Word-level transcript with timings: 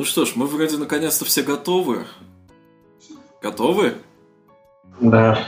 Ну 0.00 0.06
что 0.06 0.24
ж, 0.24 0.32
мы 0.34 0.46
вроде 0.46 0.78
наконец-то 0.78 1.26
все 1.26 1.42
готовы. 1.42 2.06
Готовы? 3.42 3.96
Да. 4.98 5.46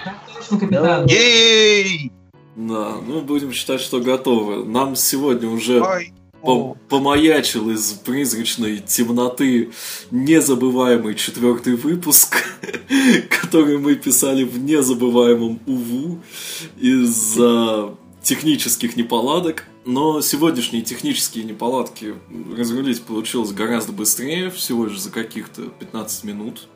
Капитан. 0.51 1.07
Ей! 1.07 2.13
Да, 2.55 2.97
ну 3.07 3.23
будем 3.23 3.51
считать, 3.55 3.81
что 3.81 3.99
готовы. 4.01 4.63
Нам 4.67 4.95
сегодня 4.95 5.49
уже 5.49 5.83
по- 6.43 6.77
помаячил 6.91 7.71
из 7.71 7.93
призрачной 7.93 8.81
темноты 8.81 9.71
незабываемый 10.11 11.15
четвертый 11.15 11.77
выпуск, 11.77 12.37
который 13.41 13.79
мы 13.79 13.95
писали 13.95 14.45
в 14.45 14.59
незабываемом 14.59 15.61
УВУ 15.67 16.21
из-за 16.79 17.95
технических 18.23 18.99
неполадок. 18.99 19.65
Но 19.85 20.21
сегодняшние 20.21 20.83
технические 20.83 21.45
неполадки 21.45 22.15
разрулить 22.57 23.03
получилось 23.03 23.51
гораздо 23.53 23.93
быстрее, 23.93 24.51
всего 24.51 24.87
лишь 24.87 25.01
за 25.01 25.11
каких-то 25.11 25.63
15 25.63 26.25
минут. 26.25 26.69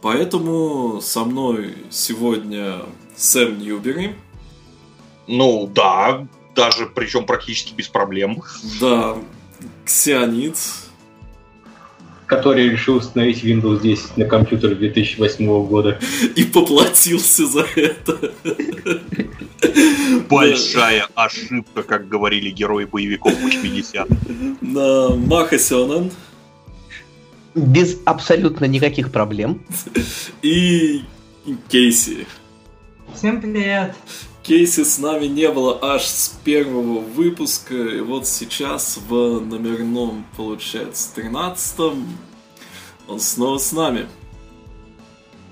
Поэтому 0.00 1.00
со 1.02 1.24
мной 1.24 1.74
сегодня 1.90 2.76
Сэм 3.16 3.58
Ньюбери, 3.58 4.14
Ну 5.26 5.66
да, 5.74 6.26
даже 6.54 6.86
причем 6.86 7.26
практически 7.26 7.74
без 7.74 7.88
проблем. 7.88 8.42
да, 8.80 9.16
Ксионид, 9.84 10.56
Который 12.26 12.68
решил 12.68 12.96
установить 12.96 13.42
Windows 13.42 13.80
10 13.80 14.18
на 14.18 14.24
компьютер 14.26 14.74
2008 14.74 15.46
года. 15.66 15.98
и 16.36 16.44
поплатился 16.44 17.46
за 17.46 17.66
это. 17.74 18.32
Большая 20.28 21.06
ошибка, 21.14 21.82
как 21.82 22.08
говорили 22.08 22.50
герои 22.50 22.84
боевиков 22.84 23.34
80 23.40 24.06
На 24.62 25.08
Маха 25.16 25.58
Сёнэн 25.58 26.10
Без 27.54 27.96
абсолютно 28.04 28.66
никаких 28.66 29.10
проблем. 29.10 29.62
и 30.42 31.02
Кейси. 31.68 32.26
Всем 33.14 33.40
привет. 33.40 33.94
Кейси 34.42 34.84
с 34.84 34.98
нами 34.98 35.26
не 35.26 35.50
было 35.50 35.78
аж 35.82 36.04
с 36.04 36.28
первого 36.44 37.00
выпуска, 37.00 37.74
и 37.74 38.00
вот 38.00 38.26
сейчас 38.26 38.98
в 39.08 39.40
номерном, 39.40 40.24
получается, 40.36 41.14
13 41.14 41.80
он 43.08 43.20
снова 43.20 43.58
с 43.58 43.72
нами. 43.72 44.06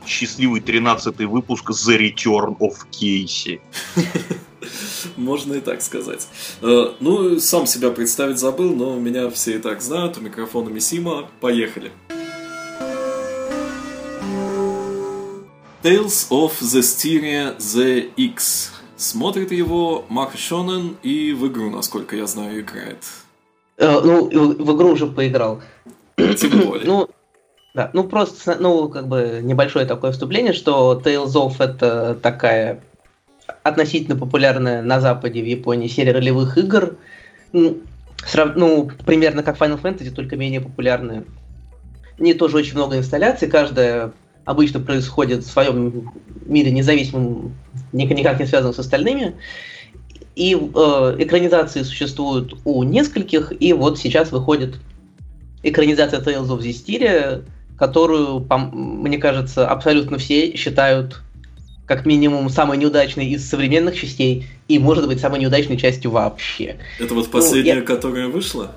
Счастливый 0.06 0.60
13 0.60 1.18
выпуск 1.20 1.70
The 1.70 1.98
Return 1.98 2.56
of 2.58 2.74
Casey. 2.92 3.60
Можно 5.16 5.54
и 5.54 5.60
так 5.60 5.82
сказать. 5.82 6.26
Э, 6.62 6.92
Ну, 7.00 7.38
сам 7.40 7.66
себя 7.66 7.90
представить 7.90 8.38
забыл, 8.38 8.74
но 8.74 8.96
меня 8.96 9.30
все 9.30 9.56
и 9.56 9.58
так 9.58 9.82
знают. 9.82 10.18
У 10.18 10.20
микрофона 10.20 10.68
Мисима. 10.68 11.28
Поехали. 11.40 11.92
Tales 15.82 16.28
of 16.30 16.52
the 16.60 16.80
Styria 16.80 17.56
ZX. 17.58 18.70
Смотрит 18.96 19.52
его 19.52 20.04
Маха 20.08 20.38
Шонен 20.38 20.96
и 21.02 21.32
в 21.32 21.46
игру, 21.48 21.70
насколько 21.70 22.16
я 22.16 22.26
знаю, 22.26 22.60
играет. 22.60 23.04
Э, 23.76 24.00
ну, 24.00 24.24
в, 24.28 24.64
в 24.64 24.76
игру 24.76 24.92
уже 24.92 25.06
поиграл. 25.06 25.60
Тем 26.16 26.58
более. 26.60 26.86
Ну, 26.86 27.08
да, 27.76 27.90
ну 27.92 28.04
просто, 28.04 28.56
ну, 28.58 28.88
как 28.88 29.06
бы 29.06 29.40
небольшое 29.42 29.84
такое 29.84 30.10
вступление, 30.10 30.54
что 30.54 30.98
Tales 31.04 31.34
of 31.34 31.56
это 31.58 32.14
такая 32.14 32.80
относительно 33.62 34.16
популярная 34.16 34.80
на 34.80 34.98
Западе, 34.98 35.42
в 35.42 35.46
Японии 35.46 35.86
серия 35.86 36.12
ролевых 36.12 36.56
игр. 36.56 36.96
Ну, 37.52 37.76
срав- 38.24 38.56
ну, 38.56 38.90
примерно 39.04 39.42
как 39.42 39.58
Final 39.58 39.80
Fantasy, 39.80 40.10
только 40.10 40.36
менее 40.36 40.62
популярная. 40.62 41.24
В 42.16 42.22
ней 42.22 42.32
тоже 42.32 42.56
очень 42.56 42.76
много 42.76 42.96
инсталляций, 42.96 43.46
каждая 43.46 44.12
обычно 44.46 44.80
происходит 44.80 45.44
в 45.44 45.50
своем 45.50 46.10
мире 46.46 46.70
независимом, 46.70 47.54
ник- 47.92 48.10
никак 48.10 48.40
не 48.40 48.46
связанном 48.46 48.72
с 48.72 48.78
остальными. 48.78 49.34
И 50.34 50.54
э, 50.54 51.16
экранизации 51.18 51.82
существуют 51.82 52.54
у 52.64 52.82
нескольких, 52.84 53.52
и 53.60 53.74
вот 53.74 53.98
сейчас 53.98 54.32
выходит 54.32 54.76
экранизация 55.62 56.20
Tales 56.20 56.48
of 56.48 56.60
Zestiria, 56.60 57.44
которую, 57.78 58.46
мне 58.72 59.18
кажется, 59.18 59.68
абсолютно 59.68 60.18
все 60.18 60.56
считают 60.56 61.20
как 61.86 62.04
минимум 62.04 62.48
самой 62.50 62.78
неудачной 62.78 63.26
из 63.26 63.48
современных 63.48 63.94
частей 63.96 64.46
и, 64.66 64.78
может 64.78 65.06
быть, 65.06 65.20
самой 65.20 65.38
неудачной 65.40 65.76
частью 65.76 66.10
вообще. 66.10 66.76
Это 66.98 67.14
вот 67.14 67.30
последняя, 67.30 67.76
я- 67.76 67.82
которая 67.82 68.28
вышла? 68.28 68.72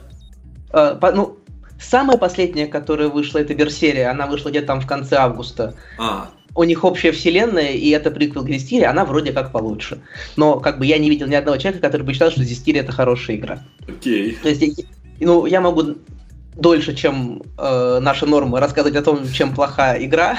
Э, 0.71 0.95
по- 0.99 1.11
ну, 1.11 1.37
самая 1.81 2.17
последняя, 2.17 2.67
которая 2.67 3.07
вышла, 3.07 3.39
это 3.39 3.55
Берсерия, 3.55 4.11
она 4.11 4.27
вышла 4.27 4.49
где-то 4.49 4.67
там 4.67 4.81
в 4.81 4.85
конце 4.87 5.15
августа. 5.15 5.73
А, 5.97 6.29
У 6.55 6.63
них 6.63 6.83
общая 6.83 7.11
вселенная, 7.11 7.71
и 7.71 7.89
это 7.89 8.11
приквел 8.11 8.43
к 8.43 8.49
Зестире, 8.49 8.87
она 8.87 9.05
вроде 9.05 9.31
как 9.31 9.51
получше. 9.51 9.99
Но 10.35 10.59
как 10.59 10.77
бы 10.79 10.85
я 10.85 10.97
не 10.97 11.09
видел 11.09 11.27
ни 11.27 11.35
одного 11.35 11.57
человека, 11.57 11.81
который 11.87 12.01
бы 12.03 12.11
считал, 12.13 12.31
что 12.31 12.43
Зестирия 12.43 12.81
это 12.81 12.91
хорошая 12.91 13.37
игра. 13.37 13.59
окей. 13.87 14.37
То 14.43 14.49
есть, 14.49 14.83
ну, 15.19 15.45
я 15.45 15.61
могу 15.61 15.95
дольше, 16.59 16.95
чем 16.95 17.41
э, 17.57 17.99
наши 18.01 18.25
нормы, 18.25 18.59
рассказывать 18.59 18.97
о 18.97 19.01
том, 19.01 19.29
чем 19.31 19.53
плохая 19.53 20.03
игра. 20.03 20.37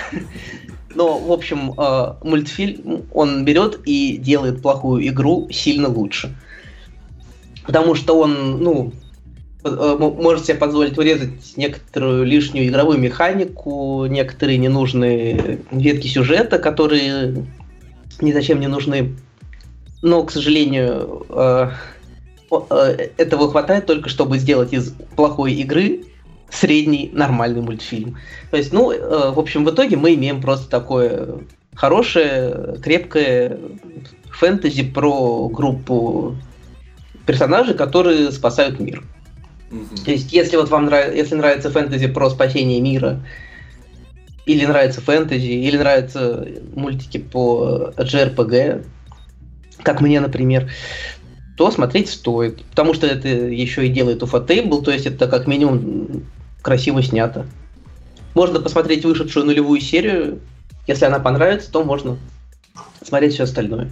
Но, 0.94 1.18
в 1.18 1.30
общем, 1.30 1.72
э, 1.78 2.14
мультфильм, 2.22 3.04
он 3.12 3.44
берет 3.44 3.80
и 3.84 4.16
делает 4.16 4.62
плохую 4.62 5.06
игру 5.06 5.48
сильно 5.50 5.88
лучше. 5.88 6.36
Потому 7.64 7.94
что 7.94 8.18
он, 8.18 8.62
ну, 8.62 8.92
э, 9.64 9.96
может 9.98 10.46
себе 10.46 10.56
позволить 10.56 10.98
урезать 10.98 11.56
некоторую 11.56 12.24
лишнюю 12.24 12.66
игровую 12.66 12.98
механику, 12.98 14.06
некоторые 14.06 14.58
ненужные 14.58 15.60
ветки 15.70 16.08
сюжета, 16.08 16.58
которые 16.58 17.46
ни 18.20 18.32
зачем 18.32 18.60
не 18.60 18.66
нужны. 18.66 19.16
Но, 20.02 20.24
к 20.24 20.32
сожалению, 20.32 21.26
э, 21.28 21.70
э, 22.50 23.08
этого 23.16 23.50
хватает 23.50 23.86
только, 23.86 24.08
чтобы 24.08 24.38
сделать 24.38 24.72
из 24.72 24.92
плохой 25.14 25.52
игры 25.52 26.04
средний 26.50 27.10
нормальный 27.12 27.60
мультфильм. 27.60 28.18
То 28.50 28.56
есть, 28.56 28.72
ну, 28.72 28.90
э, 28.90 29.30
в 29.30 29.38
общем, 29.38 29.64
в 29.64 29.70
итоге 29.70 29.96
мы 29.96 30.14
имеем 30.14 30.40
просто 30.40 30.68
такое 30.68 31.40
хорошее, 31.74 32.76
крепкое 32.82 33.58
фэнтези 34.30 34.84
про 34.84 35.48
группу 35.48 36.36
персонажей, 37.26 37.74
которые 37.74 38.32
спасают 38.32 38.80
мир. 38.80 39.04
Мгм. 39.70 39.96
То 40.04 40.10
есть, 40.10 40.32
если 40.32 40.56
вот 40.56 40.68
вам 40.68 40.86
нравится, 40.86 41.16
если 41.16 41.34
нравится 41.36 41.70
фэнтези 41.70 42.08
про 42.08 42.28
спасение 42.30 42.80
мира, 42.80 43.24
или 44.46 44.66
нравится 44.66 45.00
фэнтези, 45.00 45.46
или 45.46 45.76
нравятся 45.76 46.46
мультики 46.74 47.18
по 47.18 47.92
JRPG, 47.96 48.84
как 49.82 50.00
мне, 50.00 50.20
например, 50.20 50.70
то 51.56 51.70
смотреть 51.70 52.10
стоит. 52.10 52.64
Потому 52.64 52.94
что 52.94 53.06
это 53.06 53.28
еще 53.28 53.86
и 53.86 53.90
делает 53.90 54.22
Ufotable, 54.22 54.82
то 54.82 54.90
есть 54.90 55.06
это 55.06 55.28
как 55.28 55.46
минимум 55.46 56.24
красиво 56.62 57.02
снято. 57.02 57.46
Можно 58.34 58.60
посмотреть 58.60 59.04
вышедшую 59.04 59.46
нулевую 59.46 59.80
серию. 59.80 60.40
Если 60.86 61.04
она 61.04 61.18
понравится, 61.18 61.70
то 61.70 61.82
можно 61.84 62.16
смотреть 63.02 63.34
все 63.34 63.44
остальное. 63.44 63.90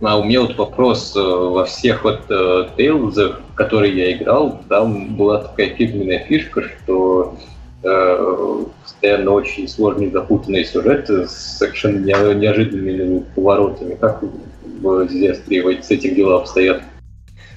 А 0.00 0.18
у 0.18 0.24
меня 0.24 0.42
вот 0.42 0.56
вопрос. 0.56 1.14
э, 1.16 1.20
Во 1.20 1.64
всех 1.64 2.04
вот 2.04 2.22
э, 2.28 2.68
Tales, 2.76 3.14
в 3.50 3.54
которые 3.54 3.96
я 3.96 4.12
играл, 4.16 4.62
там 4.68 5.16
была 5.16 5.42
такая 5.42 5.74
фирменная 5.74 6.20
фишка, 6.24 6.62
что 6.62 7.36
э, 7.82 8.64
постоянно 8.84 9.32
очень 9.32 9.66
сложные 9.66 10.10
запутанные 10.12 10.64
сюжеты 10.64 11.26
с 11.26 11.32
совершенно 11.58 11.98
не- 11.98 12.34
неожиданными 12.34 13.24
поворотами. 13.34 13.94
Как 13.96 14.22
в 14.22 15.08
Зестре 15.08 15.82
с 15.82 15.90
этих 15.90 16.14
дела 16.14 16.38
обстоят? 16.42 16.82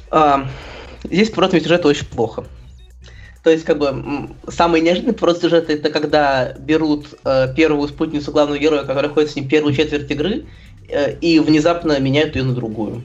А, 0.09 0.47
здесь 1.03 1.29
поворотами 1.29 1.59
сюжета 1.59 1.87
очень 1.89 2.07
плохо. 2.07 2.43
То 3.43 3.49
есть, 3.49 3.63
как 3.65 3.79
бы, 3.79 4.29
самый 4.49 4.81
неожиданный 4.81 5.13
поворот 5.13 5.41
сюжета 5.41 5.73
это 5.73 5.89
когда 5.89 6.53
берут 6.53 7.07
э, 7.25 7.53
первую 7.55 7.87
спутницу 7.87 8.31
главного 8.31 8.59
героя, 8.59 8.83
который 8.83 9.09
ходит 9.09 9.31
с 9.31 9.35
ним 9.35 9.47
первую 9.47 9.73
четверть 9.73 10.11
игры, 10.11 10.45
э, 10.87 11.15
и 11.19 11.39
внезапно 11.39 11.99
меняют 11.99 12.35
ее 12.35 12.43
на 12.43 12.53
другую. 12.53 13.03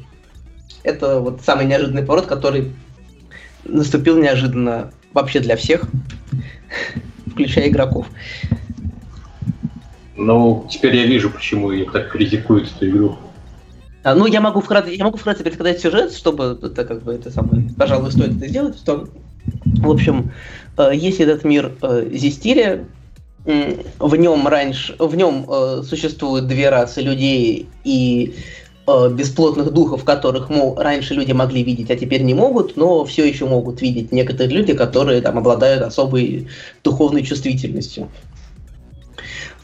Это 0.82 1.20
вот 1.20 1.40
самый 1.42 1.64
неожиданный 1.64 2.02
поворот, 2.02 2.26
который 2.26 2.72
наступил 3.64 4.18
неожиданно 4.18 4.92
вообще 5.14 5.40
для 5.40 5.56
всех, 5.56 5.84
включая 7.26 7.68
игроков. 7.68 8.06
Ну, 10.16 10.66
теперь 10.70 10.96
я 10.96 11.06
вижу, 11.06 11.30
почему 11.30 11.70
ее 11.70 11.90
так 11.90 12.10
критикуют 12.10 12.70
эту 12.76 12.88
игру. 12.88 13.16
А, 14.02 14.14
ну, 14.14 14.26
я 14.26 14.40
могу 14.40 14.60
вкратце, 14.60 14.92
я 14.92 15.04
могу 15.04 15.16
вкратце 15.16 15.44
пересказать 15.44 15.80
сюжет, 15.80 16.12
чтобы 16.12 16.58
это 16.62 16.84
как 16.84 17.02
бы 17.02 17.14
это 17.14 17.30
самое, 17.30 17.68
пожалуй, 17.76 18.12
стоит 18.12 18.36
это 18.36 18.48
сделать. 18.48 18.78
Что, 18.78 19.08
в 19.74 19.90
общем, 19.90 20.32
э, 20.78 20.90
есть 20.94 21.20
этот 21.20 21.44
мир 21.44 21.72
э, 21.82 22.08
Зестирия, 22.12 22.84
м, 23.44 23.78
в 23.98 24.16
нем 24.16 24.46
раньше, 24.48 24.96
в 24.98 25.14
нем 25.16 25.46
э, 25.48 25.82
существуют 25.88 26.46
две 26.46 26.70
расы 26.70 27.00
людей 27.00 27.68
и 27.84 28.34
бесплотных 29.10 29.72
духов, 29.72 30.04
которых, 30.04 30.48
мол, 30.48 30.76
раньше 30.76 31.14
люди 31.14 31.32
могли 31.32 31.64
видеть, 31.64 31.90
а 31.90 31.96
теперь 31.96 32.22
не 32.22 32.34
могут, 32.34 32.76
но 32.76 33.04
все 33.04 33.26
еще 33.26 33.44
могут 33.46 33.82
видеть 33.82 34.12
некоторые 34.12 34.58
люди, 34.58 34.74
которые 34.74 35.20
там 35.22 35.38
обладают 35.38 35.82
особой 35.82 36.46
духовной 36.84 37.24
чувствительностью. 37.24 38.08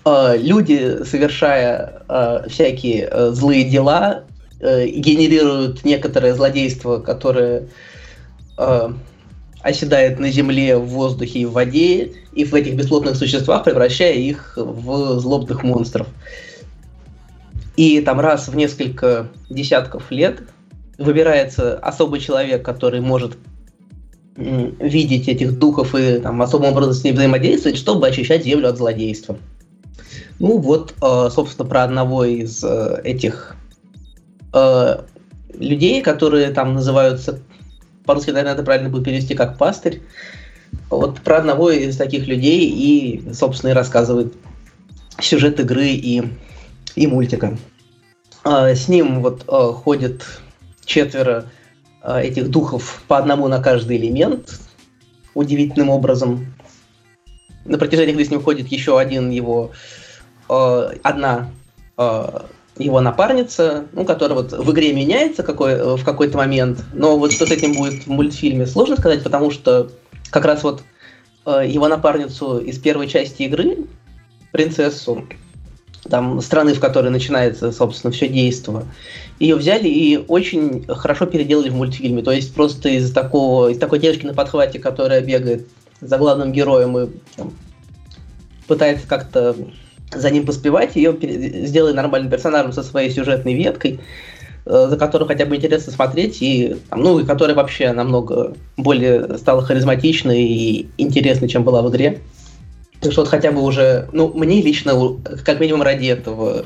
Люди, 0.05 1.05
совершая 1.05 2.03
всякие 2.49 3.31
злые 3.31 3.63
дела, 3.63 4.25
генерируют 4.61 5.85
некоторое 5.85 6.35
злодейство, 6.35 6.99
которое 6.99 7.69
оседает 9.63 10.19
на 10.19 10.31
земле, 10.31 10.77
в 10.77 10.87
воздухе 10.87 11.41
и 11.41 11.45
в 11.45 11.53
воде, 11.53 12.13
и 12.33 12.45
в 12.45 12.55
этих 12.55 12.75
бесплотных 12.75 13.17
существах, 13.17 13.65
превращая 13.65 14.15
их 14.15 14.55
в 14.57 15.19
злобных 15.19 15.63
монстров. 15.63 16.09
И 17.77 18.01
там 18.01 18.21
раз 18.21 18.49
в 18.49 18.57
несколько 18.57 19.29
десятков 19.49 20.11
лет 20.11 20.43
выбирается 20.99 21.79
особый 21.79 22.21
человек, 22.21 22.65
который 22.65 23.01
может 23.01 23.37
видеть 24.37 25.29
этих 25.29 25.59
духов 25.59 25.95
и 25.95 26.19
там, 26.19 26.41
особым 26.41 26.73
образом 26.73 26.95
с 26.95 27.05
ними 27.05 27.17
взаимодействовать, 27.17 27.79
чтобы 27.79 28.07
очищать 28.07 28.45
землю 28.45 28.69
от 28.69 28.79
злодейства. 28.79 29.37
Ну 30.39 30.59
вот, 30.59 30.95
э, 31.03 31.31
собственно, 31.31 31.69
про 31.69 31.85
одного 31.85 32.25
из 32.25 32.65
э, 32.65 33.01
этих 33.05 33.57
э, 34.55 34.99
людей, 35.55 36.03
которые 36.03 36.51
там 36.51 36.75
называются, 36.75 37.41
по-русски, 38.05 38.31
наверное, 38.31 38.55
это 38.55 38.63
правильно 38.63 38.89
будет 38.89 39.05
перевести 39.05 39.35
как 39.35 39.59
пастырь. 39.59 40.03
Вот 40.91 41.21
про 41.21 41.39
одного 41.39 41.71
из 41.71 41.97
таких 41.97 42.27
людей 42.27 42.69
и, 42.69 43.33
собственно, 43.33 43.71
и 43.71 43.75
рассказывает 43.75 44.35
сюжет 45.21 45.61
игры 45.61 45.89
и, 45.89 46.23
и 46.95 47.07
мультика. 47.07 47.57
А, 48.45 48.75
С 48.75 48.89
ним 48.89 49.23
вот 49.23 49.45
э, 49.47 49.73
ходит 49.73 50.27
четверо 50.85 51.47
э, 52.03 52.23
этих 52.23 52.51
духов 52.51 53.03
по 53.07 53.19
одному 53.19 53.49
на 53.49 53.63
каждый 53.63 53.99
элемент, 53.99 54.61
удивительным 55.35 55.91
образом. 55.91 56.55
На 57.65 57.79
протяжении 57.79 58.13
игры 58.13 58.25
с 58.25 58.31
ним 58.31 58.43
ходит 58.43 58.69
еще 58.69 58.99
один 58.99 59.31
его, 59.31 59.71
одна 60.49 61.51
его 62.79 63.01
напарница, 63.01 63.87
ну, 63.93 64.05
которая 64.05 64.39
вот 64.39 64.53
в 64.53 64.73
игре 64.73 64.93
меняется 64.93 65.43
какой, 65.43 65.73
э, 65.73 65.97
в 65.97 66.05
какой-то 66.05 66.39
момент, 66.39 66.85
но 66.93 67.19
вот 67.19 67.33
что 67.33 67.47
с 67.47 67.51
этим 67.51 67.75
будет 67.75 68.05
в 68.05 68.09
мультфильме, 68.09 68.67
сложно 68.67 68.97
сказать, 68.97 69.23
потому 69.23 69.51
что 69.51 69.91
как 70.31 70.45
раз 70.45 70.63
вот 70.63 70.83
э, 71.47 71.65
его 71.69 71.89
напарницу 71.89 72.59
из 72.59 72.79
первой 72.79 73.09
части 73.09 73.43
игры, 73.43 73.79
принцессу, 74.53 75.27
там, 76.09 76.41
страны, 76.41 76.75
в 76.75 76.81
которой 76.81 77.11
начинается, 77.11 77.73
собственно, 77.73 78.13
все 78.13 78.29
действо, 78.29 78.87
ее 79.39 79.57
взяли 79.57 79.89
и 79.89 80.17
очень 80.17 80.85
хорошо 80.87 81.27
переделали 81.27 81.69
в 81.69 81.75
мультфильме. 81.75 82.23
То 82.23 82.33
есть 82.33 82.55
просто 82.55 82.89
из 82.89 83.13
такого, 83.13 83.69
из 83.69 83.79
такой 83.79 83.99
девочки 83.99 84.27
на 84.27 84.35
подхвате, 84.35 84.79
которая 84.79 85.21
бегает 85.21 85.69
за 86.01 86.19
главным 86.19 86.53
героем 86.53 86.99
и 86.99 87.09
там, 87.37 87.53
пытается 88.67 89.07
как-то 89.07 89.55
за 90.15 90.31
ним 90.31 90.47
поспевать, 90.47 90.97
ее 90.97 91.13
пере- 91.13 91.67
сделали 91.67 91.95
нормальным 91.95 92.31
персонажем 92.31 92.73
со 92.73 92.83
своей 92.83 93.11
сюжетной 93.11 93.55
веткой, 93.55 94.01
э, 94.67 94.87
за 94.89 94.97
которую 94.97 95.29
хотя 95.29 95.47
бы 95.47 95.57
интересно 95.57 95.93
смотреть, 95.93 96.43
и, 96.43 96.77
ну, 96.91 97.19
и 97.19 97.25
которая 97.25 97.57
вообще 97.57 97.93
намного 97.93 98.55
более 98.77 99.39
стала 99.39 99.63
харизматичной 99.63 100.43
и 100.43 100.89
интересной, 100.99 101.49
чем 101.49 101.65
была 101.65 101.83
в 101.83 101.91
игре. 101.91 102.21
Так 103.01 103.13
что 103.13 103.23
вот 103.23 103.29
хотя 103.29 103.51
бы 103.51 103.63
уже, 103.63 104.09
ну, 104.13 104.33
мне 104.33 104.63
лично, 104.63 104.93
как 105.45 105.59
минимум 105.59 105.83
ради 105.83 106.07
этого, 106.07 106.65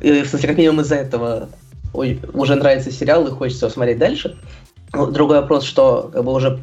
э, 0.00 0.22
в 0.22 0.28
смысле, 0.28 0.48
как 0.48 0.58
минимум 0.58 0.82
из-за 0.82 0.96
этого 0.96 1.48
уже 1.92 2.54
нравится 2.54 2.90
сериал 2.90 3.26
и 3.26 3.30
хочется 3.30 3.66
его 3.66 3.72
смотреть 3.74 3.98
дальше. 3.98 4.38
Другой 4.92 5.40
вопрос, 5.40 5.64
что 5.64 6.10
как 6.12 6.24
бы 6.24 6.32
уже 6.32 6.60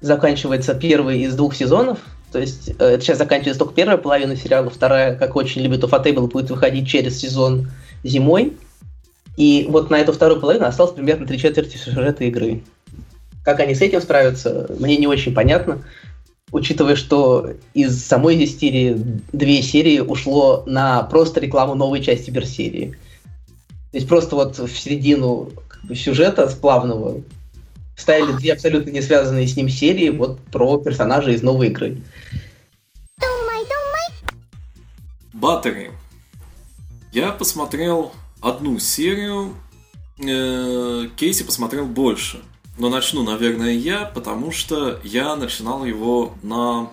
заканчивается 0.00 0.74
первый 0.74 1.20
из 1.20 1.34
двух 1.34 1.54
сезонов, 1.54 1.98
то 2.32 2.38
есть 2.38 2.70
э, 2.78 2.84
это 2.84 3.00
сейчас 3.00 3.18
заканчивается 3.18 3.58
только 3.58 3.74
первая 3.74 3.96
половина 3.96 4.36
сериала, 4.36 4.70
вторая, 4.70 5.16
как 5.16 5.36
очень 5.36 5.62
любит 5.62 5.82
Уфатейбл, 5.84 6.26
будет 6.26 6.50
выходить 6.50 6.88
через 6.88 7.18
сезон 7.18 7.70
зимой. 8.04 8.56
И 9.36 9.66
вот 9.68 9.90
на 9.90 9.98
эту 9.98 10.12
вторую 10.12 10.40
половину 10.40 10.66
осталось 10.66 10.92
примерно 10.92 11.26
три 11.26 11.38
четверти 11.38 11.76
сюжета 11.76 12.24
игры. 12.24 12.62
Как 13.44 13.60
они 13.60 13.74
с 13.74 13.80
этим 13.80 14.00
справятся, 14.00 14.68
мне 14.78 14.96
не 14.96 15.06
очень 15.06 15.32
понятно, 15.32 15.84
учитывая, 16.50 16.96
что 16.96 17.50
из 17.72 18.04
самой 18.04 18.34
здесь 18.36 18.58
серии 18.58 18.96
две 19.32 19.62
серии 19.62 20.00
ушло 20.00 20.64
на 20.66 21.02
просто 21.04 21.40
рекламу 21.40 21.74
новой 21.74 22.02
части 22.02 22.30
Берсерии. 22.30 22.96
То 23.90 23.96
есть 23.96 24.08
просто 24.08 24.36
вот 24.36 24.58
в 24.58 24.76
середину 24.76 25.50
сюжета 25.94 26.48
сплавного 26.48 27.22
вставили 27.98 28.32
две 28.32 28.52
абсолютно 28.52 28.90
не 28.90 29.02
связанные 29.02 29.46
с 29.46 29.56
ним 29.56 29.68
серии 29.68 30.08
вот 30.08 30.40
про 30.40 30.78
персонажей 30.78 31.34
из 31.34 31.42
новой 31.42 31.66
игры. 31.66 31.98
Баттеры. 35.32 35.90
Я 37.12 37.32
посмотрел 37.32 38.12
одну 38.40 38.78
серию, 38.78 39.54
э, 40.18 41.08
Кейси 41.16 41.42
посмотрел 41.42 41.86
больше. 41.86 42.40
Но 42.76 42.88
начну, 42.88 43.24
наверное, 43.24 43.72
я, 43.72 44.04
потому 44.04 44.52
что 44.52 45.00
я 45.02 45.34
начинал 45.34 45.84
его 45.84 46.34
на 46.42 46.90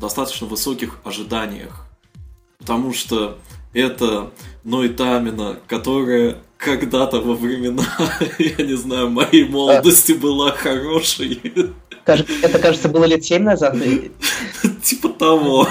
достаточно 0.00 0.48
высоких 0.48 0.98
ожиданиях. 1.04 1.86
Потому 2.58 2.92
что 2.92 3.38
это 3.72 4.32
Нойтамина, 4.64 5.60
которая 5.68 6.38
когда-то 6.56 7.20
во 7.20 7.34
времена, 7.34 7.84
я 8.38 8.64
не 8.64 8.74
знаю, 8.76 9.10
моей 9.10 9.44
молодости 9.48 10.12
была 10.12 10.52
хорошей. 10.52 11.40
Это, 12.04 12.58
кажется, 12.58 12.88
было 12.88 13.04
лет 13.04 13.24
семь 13.24 13.42
назад. 13.42 13.76
и- 13.84 14.10
Типа 14.82 15.08
того. 15.08 15.66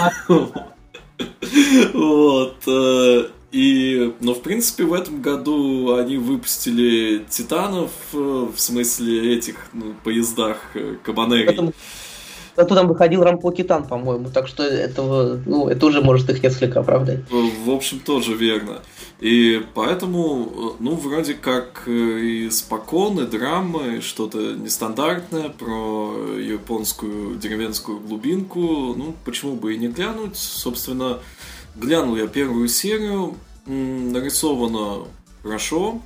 Вот. 1.93 2.55
э, 2.67 3.23
И, 3.51 4.13
ну, 4.19 4.33
в 4.33 4.41
принципе, 4.41 4.83
в 4.83 4.93
этом 4.93 5.21
году 5.21 5.95
они 5.95 6.17
выпустили 6.17 7.23
Титанов, 7.29 7.91
э, 8.13 8.17
в 8.53 8.59
смысле 8.59 9.35
этих, 9.37 9.55
ну, 9.73 9.93
поездах 10.03 10.57
э, 10.73 10.97
Кабанери. 11.03 11.45
Потом, 11.47 11.73
зато 12.55 12.75
там 12.75 12.87
выходил 12.87 13.23
Рампо 13.23 13.51
Китан, 13.51 13.85
по-моему, 13.85 14.29
так 14.29 14.47
что 14.47 14.63
этого, 14.63 15.39
ну, 15.45 15.67
это 15.67 15.85
уже 15.85 16.01
может 16.01 16.29
их 16.29 16.41
несколько 16.41 16.79
оправдать. 16.79 17.19
В 17.29 17.69
общем, 17.69 17.99
тоже 17.99 18.33
верно. 18.33 18.81
И 19.19 19.65
поэтому, 19.73 20.45
э, 20.45 20.83
ну, 20.83 20.95
вроде 20.95 21.35
как 21.35 21.83
э, 21.87 21.91
и 21.91 22.49
спокойно, 22.49 23.25
драмы, 23.25 24.01
что-то 24.01 24.53
нестандартное 24.53 25.49
про 25.49 26.37
японскую 26.37 27.35
деревенскую 27.37 27.99
глубинку. 27.99 28.59
Ну, 28.59 29.15
почему 29.23 29.55
бы 29.55 29.73
и 29.73 29.77
не 29.77 29.87
глянуть? 29.87 30.37
Собственно, 30.37 31.19
глянул 31.75 32.17
я 32.17 32.27
первую 32.27 32.67
серию. 32.67 33.35
Нарисовано 33.65 35.05
хорошо, 35.41 36.01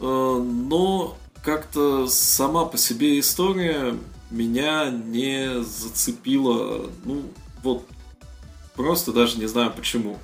э, 0.00 0.04
но 0.04 1.16
как-то 1.44 2.06
сама 2.06 2.64
по 2.64 2.78
себе 2.78 3.20
история 3.20 3.94
меня 4.34 4.90
не 4.90 5.62
зацепила. 5.62 6.90
Ну, 7.04 7.22
вот 7.62 7.86
просто 8.74 9.12
даже 9.12 9.38
не 9.38 9.46
знаю 9.46 9.72
почему. 9.74 10.18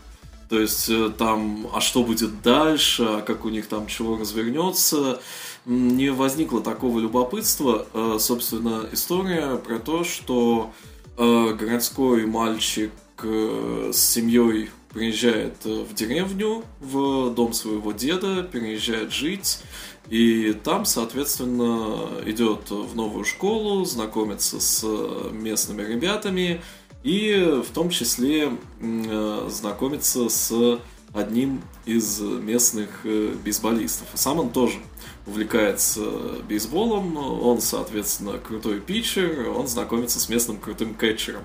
То 0.51 0.59
есть 0.59 0.89
э, 0.89 1.11
там, 1.17 1.69
а 1.73 1.81
что 1.81 2.03
будет 2.03 2.43
дальше, 2.43 3.05
а 3.05 3.23
как 3.23 3.45
у 3.45 3.51
них 3.51 3.69
там 3.69 3.87
чего 3.87 4.17
развернется, 4.17 5.21
не 5.65 6.11
возникло 6.11 6.61
такого 6.61 6.99
любопытства. 6.99 7.87
Э, 7.95 8.17
Собственно, 8.19 8.89
история 8.91 9.57
про 9.57 9.79
то, 9.79 10.03
что 10.03 10.73
э, 11.17 11.55
городской 11.55 12.27
мальчик 12.27 12.91
с 13.23 13.97
семьей 13.97 14.71
приезжает 14.89 15.63
в 15.67 15.93
деревню, 15.95 16.65
в 16.81 17.35
дом 17.35 17.53
своего 17.53 17.93
деда, 17.93 18.43
переезжает 18.43 19.13
жить, 19.13 19.59
и 20.09 20.53
там, 20.65 20.85
соответственно, 20.85 22.09
идет 22.27 22.71
в 22.71 22.97
новую 22.97 23.25
школу, 23.25 23.85
знакомится 23.85 24.61
с 24.61 24.83
э, 24.85 25.31
местными 25.33 25.83
ребятами, 25.83 26.63
и 27.03 27.63
в 27.67 27.73
том 27.73 27.91
числе 27.91 28.53
э, 28.81 29.49
знакомится 29.51 30.29
с 30.29 30.79
одним 31.13 31.63
из 31.87 32.21
местных 32.21 32.89
э, 33.05 33.35
бейсболистов. 33.45 34.09
Сам 34.15 34.41
он 34.41 34.51
тоже 34.51 34.79
увлекается 35.27 36.03
бейсболом, 36.49 37.17
он, 37.17 37.61
соответственно, 37.61 38.39
крутой 38.39 38.81
питчер, 38.81 39.49
он 39.51 39.69
знакомится 39.69 40.19
с 40.19 40.29
местным 40.29 40.59
крутым 40.59 40.95
кетчером. 40.95 41.43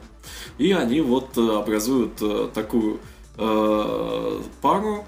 И 0.57 0.71
они 0.71 1.01
вот 1.01 1.37
образуют 1.37 2.21
такую 2.53 2.99
э, 3.37 4.41
пару, 4.61 5.05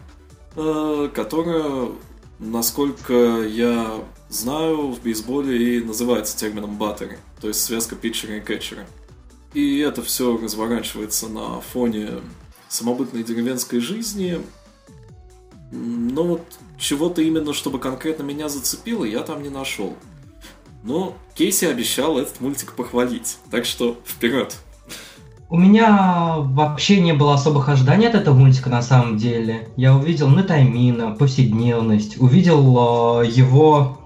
э, 0.55 1.09
которая, 1.13 1.89
насколько 2.39 3.43
я 3.43 4.03
знаю, 4.29 4.91
в 4.91 5.01
бейсболе 5.01 5.77
и 5.77 5.83
называется 5.83 6.37
термином 6.37 6.77
баттери, 6.77 7.17
то 7.41 7.47
есть 7.47 7.61
связка 7.61 7.95
питчера 7.95 8.37
и 8.37 8.41
кетчера. 8.41 8.85
И 9.53 9.79
это 9.79 10.01
все 10.03 10.37
разворачивается 10.37 11.29
на 11.29 11.61
фоне 11.61 12.21
самобытной 12.69 13.23
деревенской 13.23 13.79
жизни. 13.79 14.41
Но 15.71 16.23
вот 16.23 16.41
чего-то 16.77 17.21
именно, 17.21 17.53
чтобы 17.53 17.79
конкретно 17.79 18.23
меня 18.23 18.49
зацепило, 18.49 19.03
я 19.03 19.23
там 19.23 19.41
не 19.41 19.49
нашел. 19.49 19.95
Но 20.83 21.17
Кейси 21.35 21.65
обещал 21.65 22.17
этот 22.17 22.39
мультик 22.39 22.73
похвалить. 22.73 23.37
Так 23.51 23.65
что 23.65 23.99
вперед. 24.05 24.55
У 25.49 25.57
меня 25.57 26.35
вообще 26.39 26.99
не 26.99 27.13
было 27.13 27.33
особых 27.33 27.69
ожиданий 27.69 28.07
от 28.07 28.15
этого 28.15 28.35
мультика 28.35 28.69
на 28.69 28.81
самом 28.81 29.15
деле. 29.15 29.69
Я 29.77 29.95
увидел 29.95 30.27
Натаймина, 30.27 31.11
повседневность, 31.11 32.19
увидел 32.19 33.21
э, 33.21 33.27
его 33.27 33.97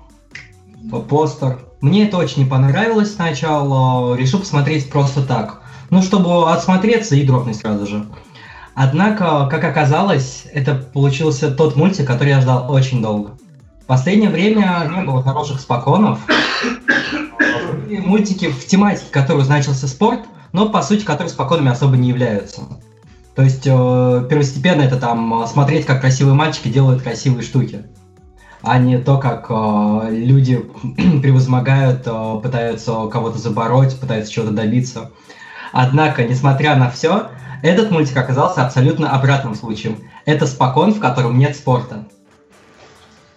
э, 0.92 1.00
постер. 1.00 1.58
Мне 1.82 2.06
это 2.06 2.18
очень 2.18 2.44
не 2.44 2.48
понравилось 2.48 3.16
сначала, 3.16 4.16
решил 4.16 4.42
посмотреть 4.42 4.92
просто 4.92 5.24
так. 5.24 5.64
Ну, 5.90 6.04
чтобы 6.04 6.52
отсмотреться 6.52 7.16
и 7.16 7.26
дропнуть 7.26 7.58
сразу 7.58 7.88
же. 7.88 8.06
Однако, 8.76 9.48
как 9.50 9.64
оказалось, 9.64 10.46
это 10.54 10.76
получился 10.76 11.50
тот 11.50 11.76
мультик, 11.76 12.06
который 12.06 12.30
я 12.30 12.42
ждал 12.42 12.72
очень 12.72 13.02
долго. 13.02 13.32
В 13.82 13.86
последнее 13.88 14.30
время 14.30 14.88
не 14.96 15.02
было 15.02 15.24
хороших 15.24 15.60
споконов. 15.60 16.20
Были 17.88 17.98
мультики 17.98 18.48
в 18.52 18.64
тематике, 18.68 19.08
которую 19.12 19.44
значился 19.44 19.88
спорт, 19.88 20.22
но 20.54 20.70
по 20.70 20.82
сути, 20.82 21.04
которые 21.04 21.30
спокойными 21.30 21.72
особо 21.72 21.98
не 21.98 22.10
являются. 22.10 22.62
То 23.36 23.44
есть 23.44 23.66
э, 23.66 24.28
первостепенно 24.30 24.82
это 24.82 24.98
там 24.98 25.44
э, 25.44 25.48
смотреть, 25.48 25.86
как 25.86 26.02
красивые 26.02 26.36
мальчики 26.36 26.68
делают 26.68 27.02
красивые 27.02 27.44
штуки, 27.44 27.86
а 28.62 28.78
не 28.78 28.98
то, 28.98 29.18
как 29.18 29.48
э, 29.50 30.10
люди 30.12 30.58
превозмогают, 31.22 32.04
пытаются 32.44 33.08
кого-то 33.08 33.38
забороть, 33.38 33.98
пытаются 34.00 34.32
чего-то 34.32 34.52
добиться. 34.52 35.12
Однако, 35.72 36.26
несмотря 36.26 36.76
на 36.76 36.90
все, 36.90 37.30
этот 37.64 37.92
мультик 37.92 38.18
оказался 38.18 38.66
абсолютно 38.66 39.12
обратным 39.12 39.56
случаем. 39.56 40.00
Это 40.26 40.46
спокон, 40.46 40.94
в 40.94 41.00
котором 41.00 41.40
нет 41.40 41.56
спорта. 41.56 42.08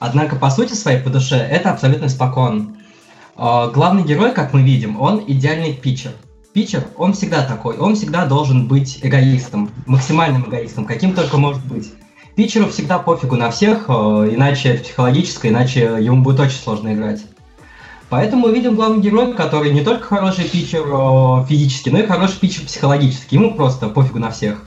Однако, 0.01 0.35
по 0.35 0.51
сути 0.51 0.73
своей, 0.73 1.01
по 1.01 1.11
душе, 1.11 1.37
это 1.37 1.71
абсолютно 1.71 2.09
спокон. 2.09 2.79
Главный 3.37 4.03
герой, 4.03 4.33
как 4.33 4.53
мы 4.53 4.63
видим, 4.63 5.01
он 5.01 5.23
идеальный 5.27 5.73
питчер. 5.73 6.13
Питчер, 6.55 6.87
он 6.97 7.15
всегда 7.15 7.45
такой, 7.45 7.77
он 7.79 7.97
всегда 7.97 8.27
должен 8.27 8.69
быть 8.69 9.01
эгоистом, 9.03 9.73
максимальным 9.87 10.49
эгоистом, 10.49 10.85
каким 10.85 11.13
только 11.13 11.37
может 11.37 11.65
быть. 11.67 11.93
Питчеру 12.37 12.69
всегда 12.69 13.01
пофигу 13.01 13.35
на 13.35 13.51
всех, 13.51 13.87
э, 13.89 13.93
иначе 13.93 14.69
это 14.69 14.85
психологическое, 14.85 15.49
иначе 15.49 15.81
ему 15.99 16.23
будет 16.23 16.39
очень 16.39 16.59
сложно 16.59 16.95
играть. 16.95 17.23
Поэтому 18.09 18.47
мы 18.47 18.55
видим 18.55 18.77
главный 18.77 19.03
герой, 19.03 19.35
который 19.35 19.73
не 19.73 19.83
только 19.83 20.07
хороший 20.07 20.45
питчер 20.45 20.85
э, 20.87 21.45
физически, 21.49 21.89
но 21.89 21.99
и 21.99 22.07
хороший 22.07 22.39
питчер 22.39 22.65
психологически. 22.65 23.35
Ему 23.35 23.57
просто 23.57 23.89
пофигу 23.89 24.21
на 24.21 24.31
всех. 24.31 24.63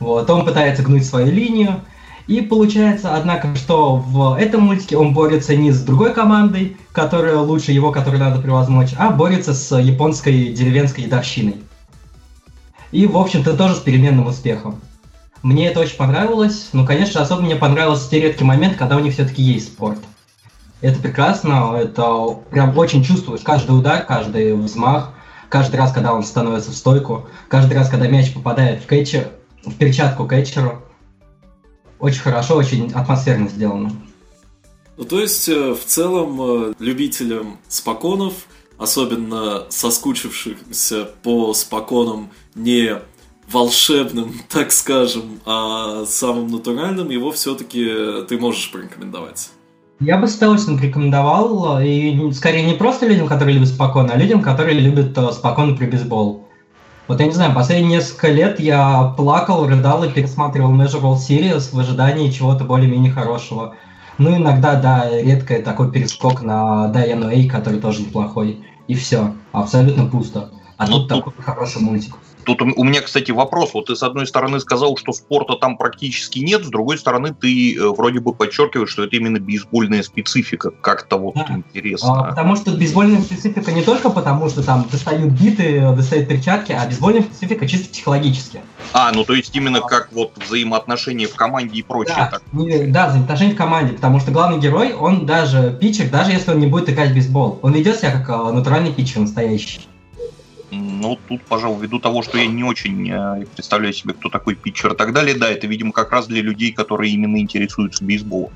Вот, 0.00 0.28
он 0.28 0.44
пытается 0.44 0.82
гнуть 0.82 1.06
свою 1.06 1.30
линию. 1.30 1.82
И 2.26 2.40
получается, 2.40 3.14
однако, 3.14 3.54
что 3.54 3.96
в 3.96 4.38
этом 4.38 4.62
мультике 4.62 4.96
он 4.96 5.12
борется 5.12 5.54
не 5.56 5.72
с 5.72 5.82
другой 5.82 6.14
командой, 6.14 6.76
которая 6.92 7.36
лучше 7.36 7.72
его, 7.72 7.92
которой 7.92 8.16
надо 8.16 8.40
превозмочь, 8.40 8.94
а 8.96 9.10
борется 9.10 9.52
с 9.52 9.76
японской 9.76 10.52
деревенской 10.52 11.04
едовщиной. 11.04 11.56
И, 12.92 13.06
в 13.06 13.18
общем-то, 13.18 13.56
тоже 13.56 13.74
с 13.74 13.80
переменным 13.80 14.26
успехом. 14.26 14.80
Мне 15.42 15.66
это 15.66 15.80
очень 15.80 15.96
понравилось. 15.96 16.70
Ну, 16.72 16.86
конечно, 16.86 17.20
особо 17.20 17.42
мне 17.42 17.56
понравился 17.56 18.08
те 18.08 18.20
редкий 18.20 18.44
момент, 18.44 18.76
когда 18.76 18.96
у 18.96 19.00
них 19.00 19.12
все-таки 19.12 19.42
есть 19.42 19.66
спорт. 19.66 19.98
Это 20.80 21.00
прекрасно, 21.00 21.76
это 21.76 22.38
прям 22.50 22.76
очень 22.78 23.04
чувствуешь 23.04 23.42
каждый 23.42 23.76
удар, 23.76 24.04
каждый 24.06 24.54
взмах, 24.54 25.12
каждый 25.50 25.76
раз, 25.76 25.92
когда 25.92 26.14
он 26.14 26.22
становится 26.22 26.70
в 26.70 26.74
стойку, 26.74 27.26
каждый 27.48 27.74
раз, 27.74 27.90
когда 27.90 28.06
мяч 28.06 28.32
попадает 28.32 28.82
в 28.82 28.86
кетчер, 28.86 29.28
в 29.64 29.74
перчатку 29.74 30.26
кетчеру. 30.26 30.83
Очень 32.04 32.20
хорошо, 32.20 32.56
очень 32.56 32.92
атмосферно 32.92 33.48
сделано. 33.48 33.90
Ну, 34.98 35.04
то 35.04 35.18
есть, 35.20 35.48
э, 35.48 35.72
в 35.72 35.86
целом, 35.86 36.38
э, 36.38 36.74
любителям 36.78 37.56
споконов, 37.66 38.34
особенно 38.76 39.62
соскучившихся 39.70 41.08
по 41.22 41.54
споконам 41.54 42.28
не 42.54 42.98
волшебным, 43.50 44.34
так 44.50 44.72
скажем, 44.72 45.40
а 45.46 46.04
самым 46.04 46.48
натуральным, 46.48 47.08
его 47.08 47.32
все-таки 47.32 47.86
ты 48.28 48.36
можешь 48.38 48.70
порекомендовать. 48.70 49.48
Я 49.98 50.18
бы 50.18 50.28
с 50.28 50.36
удовольствием 50.36 50.78
рекомендовал, 50.78 51.80
и 51.80 52.32
скорее 52.34 52.66
не 52.66 52.74
просто 52.74 53.06
людям, 53.06 53.28
которые 53.28 53.54
любят 53.54 53.70
спокойно, 53.70 54.12
а 54.12 54.18
людям, 54.18 54.42
которые 54.42 54.78
любят 54.78 55.16
э, 55.16 55.32
спокойно 55.32 55.74
при 55.74 55.86
бейсбол. 55.86 56.43
Вот 57.06 57.20
я 57.20 57.26
не 57.26 57.32
знаю, 57.32 57.54
последние 57.54 57.98
несколько 57.98 58.28
лет 58.28 58.58
я 58.60 59.12
плакал, 59.16 59.66
рыдал 59.66 60.04
и 60.04 60.08
пересматривал 60.08 60.72
World 60.72 61.18
Series 61.18 61.74
в 61.74 61.78
ожидании 61.78 62.30
чего-то 62.30 62.64
более-менее 62.64 63.12
хорошего. 63.12 63.74
Ну, 64.16 64.34
иногда, 64.36 64.80
да, 64.80 65.10
редко 65.10 65.60
такой 65.60 65.90
перескок 65.90 66.40
на 66.40 66.88
Дайану 66.88 67.28
Эй, 67.28 67.46
который 67.46 67.80
тоже 67.80 68.02
неплохой. 68.02 68.64
И 68.88 68.94
все. 68.94 69.34
Абсолютно 69.52 70.06
пусто. 70.06 70.50
А 70.78 70.86
Ну, 70.86 71.00
тут- 71.00 71.08
такой 71.08 71.32
хороший 71.44 71.82
мультик. 71.82 72.14
Тут 72.44 72.62
у 72.62 72.84
меня, 72.84 73.00
кстати, 73.00 73.30
вопрос. 73.30 73.74
Вот 73.74 73.86
ты, 73.86 73.96
с 73.96 74.02
одной 74.02 74.26
стороны, 74.26 74.60
сказал, 74.60 74.96
что 74.96 75.12
спорта 75.12 75.54
там 75.56 75.76
практически 75.76 76.38
нет, 76.40 76.64
с 76.64 76.68
другой 76.68 76.98
стороны, 76.98 77.34
ты 77.34 77.76
э, 77.76 77.88
вроде 77.88 78.20
бы 78.20 78.34
подчеркиваешь, 78.34 78.90
что 78.90 79.04
это 79.04 79.16
именно 79.16 79.38
бейсбольная 79.38 80.02
специфика. 80.02 80.70
Как-то 80.70 81.16
вот 81.16 81.34
Да. 81.34 81.46
интересно. 81.48 82.20
А, 82.20 82.28
потому 82.30 82.56
что 82.56 82.72
бейсбольная 82.72 83.20
специфика 83.20 83.72
не 83.72 83.82
только 83.82 84.10
потому, 84.10 84.48
что 84.48 84.62
там 84.62 84.86
достают 84.90 85.32
биты, 85.32 85.80
достают 85.96 86.28
перчатки, 86.28 86.72
а 86.72 86.86
бейсбольная 86.86 87.22
специфика 87.22 87.66
чисто 87.66 87.90
психологически. 87.90 88.60
А, 88.92 89.10
ну 89.12 89.24
то 89.24 89.34
есть 89.34 89.54
именно 89.56 89.80
как 89.80 90.12
вот 90.12 90.32
взаимоотношения 90.36 91.26
в 91.26 91.34
команде 91.34 91.78
и 91.78 91.82
прочее. 91.82 92.16
Да, 92.16 92.26
Так. 92.26 92.42
не- 92.52 92.86
да, 92.86 93.08
взаимоотношения 93.08 93.54
в 93.54 93.56
команде, 93.56 93.94
потому 93.94 94.20
что 94.20 94.30
главный 94.30 94.58
герой, 94.58 94.92
он 94.92 95.26
даже 95.26 95.76
питчер, 95.80 96.08
даже 96.10 96.32
если 96.32 96.50
он 96.50 96.60
не 96.60 96.66
будет 96.66 96.90
играть 96.90 97.10
в 97.10 97.14
бейсбол, 97.14 97.58
он 97.62 97.72
ведет 97.72 97.98
себя 97.98 98.12
как 98.12 98.28
э, 98.28 98.52
натуральный 98.52 98.92
питчер 98.92 99.20
настоящий. 99.20 99.80
Ну, 100.74 101.18
тут, 101.28 101.42
пожалуй, 101.44 101.82
ввиду 101.82 101.98
того, 101.98 102.22
что 102.22 102.38
я 102.38 102.46
не 102.46 102.64
очень 102.64 103.10
э, 103.10 103.46
представляю 103.54 103.92
себе, 103.92 104.14
кто 104.14 104.28
такой 104.28 104.54
питчер 104.54 104.92
и 104.92 104.96
так 104.96 105.12
далее, 105.12 105.36
да, 105.36 105.50
это, 105.50 105.66
видимо, 105.66 105.92
как 105.92 106.12
раз 106.12 106.26
для 106.26 106.42
людей, 106.42 106.72
которые 106.72 107.12
именно 107.12 107.38
интересуются 107.38 108.04
бейсболом. 108.04 108.52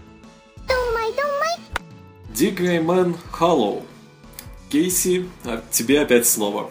Dick 2.38 2.56
Grayman 2.58 3.16
Hollow. 3.32 3.82
Кейси, 4.70 5.26
а 5.44 5.60
тебе 5.72 6.02
опять 6.02 6.24
слово. 6.24 6.70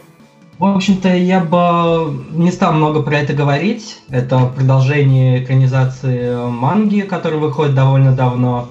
В 0.59 0.63
общем-то, 0.63 1.09
я 1.13 1.41
бы 1.43 2.23
не 2.31 2.51
стал 2.53 2.71
много 2.71 3.01
про 3.01 3.19
это 3.19 3.33
говорить. 3.33 3.99
Это 4.09 4.45
продолжение 4.45 5.43
экранизации 5.43 6.49
манги, 6.49 7.01
которая 7.01 7.39
выходит 7.39 7.75
довольно 7.75 8.15
давно. 8.15 8.69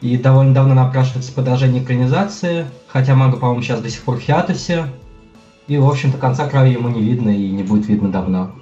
И 0.00 0.16
довольно 0.16 0.54
давно 0.54 0.74
напрашивается 0.74 1.34
продолжение 1.34 1.82
экранизации. 1.82 2.66
Хотя 2.88 3.14
манга, 3.14 3.36
по-моему, 3.36 3.60
сейчас 3.62 3.80
до 3.80 3.90
сих 3.90 4.00
пор 4.00 4.16
в 4.16 4.20
хиатусе. 4.20 4.86
И, 5.68 5.78
в 5.78 5.88
общем-то, 5.88 6.18
конца 6.18 6.48
края 6.48 6.70
ему 6.70 6.88
не 6.88 7.00
видно 7.00 7.30
и 7.30 7.50
не 7.50 7.62
будет 7.62 7.86
видно 7.88 8.10
давно. 8.10 8.52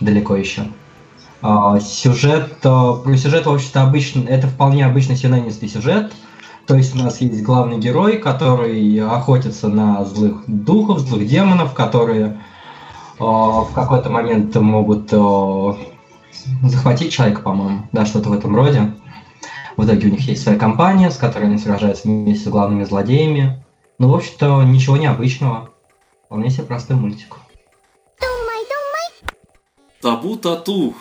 Далеко 0.00 0.36
еще. 0.36 0.64
А, 1.40 1.80
сюжет, 1.80 2.58
а, 2.64 2.94
про 2.94 3.16
сюжет, 3.16 3.46
в 3.46 3.50
общем-то, 3.50 3.82
обычно, 3.82 4.28
это 4.28 4.46
вполне 4.48 4.84
обычный 4.84 5.16
синонистый 5.16 5.68
сюжет. 5.68 6.12
То 6.66 6.76
есть 6.76 6.94
у 6.94 6.98
нас 6.98 7.20
есть 7.22 7.42
главный 7.42 7.78
герой, 7.78 8.18
который 8.18 9.00
охотится 9.00 9.68
на 9.68 10.04
злых 10.04 10.44
духов, 10.46 10.98
злых 10.98 11.26
демонов, 11.26 11.72
которые 11.72 12.26
э, 12.26 13.24
в 13.24 13.70
какой-то 13.74 14.10
момент 14.10 14.54
могут 14.56 15.08
э, 15.10 15.72
захватить 16.64 17.10
человека, 17.10 17.40
по-моему, 17.40 17.88
да, 17.92 18.04
что-то 18.04 18.28
в 18.28 18.34
этом 18.34 18.54
роде. 18.54 18.92
В 19.78 19.86
итоге 19.86 20.08
у 20.08 20.10
них 20.10 20.20
есть 20.28 20.42
своя 20.42 20.58
компания, 20.58 21.10
с 21.10 21.16
которой 21.16 21.44
они 21.44 21.56
сражаются 21.56 22.06
вместе 22.06 22.48
с 22.48 22.52
главными 22.52 22.84
злодеями. 22.84 23.64
Ну, 23.98 24.10
в 24.10 24.14
общем-то, 24.14 24.62
ничего 24.64 24.98
необычного. 24.98 25.70
Вполне 26.28 26.50
себе 26.50 26.64
простой 26.64 26.94
мультик. 26.94 27.36
Табу 30.02 30.36
тату. 30.36 30.94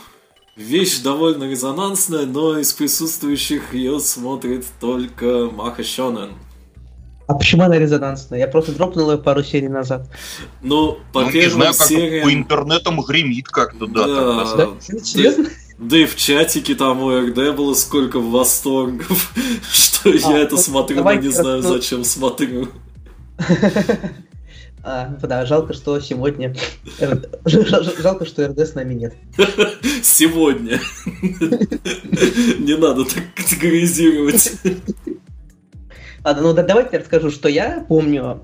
Вещь 0.55 1.01
довольно 1.01 1.43
резонансная, 1.43 2.25
но 2.25 2.57
из 2.57 2.71
присутствующих 2.71 3.73
ее 3.73 3.99
смотрит 3.99 4.65
только 4.79 5.49
Маха 5.53 5.83
Шонен. 5.83 6.31
А 7.27 7.33
почему 7.33 7.63
она 7.63 7.77
резонансная? 7.77 8.39
Я 8.39 8.47
просто 8.47 8.71
дропнул 8.71 9.11
ее 9.11 9.17
пару 9.17 9.43
серий 9.43 9.67
назад. 9.67 10.09
Ну, 10.61 10.97
по 11.11 11.23
Ну, 11.23 11.25
не 11.25 11.31
первым 11.33 11.59
знаю, 11.59 11.73
как 11.73 11.87
сериям... 11.87 12.23
по 12.25 12.33
интернетам 12.33 13.01
гремит 13.01 13.49
как-то, 13.49 13.85
да. 13.85 14.07
Да. 14.07 14.55
Да? 14.55 14.69
Серьезно? 14.79 15.49
Да 15.77 15.97
и 15.97 16.05
в 16.05 16.15
чатике 16.15 16.73
там 16.73 17.03
у 17.03 17.19
РД 17.19 17.53
было 17.53 17.73
сколько 17.73 18.21
восторгов, 18.21 19.33
что 19.73 20.09
я 20.09 20.39
это 20.39 20.55
ну, 20.55 20.61
смотрю, 20.61 21.03
но 21.03 21.13
не 21.15 21.27
знаю, 21.27 21.61
зачем 21.63 22.05
смотрю. 22.05 22.69
А, 24.83 25.07
да, 25.21 25.45
жалко, 25.45 25.73
что 25.73 25.99
сегодня... 25.99 26.55
Жалко, 27.45 28.25
что 28.25 28.47
РД 28.47 28.59
с 28.59 28.75
нами 28.75 28.93
нет. 28.93 29.15
Сегодня. 30.01 30.79
Не 32.59 32.77
надо 32.77 33.05
так 33.05 33.23
категоризировать. 33.35 34.53
Ладно, 36.23 36.43
ну 36.43 36.53
да, 36.53 36.63
давайте 36.63 36.91
я 36.93 36.99
расскажу, 36.99 37.31
что 37.31 37.49
я 37.49 37.85
помню 37.87 38.41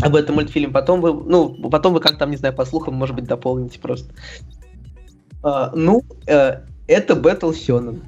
об 0.00 0.14
этом 0.14 0.36
мультфильме. 0.36 0.72
Потом 0.72 1.00
вы, 1.00 1.12
ну, 1.12 1.70
потом 1.70 1.94
вы 1.94 2.00
как 2.00 2.18
там, 2.18 2.30
не 2.30 2.36
знаю, 2.36 2.54
по 2.54 2.64
слухам, 2.64 2.94
может 2.94 3.14
быть, 3.14 3.24
дополните 3.24 3.78
просто. 3.78 4.12
А, 5.42 5.72
ну, 5.74 6.02
э, 6.26 6.60
это 6.86 7.14
Battle 7.14 7.52
Shonen. 7.52 8.02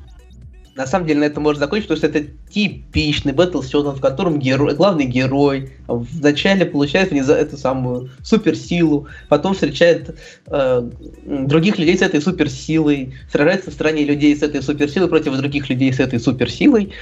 На 0.77 0.87
самом 0.87 1.07
деле 1.07 1.21
на 1.21 1.25
это 1.25 1.41
можно 1.41 1.61
закончить, 1.61 1.89
потому 1.89 1.99
что 1.99 2.19
это 2.19 2.31
типичный 2.49 3.33
Battle 3.33 3.61
Shonen, 3.61 3.97
в 3.97 4.01
котором 4.01 4.39
герой, 4.39 4.75
главный 4.75 5.05
герой 5.05 5.73
вначале 5.89 6.65
получает 6.65 7.11
внеза 7.11 7.37
эту 7.37 7.57
самую 7.57 8.11
суперсилу, 8.23 9.09
потом 9.29 9.55
встречает 9.55 10.17
э, 10.47 10.91
других 11.27 11.79
людей 11.79 11.99
с 11.99 12.03
этой 12.03 12.23
суперсилой, 12.23 13.15
сражается 13.31 13.71
в 13.71 13.75
стороне 13.75 14.05
людей 14.05 14.37
с 14.37 14.43
этой 14.43 14.63
суперсилой 14.63 15.09
против 15.09 15.37
других 15.37 15.69
людей 15.69 15.93
с 15.93 15.99
этой 15.99 16.21
суперсилой, 16.21 16.93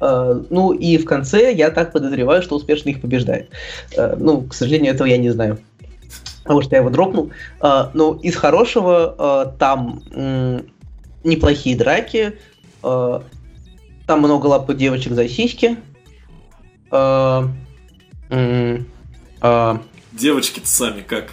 э, 0.00 0.42
ну 0.50 0.72
и 0.72 0.96
в 0.96 1.04
конце 1.04 1.52
я 1.52 1.70
так 1.70 1.92
подозреваю, 1.92 2.42
что 2.42 2.56
успешно 2.56 2.90
их 2.90 3.00
побеждает. 3.00 3.50
Э, 3.96 4.16
ну, 4.18 4.42
к 4.42 4.54
сожалению, 4.54 4.94
этого 4.94 5.08
я 5.08 5.18
не 5.18 5.30
знаю 5.30 5.58
потому 6.42 6.62
что 6.62 6.76
я 6.76 6.80
его 6.80 6.90
дропнул. 6.90 7.32
Uh, 7.58 7.90
но 7.92 8.20
из 8.22 8.36
хорошего 8.36 9.16
uh, 9.18 9.58
там 9.58 10.00
um, 10.12 10.64
неплохие 11.24 11.76
драки, 11.76 12.38
uh, 12.86 13.24
там 14.06 14.20
много 14.20 14.46
лапы 14.46 14.74
девочек 14.74 15.12
за 15.12 15.28
сиськи. 15.28 15.76
Uh, 16.90 17.48
um, 18.30 18.84
uh, 19.40 19.80
Девочки-то 20.12 20.66
сами 20.66 21.02
как? 21.02 21.32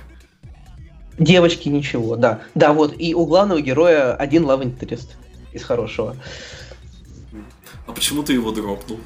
Девочки 1.20 1.70
ничего, 1.70 2.16
да. 2.16 2.42
Да, 2.56 2.74
вот, 2.74 2.96
и 2.98 3.14
у 3.14 3.26
главного 3.26 3.62
героя 3.62 4.16
один 4.16 4.46
love 4.46 4.64
interest 4.64 5.10
из 5.54 5.64
хорошего. 5.64 6.16
А 7.88 7.92
почему 7.92 8.24
ты 8.24 8.34
его 8.34 8.52
дропнул? 8.52 9.00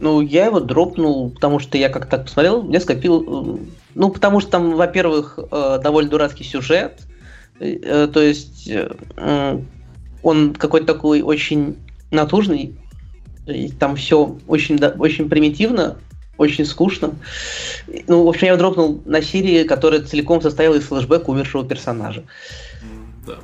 Ну, 0.00 0.20
я 0.20 0.46
его 0.46 0.60
дропнул, 0.60 1.30
потому 1.30 1.58
что 1.58 1.78
я 1.78 1.88
как-то 1.88 2.18
посмотрел, 2.18 2.62
мне 2.62 2.80
скопил... 2.80 3.60
Ну, 3.94 4.10
потому 4.10 4.40
что 4.40 4.50
там, 4.50 4.76
во-первых, 4.76 5.38
э, 5.38 5.80
довольно 5.82 6.10
дурацкий 6.10 6.44
сюжет, 6.44 7.00
э, 7.58 8.08
то 8.12 8.20
есть 8.20 8.68
э, 8.68 9.60
он 10.22 10.54
какой-то 10.54 10.86
такой 10.86 11.22
очень 11.22 11.76
натужный, 12.10 12.76
там 13.78 13.96
все 13.96 14.36
очень, 14.46 14.78
очень 14.98 15.28
примитивно, 15.28 15.96
очень 16.36 16.64
скучно. 16.64 17.14
Ну, 18.06 18.24
в 18.24 18.28
общем, 18.28 18.46
я 18.46 18.56
дропнул 18.56 19.02
на 19.04 19.22
серии, 19.22 19.64
которая 19.64 20.02
целиком 20.02 20.40
состояла 20.40 20.76
из 20.76 20.84
флешбэка 20.84 21.30
умершего 21.30 21.64
персонажа. 21.64 22.24
Да. 23.26 23.36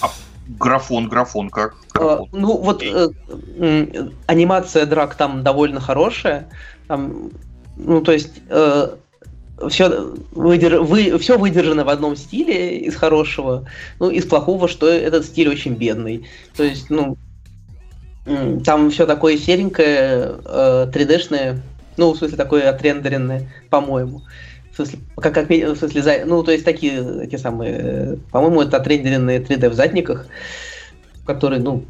А 0.00 0.10
графон, 0.58 1.08
графон 1.08 1.48
как? 1.48 1.76
А, 1.94 2.20
ну, 2.32 2.56
вот 2.56 2.82
э, 2.82 3.08
э, 3.56 4.08
анимация 4.26 4.86
драк 4.86 5.14
там 5.14 5.42
довольно 5.42 5.80
хорошая. 5.80 6.48
Там, 6.88 7.30
ну, 7.76 8.00
то 8.00 8.12
есть 8.12 8.40
э, 8.48 8.96
все, 9.68 10.14
выдерж... 10.32 10.78
вы... 10.80 11.18
все 11.18 11.38
выдержано 11.38 11.84
в 11.84 11.88
одном 11.88 12.16
стиле 12.16 12.78
из 12.78 12.94
хорошего. 12.96 13.66
Ну, 13.98 14.10
из 14.10 14.24
плохого, 14.24 14.68
что 14.68 14.88
этот 14.88 15.24
стиль 15.24 15.48
очень 15.48 15.74
бедный. 15.74 16.26
То 16.56 16.64
есть, 16.64 16.90
ну, 16.90 17.16
там 18.64 18.90
все 18.90 19.06
такое 19.06 19.36
серенькое, 19.38 20.34
э, 20.44 20.90
3D-шное, 20.92 21.62
ну, 21.96 22.12
в 22.12 22.18
смысле, 22.18 22.36
такое 22.36 22.68
отрендеренное, 22.68 23.50
по-моему. 23.70 24.22
В 24.72 24.76
смысле, 24.76 24.98
как, 25.16 25.34
как, 25.34 25.48
в 25.48 25.76
смысле, 25.76 26.24
ну, 26.26 26.42
то 26.42 26.52
есть 26.52 26.64
такие, 26.64 27.24
эти 27.24 27.36
самые, 27.36 28.18
по-моему, 28.30 28.62
это 28.62 28.76
отрендеренные 28.76 29.40
3D 29.40 29.70
в 29.70 29.74
задниках 29.74 30.26
которые, 31.28 31.60
ну, 31.60 31.84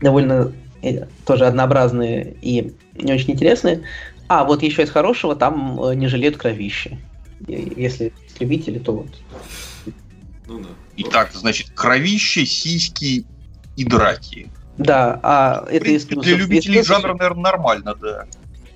довольно 0.00 0.52
э, 0.82 1.06
тоже 1.24 1.46
однообразные 1.46 2.34
и 2.42 2.74
не 2.94 3.12
очень 3.12 3.34
интересные. 3.34 3.82
А, 4.28 4.44
вот 4.44 4.62
еще 4.62 4.82
из 4.82 4.90
хорошего, 4.90 5.36
там 5.36 5.80
э, 5.82 5.94
не 5.94 6.08
жалеют 6.08 6.36
кровищи. 6.36 6.98
Если 7.46 8.12
любители, 8.40 8.78
то 8.78 8.92
вот. 8.92 9.08
Ну 10.46 10.60
да. 10.60 10.68
Итак, 10.96 11.30
значит, 11.34 11.70
кровище, 11.74 12.46
сиськи 12.46 13.24
и 13.76 13.84
драки. 13.84 14.48
Да, 14.78 15.20
а 15.22 15.66
это 15.70 15.90
из 15.90 16.06
Для 16.06 16.36
любителей 16.36 16.82
жанра, 16.82 17.14
наверное, 17.14 17.42
нормально, 17.42 17.94
да. 18.00 18.26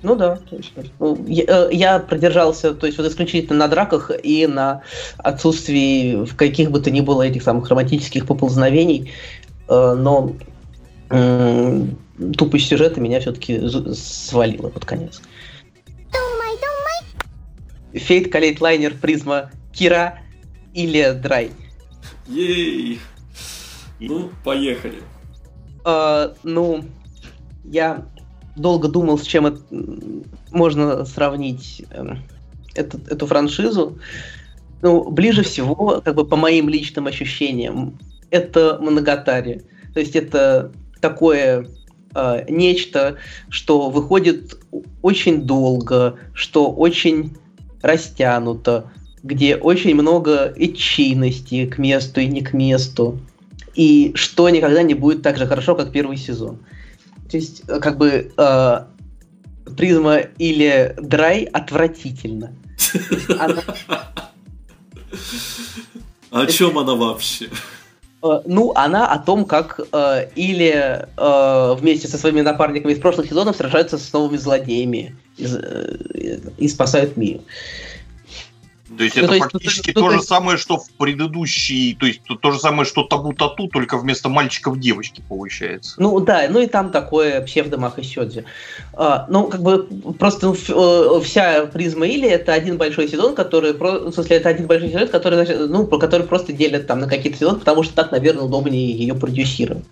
Ну 0.02 0.16
да, 0.16 0.36
точно. 0.48 0.84
Ну, 0.98 1.24
я, 1.28 1.44
э, 1.46 1.68
я 1.72 1.98
продержался, 1.98 2.72
то 2.72 2.86
есть 2.86 2.96
вот 2.96 3.06
исключительно 3.06 3.58
на 3.58 3.68
драках 3.68 4.10
и 4.22 4.46
на 4.46 4.82
отсутствии 5.18 6.24
в 6.24 6.36
каких 6.36 6.70
бы 6.70 6.80
то 6.80 6.90
ни 6.90 7.02
было 7.02 7.22
этих 7.22 7.42
самых 7.42 7.68
романтических 7.68 8.26
поползновений. 8.26 9.12
Э, 9.68 9.94
но 9.94 10.34
тупость 11.08 12.68
сюжета 12.68 13.00
меня 13.00 13.20
все-таки 13.20 13.60
свалила 13.94 14.68
под 14.68 14.84
конец. 14.84 15.20
Фейт, 17.92 18.30
Калейт 18.30 18.60
Лайнер, 18.60 18.94
Призма, 18.94 19.50
Кира 19.72 20.18
или 20.74 21.12
Драй? 21.12 21.50
Ей! 22.26 23.00
Ну, 23.98 24.30
поехали. 24.44 25.02
Uh, 25.84 26.34
ну, 26.42 26.84
я 27.64 28.06
долго 28.56 28.88
думал, 28.88 29.18
с 29.18 29.22
чем 29.22 29.46
это, 29.46 29.60
можно 30.50 31.04
сравнить 31.04 31.82
э, 31.90 32.14
эту, 32.74 32.98
эту 33.08 33.26
франшизу. 33.26 33.98
Ну, 34.82 35.10
ближе 35.10 35.42
всего, 35.42 36.00
как 36.04 36.14
бы 36.14 36.26
по 36.26 36.36
моим 36.36 36.68
личным 36.68 37.06
ощущениям, 37.06 37.98
это 38.30 38.78
Моногатари. 38.80 39.62
То 39.94 40.00
есть 40.00 40.16
это 40.16 40.72
такое 41.00 41.66
э, 42.14 42.44
нечто, 42.48 43.16
что 43.48 43.90
выходит 43.90 44.58
очень 45.02 45.42
долго, 45.42 46.18
что 46.34 46.70
очень 46.70 47.36
растянуто, 47.82 48.90
где 49.22 49.56
очень 49.56 49.94
много 49.94 50.52
этчийности 50.56 51.66
к 51.66 51.78
месту 51.78 52.20
и 52.20 52.26
не 52.26 52.42
к 52.42 52.52
месту, 52.52 53.20
и 53.74 54.12
что 54.14 54.48
никогда 54.50 54.82
не 54.82 54.94
будет 54.94 55.22
так 55.22 55.36
же 55.38 55.46
хорошо, 55.46 55.74
как 55.74 55.92
первый 55.92 56.16
сезон. 56.16 56.58
То 57.30 57.36
есть, 57.36 57.62
э, 57.68 57.78
как 57.80 57.98
бы, 57.98 58.32
э, 58.36 58.78
призма 59.76 60.18
или 60.18 60.96
драй 61.00 61.44
отвратительно. 61.44 62.52
О 66.30 66.46
чем 66.46 66.78
она 66.78 66.94
вообще? 66.94 67.50
Э, 68.22 68.40
ну, 68.44 68.72
она 68.74 69.06
о 69.06 69.18
том, 69.18 69.44
как 69.44 69.80
э, 69.92 70.28
или 70.34 71.06
э, 71.16 71.74
вместе 71.78 72.08
со 72.08 72.18
своими 72.18 72.40
напарниками 72.40 72.92
из 72.92 72.98
прошлых 73.00 73.28
сезонов 73.28 73.56
сражаются 73.56 73.98
с 73.98 74.12
новыми 74.12 74.36
злодеями 74.36 75.16
и, 75.36 75.46
э, 75.46 76.38
и 76.58 76.68
спасают 76.68 77.16
мир. 77.16 77.40
То 78.96 79.04
есть 79.04 79.16
ну, 79.16 79.22
это 79.22 79.28
то 79.28 79.34
есть, 79.34 79.52
фактически 79.52 79.88
ну, 79.90 79.94
то, 79.94 80.00
то, 80.00 80.06
то 80.08 80.18
же 80.18 80.22
самое, 80.22 80.58
что 80.58 80.78
в 80.78 80.90
предыдущей, 80.90 81.96
то 81.98 82.06
есть 82.06 82.22
то, 82.24 82.34
то 82.34 82.50
же 82.50 82.58
самое, 82.58 82.84
что 82.84 83.04
табу 83.04 83.32
тату, 83.32 83.68
только 83.68 83.96
вместо 83.96 84.28
мальчиков 84.28 84.80
девочки 84.80 85.22
получается. 85.28 85.94
Ну 85.98 86.18
да, 86.18 86.46
ну 86.50 86.60
и 86.60 86.66
там 86.66 86.90
такое 86.90 87.40
псевдомаха 87.42 88.02
Сёдзи. 88.02 88.44
А, 88.94 89.26
ну, 89.28 89.44
как 89.46 89.62
бы 89.62 89.86
просто 90.18 90.46
ну, 90.48 90.54
э, 90.54 91.20
вся 91.22 91.66
призма 91.66 92.06
Или 92.06 92.28
это 92.28 92.52
один 92.52 92.78
большой 92.78 93.08
сезон, 93.08 93.34
который, 93.34 93.74
в 93.74 94.12
смысле, 94.12 94.36
это 94.36 94.48
один 94.48 94.66
большой 94.66 94.88
сезон, 94.88 95.08
который, 95.08 95.68
ну, 95.68 95.86
который 95.86 96.26
просто 96.26 96.52
делят 96.52 96.86
там 96.88 96.98
на 96.98 97.06
какие-то 97.06 97.38
сезоны, 97.38 97.60
потому 97.60 97.84
что 97.84 97.94
так, 97.94 98.10
наверное, 98.10 98.44
удобнее 98.44 98.90
ее 98.90 99.14
продюсировать. 99.14 99.84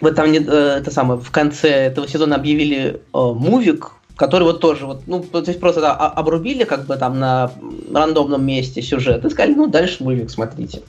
В 0.00 0.12
там 0.12 0.32
э, 0.32 0.38
это 0.38 0.90
самое, 0.90 1.20
в 1.20 1.30
конце 1.30 1.68
этого 1.68 2.06
сезона 2.06 2.36
объявили 2.36 3.00
э, 3.14 3.18
мувик, 3.18 3.92
который 4.20 4.42
вот 4.42 4.60
тоже 4.60 4.84
вот, 4.84 5.04
ну, 5.06 5.22
то 5.22 5.38
есть 5.38 5.58
просто 5.58 5.80
да, 5.80 5.96
обрубили 5.96 6.64
как 6.64 6.84
бы 6.84 6.96
там 6.96 7.18
на 7.18 7.50
рандомном 7.90 8.44
месте 8.44 8.82
сюжет 8.82 9.24
и 9.24 9.30
сказали, 9.30 9.54
ну, 9.54 9.66
дальше 9.66 10.04
мультик 10.04 10.30
смотрите. 10.30 10.82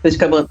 То 0.00 0.08
есть 0.08 0.16
как 0.18 0.30
бы 0.30 0.48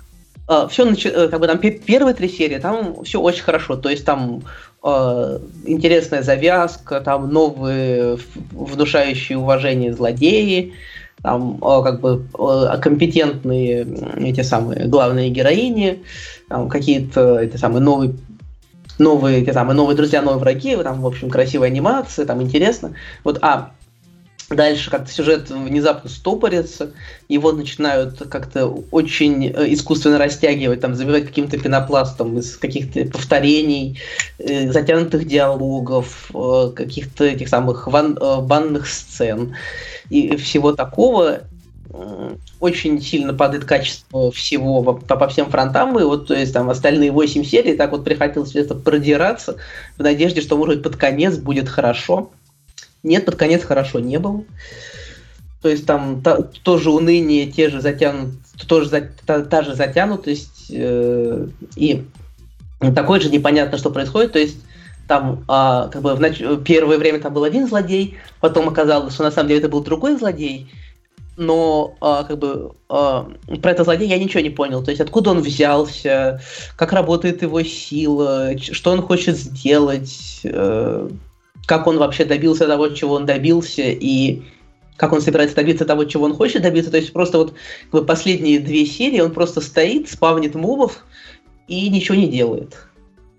Uh, 0.47 0.67
все 0.67 0.83
э, 1.09 1.29
как 1.29 1.39
бы 1.39 1.47
там 1.47 1.59
первые 1.59 2.13
три 2.13 2.27
серии, 2.27 2.57
там 2.57 3.03
все 3.05 3.21
очень 3.21 3.43
хорошо. 3.43 3.77
То 3.77 3.89
есть 3.89 4.03
там 4.03 4.41
э, 4.83 5.39
интересная 5.65 6.23
завязка, 6.23 6.99
там 6.99 7.31
новые 7.31 8.17
внушающие 8.51 9.37
уважение 9.37 9.93
злодеи, 9.93 10.73
там 11.21 11.57
э, 11.61 11.83
как 11.83 12.01
бы 12.01 12.25
э, 12.37 12.77
компетентные 12.81 13.87
эти 14.17 14.41
самые 14.41 14.87
главные 14.87 15.29
героини, 15.29 16.03
там 16.49 16.67
какие-то 16.67 17.39
эти 17.39 17.55
самые 17.55 17.81
новые 17.81 18.15
новые, 19.01 19.43
те 19.43 19.53
самые 19.53 19.75
новые 19.75 19.97
друзья, 19.97 20.21
новые 20.21 20.39
враги, 20.39 20.75
там, 20.77 21.01
в 21.01 21.07
общем, 21.07 21.29
красивая 21.29 21.67
анимация, 21.67 22.25
там 22.25 22.41
интересно. 22.41 22.93
Вот, 23.23 23.39
а 23.41 23.71
дальше 24.49 24.89
как-то 24.89 25.11
сюжет 25.11 25.49
внезапно 25.49 26.09
стопорится, 26.09 26.91
его 27.27 27.51
начинают 27.51 28.19
как-то 28.29 28.67
очень 28.91 29.47
э, 29.47 29.73
искусственно 29.73 30.17
растягивать, 30.17 30.81
там, 30.81 30.95
забивать 30.95 31.25
каким-то 31.25 31.57
пенопластом 31.57 32.37
из 32.37 32.57
каких-то 32.57 33.05
повторений, 33.05 33.99
э, 34.39 34.71
затянутых 34.71 35.25
диалогов, 35.25 36.31
э, 36.33 36.71
каких-то 36.75 37.25
этих 37.25 37.49
самых 37.49 37.87
ван, 37.87 38.15
банных 38.15 38.87
сцен 38.87 39.55
и 40.09 40.35
всего 40.35 40.73
такого 40.73 41.41
очень 42.59 43.01
сильно 43.01 43.33
падает 43.33 43.65
качество 43.65 44.31
всего 44.31 44.81
по, 44.83 44.93
по 44.93 45.27
всем 45.27 45.49
фронтам, 45.49 45.97
и 45.99 46.03
вот, 46.03 46.27
то 46.27 46.33
есть, 46.33 46.53
там, 46.53 46.69
остальные 46.69 47.11
8 47.11 47.43
серий 47.43 47.75
так 47.75 47.91
вот 47.91 48.03
приходилось 48.03 48.51
где-то 48.51 48.75
продираться 48.75 49.57
в 49.97 50.03
надежде, 50.03 50.41
что, 50.41 50.57
может 50.57 50.75
быть, 50.75 50.83
под 50.83 50.95
конец 50.95 51.37
будет 51.37 51.67
хорошо. 51.67 52.31
Нет, 53.03 53.25
под 53.25 53.35
конец 53.35 53.63
хорошо 53.63 53.99
не 53.99 54.19
было. 54.19 54.43
То 55.61 55.69
есть 55.69 55.85
там 55.85 56.21
та, 56.21 56.41
тоже 56.41 56.89
уныние, 56.89 57.51
те 57.51 57.69
же 57.69 57.81
затянут, 57.81 58.33
тоже 58.67 58.89
за, 58.89 59.09
та, 59.25 59.41
та 59.41 59.61
же 59.61 59.75
затянутость 59.75 60.71
э, 60.71 61.47
и 61.75 62.03
такое 62.95 63.19
же 63.19 63.29
непонятно, 63.29 63.77
что 63.77 63.91
происходит. 63.91 64.33
То 64.33 64.39
есть 64.39 64.57
там 65.07 65.43
а, 65.47 65.87
как 65.89 66.01
бы 66.01 66.15
в 66.15 66.19
нач... 66.19 66.41
первое 66.65 66.97
время 66.97 67.19
там 67.19 67.33
был 67.33 67.43
один 67.43 67.67
злодей, 67.67 68.17
потом 68.39 68.69
оказалось, 68.69 69.13
что 69.13 69.23
на 69.23 69.31
самом 69.31 69.49
деле 69.49 69.59
это 69.59 69.69
был 69.69 69.83
другой 69.83 70.17
злодей, 70.17 70.71
но 71.41 71.95
а, 72.01 72.23
как 72.23 72.37
бы 72.37 72.73
а, 72.87 73.27
про 73.61 73.71
этого 73.71 73.85
злодея 73.85 74.09
я 74.09 74.23
ничего 74.23 74.41
не 74.41 74.51
понял. 74.51 74.83
То 74.83 74.91
есть 74.91 75.01
откуда 75.01 75.31
он 75.31 75.41
взялся, 75.41 76.39
как 76.77 76.93
работает 76.93 77.41
его 77.41 77.63
сила, 77.63 78.51
что 78.59 78.91
он 78.91 79.01
хочет 79.01 79.37
сделать, 79.37 80.41
э, 80.43 81.09
как 81.65 81.87
он 81.87 81.97
вообще 81.97 82.25
добился 82.25 82.67
того, 82.67 82.89
чего 82.89 83.15
он 83.15 83.25
добился, 83.25 83.81
и 83.81 84.43
как 84.97 85.13
он 85.13 85.21
собирается 85.21 85.55
добиться 85.55 85.83
того, 85.83 86.05
чего 86.05 86.25
он 86.25 86.35
хочет 86.35 86.61
добиться. 86.61 86.91
То 86.91 86.97
есть 86.97 87.11
просто 87.11 87.39
вот 87.39 87.55
как 87.89 88.01
бы, 88.01 88.05
последние 88.05 88.59
две 88.59 88.85
серии 88.85 89.19
он 89.19 89.31
просто 89.31 89.61
стоит, 89.61 90.09
спавнит 90.09 90.53
мобов 90.53 91.03
и 91.67 91.89
ничего 91.89 92.15
не 92.15 92.27
делает. 92.27 92.77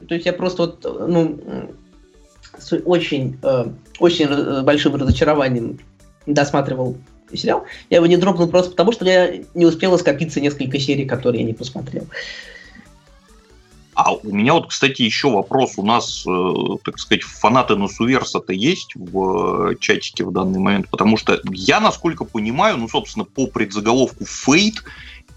То 0.09 0.15
есть 0.15 0.27
я 0.27 0.33
просто 0.33 0.63
вот, 0.63 1.09
ну, 1.09 1.39
с 2.59 2.77
очень, 2.85 3.39
э, 3.45 3.67
очень 4.01 4.63
большим 4.65 4.97
разочарованием 4.97 5.79
досматривал 6.27 6.97
сериал. 7.37 7.65
Я 7.91 7.99
его 7.99 8.07
не 8.07 8.17
дропнул 8.17 8.49
просто 8.49 8.71
потому, 8.71 8.93
что 8.93 9.05
я 9.05 9.43
не 9.55 9.67
успела 9.67 9.97
скопиться 9.97 10.41
несколько 10.41 10.79
серий, 10.79 11.05
которые 11.05 11.43
я 11.43 11.47
не 11.47 11.55
посмотрел. 11.55 12.07
А 13.95 14.15
у 14.15 14.33
меня 14.33 14.55
вот, 14.55 14.69
кстати, 14.69 15.03
еще 15.03 15.31
вопрос. 15.31 15.75
У 15.77 15.85
нас, 15.85 16.25
э, 16.27 16.77
так 16.83 16.99
сказать, 16.99 17.23
фанаты 17.23 17.77
Носуверса-то 17.77 18.53
есть 18.53 18.93
в 18.95 19.73
э, 19.73 19.77
чатике 19.79 20.25
в 20.25 20.33
данный 20.33 20.59
момент? 20.59 20.89
Потому 20.89 21.19
что 21.19 21.39
я, 21.51 21.79
насколько 21.79 22.25
понимаю, 22.25 22.79
ну, 22.79 22.89
собственно, 22.89 23.27
по 23.27 23.47
предзаголовку 23.47 24.25
«Фейт» 24.25 24.83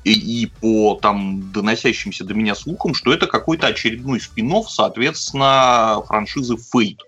и, 0.05 0.13
и 0.13 0.45
по 0.45 0.97
там 1.01 1.51
доносящимся 1.51 2.23
до 2.23 2.33
меня 2.33 2.55
слухам, 2.55 2.93
что 2.93 3.11
это 3.11 3.27
какой-то 3.27 3.67
очередной 3.67 4.21
спин 4.21 4.53
соответственно, 4.67 6.01
франшизы 6.07 6.55
Fate. 6.55 6.99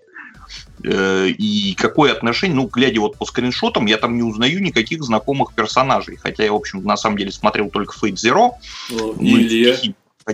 Э, 0.84 1.28
и 1.28 1.74
какое 1.74 2.12
отношение, 2.12 2.56
ну, 2.56 2.66
глядя 2.66 3.00
вот 3.00 3.16
по 3.16 3.24
скриншотам, 3.24 3.86
я 3.86 3.96
там 3.96 4.16
не 4.16 4.22
узнаю 4.22 4.62
никаких 4.62 5.02
знакомых 5.02 5.54
персонажей. 5.54 6.16
Хотя 6.16 6.44
я, 6.44 6.52
в 6.52 6.56
общем, 6.56 6.82
на 6.84 6.96
самом 6.96 7.16
деле 7.16 7.32
смотрел 7.32 7.70
только 7.70 7.94
Fate 7.94 8.14
Zero. 8.14 8.52
Ну, 8.90 9.14
Илья. 9.20 9.76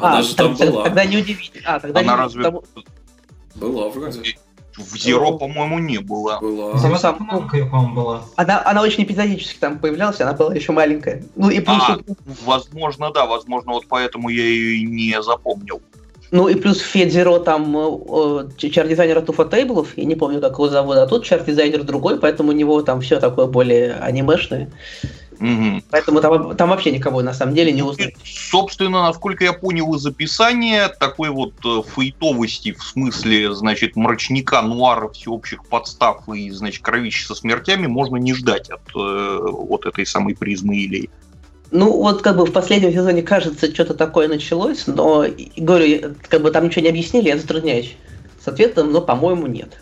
А, 0.00 0.22
же 0.22 0.34
там 0.34 0.54
была. 0.54 0.84
Тогда 0.84 1.04
не 1.04 1.18
удивительно. 1.18 1.64
А, 1.66 1.80
тогда 1.80 2.00
Она 2.00 2.12
не... 2.14 2.18
разве... 2.18 2.52
Была 3.54 3.88
вроде. 3.88 4.36
В 4.76 4.96
Zero, 4.96 5.38
по-моему, 5.38 5.78
не 5.78 5.98
было. 5.98 6.40
Была. 6.40 6.76
Зеро 6.78 6.98
там 6.98 7.16
по-моему, 7.16 7.94
была. 7.94 8.24
Она, 8.34 8.60
она 8.64 8.82
очень 8.82 9.04
эпизодически 9.04 9.56
там 9.58 9.78
появлялась, 9.78 10.20
она 10.20 10.32
была 10.32 10.52
еще 10.52 10.72
маленькая. 10.72 11.22
Ну 11.36 11.48
и 11.48 11.60
плюс... 11.60 11.82
А, 11.88 11.98
возможно, 12.44 13.12
да, 13.12 13.26
возможно, 13.26 13.72
вот 13.72 13.86
поэтому 13.88 14.30
я 14.30 14.42
ее 14.42 14.78
и 14.78 14.84
не 14.84 15.22
запомнил. 15.22 15.80
Ну 16.30 16.48
и 16.48 16.54
плюс 16.54 16.80
в 16.80 16.86
Федзеро 16.86 17.38
там 17.38 17.76
э, 17.76 18.48
чар-дизайнер 18.56 19.18
от 19.18 19.30
Уфа 19.30 19.44
Тейблов, 19.44 19.96
я 19.96 20.04
не 20.04 20.16
помню, 20.16 20.40
как 20.40 20.54
его 20.54 20.68
зовут, 20.68 20.96
а 20.96 21.06
тут 21.06 21.24
чар-дизайнер 21.24 21.84
другой, 21.84 22.18
поэтому 22.18 22.50
у 22.50 22.52
него 22.52 22.82
там 22.82 23.00
все 23.00 23.20
такое 23.20 23.46
более 23.46 23.94
анимешное. 23.94 24.70
Угу. 25.40 25.82
Поэтому 25.90 26.20
там, 26.20 26.56
там 26.56 26.70
вообще 26.70 26.92
никого 26.92 27.22
на 27.22 27.34
самом 27.34 27.54
деле 27.54 27.72
не 27.72 27.82
узнать. 27.82 28.14
Собственно, 28.24 29.02
насколько 29.02 29.44
я 29.44 29.52
понял 29.52 29.94
из 29.94 30.06
описания, 30.06 30.88
такой 30.88 31.30
вот 31.30 31.54
э, 31.64 31.82
фейтовости 31.94 32.72
в 32.72 32.82
смысле, 32.82 33.54
значит, 33.54 33.96
мрачника, 33.96 34.62
нуара, 34.62 35.08
всеобщих 35.08 35.64
подстав 35.66 36.28
и, 36.28 36.50
значит, 36.50 36.82
кровища 36.82 37.26
со 37.26 37.34
смертями 37.34 37.86
можно 37.86 38.16
не 38.16 38.32
ждать 38.34 38.70
от 38.70 38.82
э, 38.94 39.38
вот 39.42 39.86
этой 39.86 40.06
самой 40.06 40.34
призмы 40.34 40.76
или 40.76 41.10
ну, 41.74 41.90
вот 41.92 42.22
как 42.22 42.36
бы 42.36 42.46
в 42.46 42.52
последнем 42.52 42.92
сезоне, 42.92 43.22
кажется, 43.22 43.66
что-то 43.74 43.94
такое 43.94 44.28
началось, 44.28 44.86
но, 44.86 45.26
говорю, 45.56 46.14
как 46.28 46.40
бы 46.40 46.52
там 46.52 46.66
ничего 46.66 46.82
не 46.82 46.88
объяснили, 46.88 47.26
я 47.26 47.36
затрудняюсь 47.36 47.96
с 48.42 48.46
ответом, 48.46 48.92
но, 48.92 49.00
по-моему, 49.00 49.48
нет. 49.48 49.80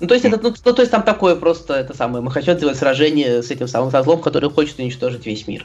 Ну, 0.00 0.08
то 0.08 0.14
есть, 0.14 0.26
это, 0.26 0.40
ну, 0.42 0.52
ну, 0.64 0.72
то 0.72 0.82
есть 0.82 0.90
там 0.90 1.04
такое 1.04 1.36
просто, 1.36 1.74
это 1.74 1.96
самое, 1.96 2.22
мы 2.22 2.32
хотим 2.32 2.54
сделать 2.54 2.76
сражение 2.76 3.44
с 3.44 3.50
этим 3.52 3.68
самым 3.68 3.92
злом, 3.92 4.20
который 4.20 4.50
хочет 4.50 4.80
уничтожить 4.80 5.24
весь 5.24 5.46
мир. 5.46 5.64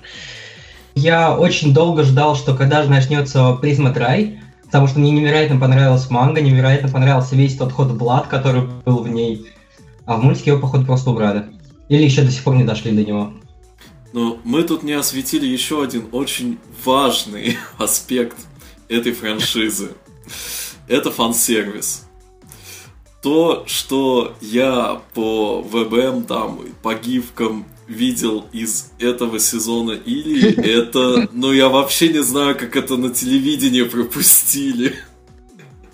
Я 0.93 1.35
очень 1.35 1.73
долго 1.73 2.03
ждал, 2.03 2.35
что 2.35 2.53
когда 2.53 2.83
же 2.83 2.91
начнется 2.91 3.53
Призма 3.53 3.91
Драй, 3.91 4.39
потому 4.65 4.85
что 4.85 4.99
мне 4.99 5.09
невероятно 5.09 5.59
понравилась 5.59 6.11
манга, 6.11 6.41
невероятно 6.41 6.89
понравился 6.89 7.35
весь 7.35 7.57
тот 7.57 7.71
ход 7.71 7.91
Блад, 7.91 8.27
который 8.27 8.67
был 8.85 8.99
в 8.99 9.09
ней. 9.09 9.47
А 10.05 10.17
в 10.17 10.23
мультике 10.23 10.51
его, 10.51 10.59
походу, 10.59 10.85
просто 10.85 11.09
убрали. 11.09 11.45
Или 11.89 12.03
еще 12.03 12.21
до 12.21 12.29
сих 12.29 12.43
пор 12.43 12.55
не 12.55 12.63
дошли 12.63 12.91
до 12.91 13.03
него. 13.03 13.33
Но 14.13 14.39
мы 14.43 14.63
тут 14.63 14.83
не 14.83 14.93
осветили 14.93 15.45
еще 15.45 15.83
один 15.83 16.07
очень 16.11 16.59
важный 16.83 17.57
аспект 17.77 18.37
этой 18.89 19.13
франшизы. 19.13 19.91
Это 20.87 21.11
фан-сервис 21.11 22.05
то, 23.21 23.63
что 23.67 24.35
я 24.41 25.01
по 25.13 25.61
ВБМ, 25.61 26.23
там, 26.23 26.59
по 26.81 26.95
гифкам 26.95 27.65
видел 27.87 28.45
из 28.51 28.91
этого 28.99 29.39
сезона 29.39 29.91
или 29.91 30.55
это... 30.63 31.29
Ну, 31.31 31.51
я 31.51 31.69
вообще 31.69 32.09
не 32.09 32.23
знаю, 32.23 32.57
как 32.57 32.75
это 32.75 32.97
на 32.97 33.09
телевидении 33.09 33.83
пропустили. 33.83 34.95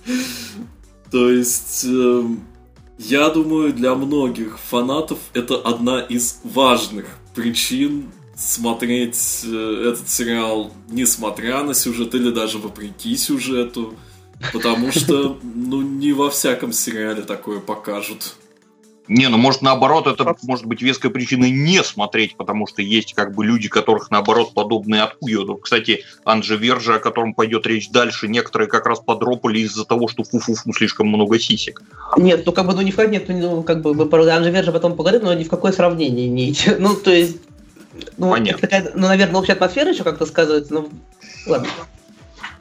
То 1.11 1.29
есть, 1.29 1.85
э, 1.85 2.23
я 2.99 3.29
думаю, 3.29 3.73
для 3.73 3.95
многих 3.95 4.59
фанатов 4.59 5.19
это 5.33 5.55
одна 5.55 6.01
из 6.01 6.39
важных 6.43 7.05
причин 7.37 8.09
смотреть 8.35 9.41
э, 9.45 9.91
этот 9.91 10.09
сериал, 10.09 10.73
несмотря 10.89 11.63
на 11.63 11.75
сюжет 11.75 12.15
или 12.15 12.31
даже 12.31 12.57
вопреки 12.57 13.15
сюжету. 13.15 13.93
Потому 14.53 14.91
что, 14.91 15.39
ну, 15.43 15.81
не 15.81 16.13
во 16.13 16.29
всяком 16.29 16.73
сериале 16.73 17.21
такое 17.21 17.59
покажут. 17.59 18.35
Не, 19.07 19.29
ну 19.29 19.37
может 19.37 19.61
наоборот, 19.61 20.07
это 20.07 20.35
может 20.43 20.65
быть 20.65 20.81
веская 20.81 21.11
причина 21.11 21.49
не 21.49 21.83
смотреть, 21.83 22.35
потому 22.35 22.67
что 22.67 22.81
есть 22.81 23.13
как 23.13 23.33
бы 23.33 23.45
люди, 23.45 23.69
которых 23.69 24.11
наоборот 24.11 24.53
подобные 24.53 25.03
откуют. 25.03 25.49
Кстати, 25.61 26.03
Анджи 26.25 26.57
Вержа, 26.57 26.95
о 26.95 26.99
котором 26.99 27.33
пойдет 27.33 27.65
речь 27.65 27.89
дальше, 27.89 28.27
некоторые 28.27 28.67
как 28.67 28.85
раз 28.85 28.99
подропали 28.99 29.59
из-за 29.59 29.85
того, 29.85 30.07
что 30.07 30.23
фу-фу-фу 30.23 30.73
слишком 30.73 31.07
много 31.07 31.39
сисек. 31.39 31.81
Нет, 32.17 32.45
ну 32.45 32.51
как 32.51 32.67
бы, 32.67 32.73
ну 32.73 32.81
не 32.81 32.91
в 32.91 32.97
нет, 32.97 33.29
ну 33.29 33.63
как 33.63 33.81
бы 33.81 33.93
мы 33.93 34.05
про 34.07 34.25
Анджи 34.27 34.51
Вержа 34.51 34.71
потом 34.71 34.95
поговорим, 34.95 35.23
но 35.23 35.33
ни 35.33 35.43
в 35.43 35.49
какое 35.49 35.71
сравнение 35.71 36.27
не 36.27 36.51
идти. 36.51 36.71
Ну, 36.77 36.95
то 36.95 37.11
есть, 37.11 37.37
ну, 38.17 38.31
Понятно. 38.31 38.61
Такая, 38.61 38.91
ну, 38.93 39.07
наверное, 39.07 39.39
общая 39.39 39.53
атмосфера 39.53 39.91
еще 39.91 40.03
как-то 40.03 40.25
сказывается, 40.25 40.73
ну, 40.73 40.89
ладно. 41.45 41.67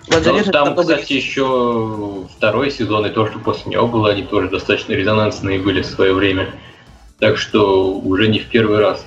Ну, 0.09 0.53
там, 0.53 0.77
кстати, 0.77 1.15
еще 1.15 2.27
второй 2.37 2.71
сезон, 2.71 3.07
и 3.07 3.11
то, 3.11 3.29
что 3.29 3.39
после 3.39 3.73
него 3.73 3.89
было, 3.89 4.11
они 4.11 4.23
тоже 4.23 4.49
достаточно 4.49 4.93
резонансные 4.93 5.59
были 5.59 5.83
в 5.83 5.87
свое 5.87 6.13
время. 6.15 6.55
Так 7.19 7.39
что 7.39 7.93
уже 7.93 8.29
не 8.29 8.39
в 8.39 8.49
первый 8.49 8.79
раз. 8.79 9.05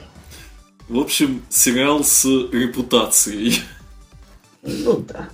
В 0.89 0.99
общем, 0.99 1.43
сериал 1.49 2.03
с 2.03 2.25
репутацией. 2.25 3.61
Ну 4.63 4.97
да. 5.07 5.29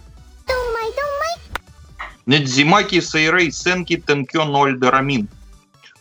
Недзимаки 2.25 3.01
Сейрей 3.01 3.51
Сенки 3.51 3.97
Тенкё 3.97 4.45
Ноль 4.45 4.77
Дарамин. 4.77 5.29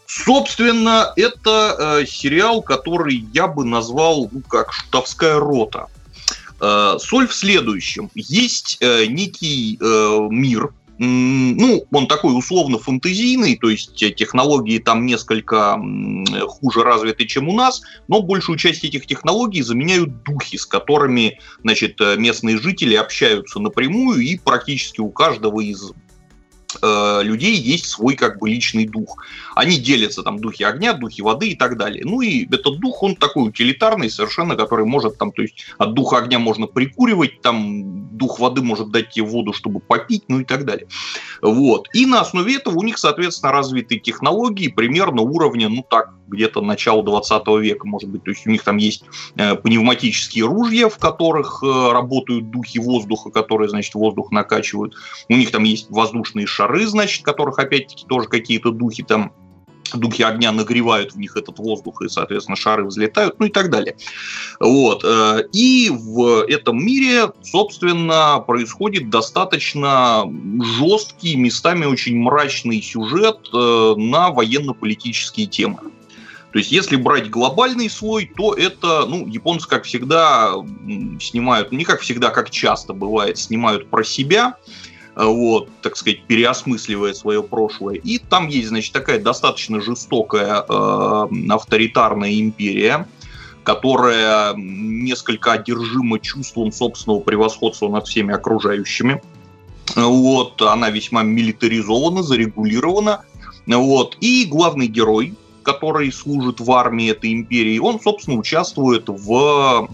Собственно, 0.06 1.12
это 1.16 1.76
э, 2.00 2.06
сериал, 2.06 2.62
который 2.62 3.26
я 3.32 3.46
бы 3.46 3.64
назвал 3.64 4.28
ну, 4.30 4.40
как 4.48 4.72
шутовская 4.72 5.38
рота. 5.38 5.88
Э, 6.64 6.96
соль 6.98 7.28
в 7.28 7.34
следующем. 7.34 8.10
Есть 8.14 8.78
э, 8.80 9.04
некий 9.04 9.76
э, 9.78 10.28
мир, 10.30 10.72
ну, 10.96 11.84
он 11.90 12.06
такой 12.06 12.38
условно 12.38 12.78
фантазийный, 12.78 13.56
то 13.56 13.68
есть 13.68 13.96
технологии 14.14 14.78
там 14.78 15.06
несколько 15.06 15.76
хуже 16.46 16.84
развиты, 16.84 17.26
чем 17.26 17.48
у 17.48 17.52
нас, 17.52 17.82
но 18.06 18.22
большую 18.22 18.56
часть 18.58 18.84
этих 18.84 19.04
технологий 19.06 19.62
заменяют 19.62 20.22
духи, 20.22 20.56
с 20.56 20.64
которыми, 20.64 21.40
значит, 21.64 21.98
местные 21.98 22.58
жители 22.58 22.94
общаются 22.94 23.58
напрямую, 23.58 24.20
и 24.20 24.38
практически 24.38 25.00
у 25.00 25.10
каждого 25.10 25.60
из 25.62 25.92
э, 26.80 27.20
людей 27.22 27.54
есть 27.54 27.86
свой 27.86 28.14
как 28.14 28.38
бы 28.38 28.48
личный 28.48 28.86
дух. 28.86 29.24
Они 29.54 29.78
делятся 29.78 30.22
там 30.22 30.38
духи 30.38 30.62
огня, 30.62 30.92
духи 30.92 31.22
воды 31.22 31.50
и 31.50 31.56
так 31.56 31.76
далее. 31.76 32.02
Ну 32.04 32.20
и 32.20 32.46
этот 32.46 32.80
дух, 32.80 33.02
он 33.02 33.16
такой 33.16 33.48
утилитарный 33.48 34.10
совершенно, 34.10 34.56
который 34.56 34.84
может 34.84 35.18
там, 35.18 35.32
то 35.32 35.42
есть 35.42 35.66
от 35.78 35.94
духа 35.94 36.18
огня 36.18 36.38
можно 36.38 36.66
прикуривать, 36.66 37.40
там 37.40 38.16
дух 38.16 38.38
воды 38.38 38.62
может 38.62 38.90
дать 38.90 39.10
тебе 39.10 39.26
воду, 39.26 39.52
чтобы 39.52 39.80
попить, 39.80 40.24
ну 40.28 40.40
и 40.40 40.44
так 40.44 40.64
далее. 40.64 40.86
Вот. 41.42 41.88
И 41.92 42.06
на 42.06 42.20
основе 42.20 42.56
этого 42.56 42.78
у 42.78 42.82
них, 42.82 42.98
соответственно, 42.98 43.52
развиты 43.52 43.98
технологии 43.98 44.68
примерно 44.68 45.22
уровня, 45.22 45.68
ну 45.68 45.84
так, 45.88 46.10
где-то 46.28 46.60
начала 46.60 47.02
20 47.02 47.46
века, 47.60 47.86
может 47.86 48.08
быть. 48.08 48.24
То 48.24 48.30
есть 48.30 48.46
у 48.46 48.50
них 48.50 48.62
там 48.62 48.76
есть 48.76 49.04
э, 49.36 49.54
пневматические 49.56 50.46
ружья, 50.46 50.88
в 50.88 50.98
которых 50.98 51.62
э, 51.62 51.92
работают 51.92 52.50
духи 52.50 52.78
воздуха, 52.78 53.30
которые, 53.30 53.68
значит, 53.68 53.94
воздух 53.94 54.30
накачивают. 54.30 54.94
У 55.28 55.36
них 55.36 55.50
там 55.50 55.64
есть 55.64 55.90
воздушные 55.90 56.46
шары, 56.46 56.86
значит, 56.86 57.24
которых 57.24 57.58
опять-таки 57.58 58.06
тоже 58.06 58.28
какие-то 58.28 58.70
духи 58.70 59.02
там 59.02 59.32
духи 59.92 60.22
огня 60.22 60.50
нагревают 60.50 61.12
в 61.12 61.18
них 61.18 61.36
этот 61.36 61.58
воздух, 61.58 62.02
и, 62.02 62.08
соответственно, 62.08 62.56
шары 62.56 62.84
взлетают, 62.84 63.38
ну 63.38 63.46
и 63.46 63.50
так 63.50 63.70
далее. 63.70 63.96
Вот. 64.58 65.04
Э, 65.04 65.44
и 65.52 65.90
в 65.90 66.44
этом 66.48 66.84
мире, 66.84 67.30
собственно, 67.42 68.42
происходит 68.44 69.10
достаточно 69.10 70.24
жесткий, 70.78 71.36
местами 71.36 71.84
очень 71.84 72.16
мрачный 72.18 72.80
сюжет 72.82 73.52
на 73.52 74.30
военно-политические 74.30 75.46
темы. 75.46 75.78
То 76.54 76.58
есть, 76.58 76.70
если 76.70 76.94
брать 76.94 77.30
глобальный 77.30 77.90
слой, 77.90 78.30
то 78.36 78.54
это, 78.54 79.06
ну, 79.06 79.26
японцы, 79.26 79.68
как 79.68 79.82
всегда, 79.82 80.52
снимают, 81.20 81.72
не 81.72 81.82
как 81.82 82.00
всегда, 82.00 82.30
как 82.30 82.48
часто 82.48 82.92
бывает, 82.92 83.38
снимают 83.38 83.90
про 83.90 84.04
себя, 84.04 84.54
вот, 85.16 85.68
так 85.82 85.96
сказать, 85.96 86.22
переосмысливая 86.26 87.12
свое 87.12 87.42
прошлое. 87.42 87.96
И 87.96 88.18
там 88.18 88.46
есть, 88.46 88.68
значит, 88.68 88.92
такая 88.92 89.18
достаточно 89.18 89.80
жестокая 89.80 90.64
э, 90.68 91.28
авторитарная 91.50 92.38
империя, 92.38 93.08
которая 93.64 94.54
несколько 94.54 95.54
одержима 95.54 96.20
чувством 96.20 96.70
собственного 96.70 97.18
превосходства 97.18 97.88
над 97.88 98.06
всеми 98.06 98.32
окружающими. 98.32 99.20
Вот, 99.96 100.62
она 100.62 100.90
весьма 100.90 101.24
милитаризована, 101.24 102.22
зарегулирована. 102.22 103.24
Вот, 103.66 104.16
и 104.20 104.44
главный 104.44 104.86
герой, 104.86 105.34
который 105.64 106.12
служит 106.12 106.60
в 106.60 106.70
армии 106.70 107.10
этой 107.10 107.32
империи, 107.32 107.78
он, 107.78 108.00
собственно, 108.00 108.38
участвует 108.38 109.08
в 109.08 109.88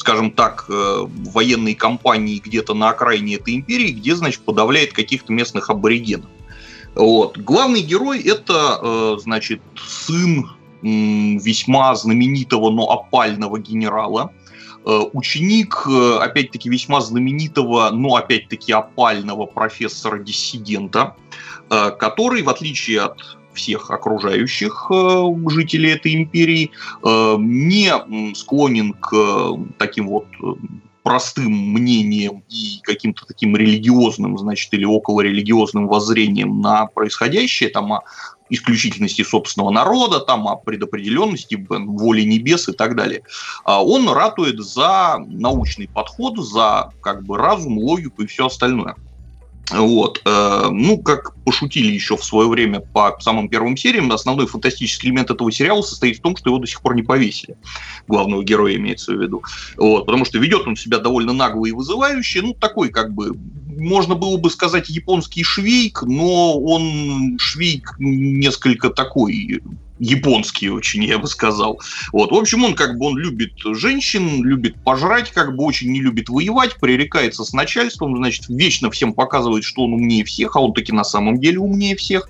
скажем 0.00 0.30
так, 0.30 0.64
э, 0.68 1.06
военной 1.06 1.74
кампании 1.74 2.38
где-то 2.38 2.74
на 2.74 2.88
окраине 2.88 3.36
этой 3.36 3.54
империи, 3.54 3.92
где, 3.92 4.16
значит, 4.16 4.40
подавляет 4.40 4.92
каких-то 4.92 5.32
местных 5.32 5.70
аборигенов. 5.70 6.30
Вот. 6.94 7.38
Главный 7.38 7.82
герой 7.82 8.20
это, 8.20 8.78
э, 8.82 9.16
значит, 9.20 9.60
сын 9.76 10.50
весьма 10.82 11.94
знаменитого, 11.94 12.70
но 12.70 12.90
опального 12.90 13.58
генерала, 13.58 14.32
э, 14.86 15.00
ученик, 15.12 15.86
опять-таки, 15.86 16.70
весьма 16.70 17.02
знаменитого, 17.02 17.90
но 17.90 18.16
опять-таки 18.16 18.72
опального 18.72 19.44
профессора-диссидента, 19.44 21.14
который, 21.68 22.42
в 22.42 22.48
отличие 22.48 23.02
от 23.02 23.38
всех 23.54 23.90
окружающих 23.90 24.90
э, 24.90 25.24
жителей 25.48 25.90
этой 25.90 26.14
империи, 26.14 26.70
э, 27.02 27.36
не 27.38 28.34
склонен 28.34 28.92
к 28.94 29.12
э, 29.12 29.50
таким 29.78 30.08
вот 30.08 30.26
простым 31.02 31.50
мнением 31.50 32.44
и 32.48 32.80
каким-то 32.82 33.24
таким 33.26 33.56
религиозным, 33.56 34.36
значит, 34.38 34.72
или 34.74 34.84
около 34.84 35.22
религиозным 35.22 35.88
воззрением 35.88 36.60
на 36.60 36.86
происходящее, 36.86 37.70
там, 37.70 37.92
о 37.92 38.02
исключительности 38.50 39.22
собственного 39.22 39.70
народа, 39.70 40.20
там, 40.20 40.46
о 40.46 40.56
предопределенности 40.56 41.66
воли 41.68 42.22
небес 42.22 42.68
и 42.68 42.72
так 42.72 42.96
далее. 42.96 43.22
А 43.64 43.82
он 43.82 44.08
ратует 44.08 44.58
за 44.60 45.18
научный 45.28 45.88
подход, 45.88 46.38
за 46.38 46.90
как 47.00 47.24
бы 47.24 47.38
разум, 47.38 47.78
логику 47.78 48.22
и 48.22 48.26
все 48.26 48.46
остальное. 48.46 48.96
Вот. 49.70 50.20
Э, 50.24 50.68
ну, 50.70 50.98
как 50.98 51.34
пошутили 51.44 51.92
еще 51.92 52.16
в 52.16 52.24
свое 52.24 52.48
время 52.48 52.80
по 52.80 53.16
самым 53.20 53.48
первым 53.48 53.76
сериям, 53.76 54.10
основной 54.12 54.46
фантастический 54.46 55.08
элемент 55.08 55.30
этого 55.30 55.50
сериала 55.52 55.82
состоит 55.82 56.18
в 56.18 56.20
том, 56.20 56.36
что 56.36 56.50
его 56.50 56.58
до 56.58 56.66
сих 56.66 56.80
пор 56.82 56.94
не 56.94 57.02
повесили. 57.02 57.56
Главного 58.08 58.42
героя 58.42 58.76
имеется 58.76 59.12
в 59.12 59.20
виду. 59.20 59.42
Вот. 59.76 60.06
Потому 60.06 60.24
что 60.24 60.38
ведет 60.38 60.66
он 60.66 60.76
себя 60.76 60.98
довольно 60.98 61.32
нагло 61.32 61.66
и 61.66 61.72
вызывающе. 61.72 62.42
Ну, 62.42 62.54
такой, 62.54 62.90
как 62.90 63.12
бы, 63.12 63.36
можно 63.66 64.14
было 64.14 64.36
бы 64.36 64.50
сказать, 64.50 64.88
японский 64.88 65.44
швейк, 65.44 66.02
но 66.02 66.58
он 66.58 67.38
швейк 67.38 67.94
несколько 67.98 68.90
такой 68.90 69.62
японский 70.00 70.70
очень, 70.70 71.04
я 71.04 71.18
бы 71.18 71.28
сказал. 71.28 71.80
Вот. 72.12 72.32
В 72.32 72.34
общем, 72.34 72.64
он 72.64 72.74
как 72.74 72.98
бы 72.98 73.06
он 73.06 73.18
любит 73.18 73.52
женщин, 73.64 74.42
любит 74.42 74.74
пожрать, 74.82 75.30
как 75.30 75.54
бы 75.54 75.64
очень 75.64 75.92
не 75.92 76.00
любит 76.00 76.28
воевать, 76.28 76.76
пререкается 76.80 77.44
с 77.44 77.52
начальством, 77.52 78.16
значит, 78.16 78.46
вечно 78.48 78.90
всем 78.90 79.12
показывает, 79.12 79.62
что 79.62 79.84
он 79.84 79.92
умнее 79.92 80.24
всех, 80.24 80.56
а 80.56 80.60
он 80.60 80.72
таки 80.72 80.92
на 80.92 81.04
самом 81.04 81.38
деле 81.38 81.60
умнее 81.60 81.94
всех. 81.94 82.28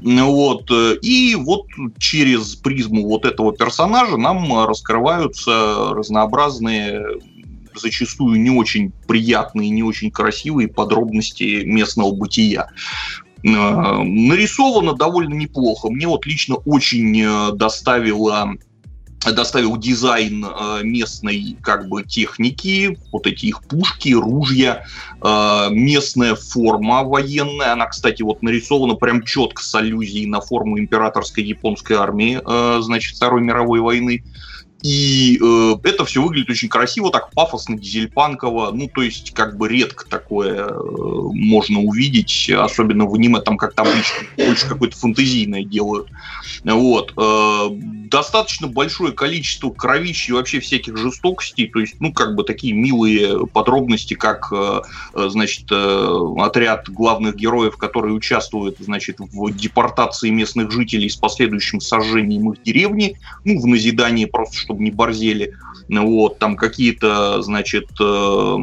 Вот. 0.00 0.70
И 1.02 1.34
вот 1.34 1.66
через 1.98 2.54
призму 2.54 3.06
вот 3.06 3.24
этого 3.24 3.52
персонажа 3.52 4.16
нам 4.16 4.66
раскрываются 4.66 5.90
разнообразные 5.90 7.04
зачастую 7.74 8.40
не 8.40 8.50
очень 8.50 8.92
приятные, 9.06 9.70
не 9.70 9.82
очень 9.82 10.10
красивые 10.10 10.68
подробности 10.68 11.62
местного 11.64 12.12
бытия. 12.12 12.70
Э, 13.44 14.02
нарисовано 14.02 14.94
довольно 14.94 15.34
неплохо. 15.34 15.90
Мне 15.90 16.06
вот 16.06 16.26
лично 16.26 16.56
очень 16.56 17.22
э, 17.22 17.52
доставило 17.52 18.54
доставил 19.34 19.76
дизайн 19.76 20.44
э, 20.44 20.80
местной 20.84 21.56
как 21.60 21.88
бы 21.88 22.04
техники, 22.04 22.96
вот 23.12 23.26
эти 23.26 23.46
их 23.46 23.64
пушки, 23.64 24.14
ружья, 24.14 24.84
местная 25.20 26.36
форма 26.36 27.02
военная, 27.02 27.72
она, 27.72 27.86
кстати, 27.86 28.22
вот 28.22 28.42
нарисована 28.42 28.94
прям 28.94 29.24
четко 29.24 29.60
с 29.60 29.74
аллюзией 29.74 30.26
на 30.26 30.40
форму 30.40 30.78
императорской 30.78 31.42
японской 31.42 31.94
армии, 31.94 32.40
значит, 32.80 33.16
Второй 33.16 33.42
мировой 33.42 33.80
войны. 33.80 34.22
И 34.82 35.40
э, 35.42 35.74
это 35.82 36.04
все 36.04 36.22
выглядит 36.22 36.50
очень 36.50 36.68
красиво, 36.68 37.10
так 37.10 37.32
пафосно, 37.32 37.76
дизельпанково. 37.76 38.70
Ну, 38.70 38.88
то 38.88 39.02
есть, 39.02 39.32
как 39.34 39.56
бы 39.56 39.68
редко 39.68 40.08
такое 40.08 40.68
э, 40.68 40.72
можно 40.72 41.80
увидеть, 41.80 42.48
особенно 42.50 43.06
в 43.06 43.14
аниме, 43.14 43.40
там 43.40 43.56
как-то 43.56 43.82
обычно 43.82 44.26
больше 44.36 44.68
какое-то 44.68 44.96
фантазийное 44.96 45.64
делают. 45.64 46.08
Вот. 46.62 47.12
Э, 47.16 47.68
достаточно 48.08 48.68
большое 48.68 49.12
количество 49.12 49.70
кровищ 49.70 50.28
и 50.28 50.32
вообще 50.32 50.60
всяких 50.60 50.96
жестокостей, 50.96 51.68
то 51.68 51.80
есть, 51.80 51.96
ну, 52.00 52.12
как 52.12 52.34
бы 52.34 52.44
такие 52.44 52.72
милые 52.72 53.46
подробности, 53.46 54.14
как, 54.14 54.52
э, 54.52 54.82
э 55.14 55.28
значит, 55.28 55.66
э, 55.70 56.34
отряд 56.38 56.88
главных 56.88 57.36
героев, 57.36 57.76
которые 57.76 58.14
участвуют, 58.14 58.76
значит, 58.78 59.16
в 59.18 59.50
депортации 59.50 60.30
местных 60.30 60.70
жителей 60.70 61.08
с 61.08 61.16
последующим 61.16 61.80
сожжением 61.80 62.52
их 62.52 62.62
деревни, 62.62 63.16
ну, 63.44 63.60
в 63.60 63.66
назидании 63.66 64.24
просто, 64.24 64.67
чтобы 64.68 64.84
не 64.84 64.90
борзели. 64.90 65.54
Вот, 65.88 66.38
там 66.38 66.56
какие-то, 66.56 67.40
значит, 67.40 67.88
э, 67.98 68.56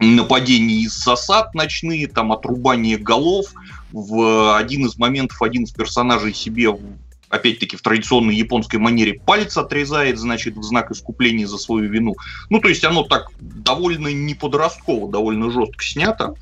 нападения 0.00 0.82
из 0.82 0.92
засад 0.92 1.54
ночные, 1.54 2.08
там 2.08 2.30
отрубание 2.30 2.98
голов. 2.98 3.46
В 3.90 4.56
один 4.56 4.84
из 4.84 4.98
моментов 4.98 5.40
один 5.40 5.64
из 5.64 5.70
персонажей 5.70 6.34
себе 6.34 6.76
опять-таки 7.30 7.76
в 7.76 7.82
традиционной 7.82 8.36
японской 8.36 8.76
манере 8.76 9.18
палец 9.24 9.56
отрезает, 9.56 10.18
значит, 10.18 10.56
в 10.56 10.62
знак 10.62 10.90
искупления 10.90 11.46
за 11.46 11.56
свою 11.56 11.90
вину. 11.90 12.14
Ну, 12.50 12.60
то 12.60 12.68
есть 12.68 12.84
оно 12.84 13.04
так 13.04 13.30
довольно 13.40 14.08
не 14.08 14.34
подростково, 14.34 15.10
довольно 15.10 15.50
жестко 15.50 15.82
снято. 15.82 16.34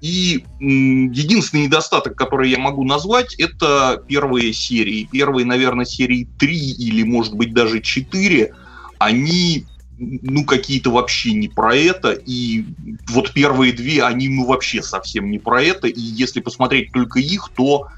И 0.00 0.44
единственный 0.58 1.64
недостаток, 1.64 2.16
который 2.16 2.50
я 2.50 2.58
могу 2.58 2.84
назвать, 2.84 3.34
это 3.34 4.02
первые 4.08 4.52
серии. 4.52 5.08
Первые, 5.10 5.44
наверное, 5.44 5.84
серии 5.84 6.26
3 6.38 6.56
или, 6.56 7.02
может 7.02 7.34
быть, 7.34 7.52
даже 7.52 7.80
4, 7.80 8.54
они 8.98 9.66
ну, 10.00 10.44
какие-то 10.46 10.90
вообще 10.90 11.32
не 11.32 11.48
про 11.48 11.76
это, 11.76 12.12
и 12.12 12.64
вот 13.08 13.32
первые 13.32 13.74
две, 13.74 14.02
они, 14.02 14.30
ну, 14.30 14.46
вообще 14.46 14.82
совсем 14.82 15.30
не 15.30 15.38
про 15.38 15.62
это, 15.62 15.88
и 15.88 16.00
если 16.00 16.40
посмотреть 16.40 16.90
только 16.92 17.20
их, 17.20 17.50
то 17.54 17.88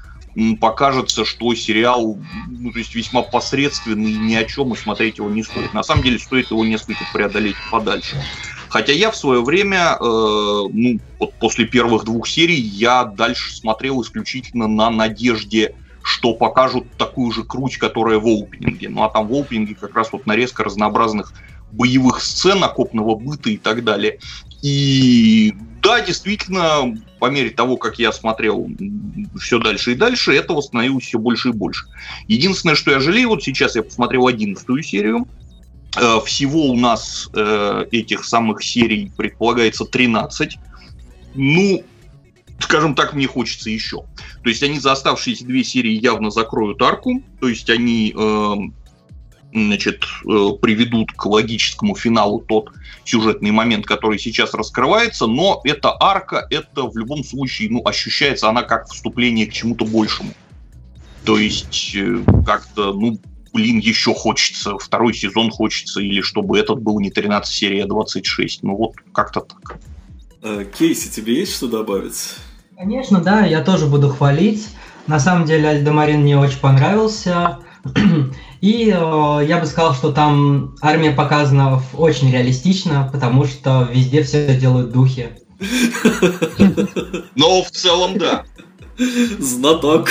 покажется, 0.59 1.25
что 1.25 1.53
сериал, 1.55 2.17
ну, 2.49 2.71
то 2.71 2.79
есть 2.79 2.95
весьма 2.95 3.21
посредственный, 3.21 4.13
ни 4.13 4.33
о 4.35 4.43
чем, 4.43 4.73
и 4.73 4.77
смотреть 4.77 5.19
его 5.19 5.29
не 5.29 5.43
стоит. 5.43 5.73
На 5.73 5.83
самом 5.83 6.03
деле 6.03 6.19
стоит 6.19 6.51
его 6.51 6.65
несколько 6.65 7.05
преодолеть 7.13 7.55
подальше. 7.71 8.21
Хотя 8.73 8.91
я 8.91 9.11
в 9.11 9.15
свое 9.15 9.43
время, 9.43 9.97
э, 9.99 10.03
ну, 10.03 10.99
вот 11.19 11.33
после 11.35 11.65
первых 11.65 12.05
двух 12.05 12.27
серий, 12.27 12.59
я 12.59 13.03
дальше 13.03 13.53
смотрел 13.53 14.01
исключительно 14.01 14.67
на 14.67 14.89
надежде, 14.89 15.75
что 16.01 16.33
покажут 16.33 16.91
такую 16.97 17.31
же 17.31 17.43
круть, 17.43 17.77
которая 17.77 18.17
в 18.17 18.25
опенинге. 18.25 18.89
Ну 18.89 19.03
а 19.03 19.11
там 19.11 19.27
в 19.27 19.33
опенинге 19.35 19.77
как 19.79 19.95
раз 19.95 20.11
вот 20.11 20.25
нарезка 20.25 20.63
разнообразных 20.63 21.33
боевых 21.71 22.19
сцен, 22.19 22.63
окопного 22.63 23.13
быта 23.13 23.51
и 23.51 23.57
так 23.57 23.83
далее. 23.83 24.17
И 24.63 25.53
да, 25.83 26.01
действительно, 26.01 26.97
по 27.19 27.29
мере 27.29 27.51
того, 27.51 27.77
как 27.77 27.99
я 27.99 28.11
смотрел 28.11 28.67
все 29.39 29.59
дальше 29.59 29.91
и 29.91 29.95
дальше, 29.95 30.33
этого 30.33 30.61
становилось 30.61 31.03
все 31.03 31.19
больше 31.19 31.49
и 31.49 31.51
больше. 31.51 31.85
Единственное, 32.27 32.75
что 32.75 32.89
я 32.89 32.99
жалею, 32.99 33.29
вот 33.29 33.43
сейчас 33.43 33.75
я 33.75 33.83
посмотрел 33.83 34.25
одиннадцатую 34.25 34.81
серию, 34.81 35.27
всего 36.25 36.67
у 36.69 36.75
нас 36.75 37.29
э, 37.33 37.85
этих 37.91 38.25
самых 38.25 38.63
серий 38.63 39.11
предполагается 39.15 39.85
13. 39.85 40.57
Ну, 41.35 41.83
скажем 42.59 42.95
так, 42.95 43.13
мне 43.13 43.27
хочется 43.27 43.69
еще. 43.69 44.03
То 44.43 44.49
есть 44.49 44.63
они 44.63 44.79
за 44.79 44.93
оставшиеся 44.93 45.45
две 45.45 45.63
серии 45.63 45.91
явно 45.91 46.31
закроют 46.31 46.81
арку, 46.81 47.21
то 47.39 47.47
есть 47.47 47.69
они 47.69 48.13
э, 48.15 48.55
значит, 49.53 50.03
э, 50.25 50.49
приведут 50.61 51.11
к 51.11 51.25
логическому 51.25 51.95
финалу 51.95 52.41
тот 52.41 52.71
сюжетный 53.03 53.51
момент, 53.51 53.85
который 53.85 54.17
сейчас 54.17 54.53
раскрывается, 54.53 55.27
но 55.27 55.61
эта 55.63 55.95
арка, 55.99 56.47
это 56.49 56.83
в 56.83 56.97
любом 56.97 57.23
случае, 57.23 57.69
ну, 57.69 57.81
ощущается 57.85 58.49
она 58.49 58.63
как 58.63 58.87
вступление 58.87 59.45
к 59.47 59.53
чему-то 59.53 59.85
большему. 59.85 60.33
То 61.25 61.37
есть 61.37 61.93
э, 61.95 62.23
как-то, 62.45 62.93
ну, 62.93 63.17
блин, 63.53 63.77
еще 63.77 64.13
хочется, 64.13 64.77
второй 64.77 65.13
сезон 65.13 65.51
хочется, 65.51 66.01
или 66.01 66.21
чтобы 66.21 66.57
этот 66.57 66.81
был 66.81 66.99
не 66.99 67.11
13 67.11 67.53
серия, 67.53 67.83
а 67.83 67.87
26. 67.87 68.63
Ну 68.63 68.75
вот 68.75 68.93
как-то 69.13 69.41
так. 69.41 69.79
Э, 70.41 70.65
Кейси, 70.77 71.09
тебе 71.09 71.39
есть 71.39 71.55
что 71.55 71.67
добавить? 71.67 72.35
Конечно, 72.75 73.21
да, 73.21 73.45
я 73.45 73.63
тоже 73.63 73.85
буду 73.85 74.09
хвалить. 74.09 74.67
На 75.07 75.19
самом 75.19 75.45
деле 75.45 75.69
Альдемарин 75.69 76.21
мне 76.21 76.37
очень 76.37 76.59
понравился. 76.59 77.59
И 78.61 78.89
э, 78.89 79.45
я 79.45 79.59
бы 79.59 79.65
сказал, 79.65 79.93
что 79.93 80.11
там 80.11 80.75
армия 80.81 81.11
показана 81.11 81.81
очень 81.93 82.31
реалистично, 82.31 83.09
потому 83.11 83.45
что 83.45 83.89
везде 83.91 84.23
все 84.23 84.57
делают 84.57 84.91
духи. 84.91 85.29
Но 87.35 87.61
в 87.61 87.71
целом, 87.71 88.17
да. 88.17 88.45
Знаток. 88.97 90.09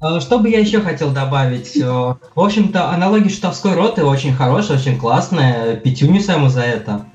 Э, 0.00 0.20
что 0.20 0.38
бы 0.38 0.50
я 0.50 0.60
еще 0.60 0.80
хотел 0.80 1.10
добавить? 1.10 1.76
Э, 1.76 1.82
в 1.82 2.40
общем-то, 2.40 2.90
аналогия 2.90 3.30
шутовской 3.30 3.74
роты 3.74 4.04
очень 4.04 4.34
хорошая, 4.34 4.78
очень 4.78 4.98
классная. 4.98 5.76
Пятюню 5.76 6.20
ему 6.20 6.48
за 6.48 6.62
это. 6.62 7.06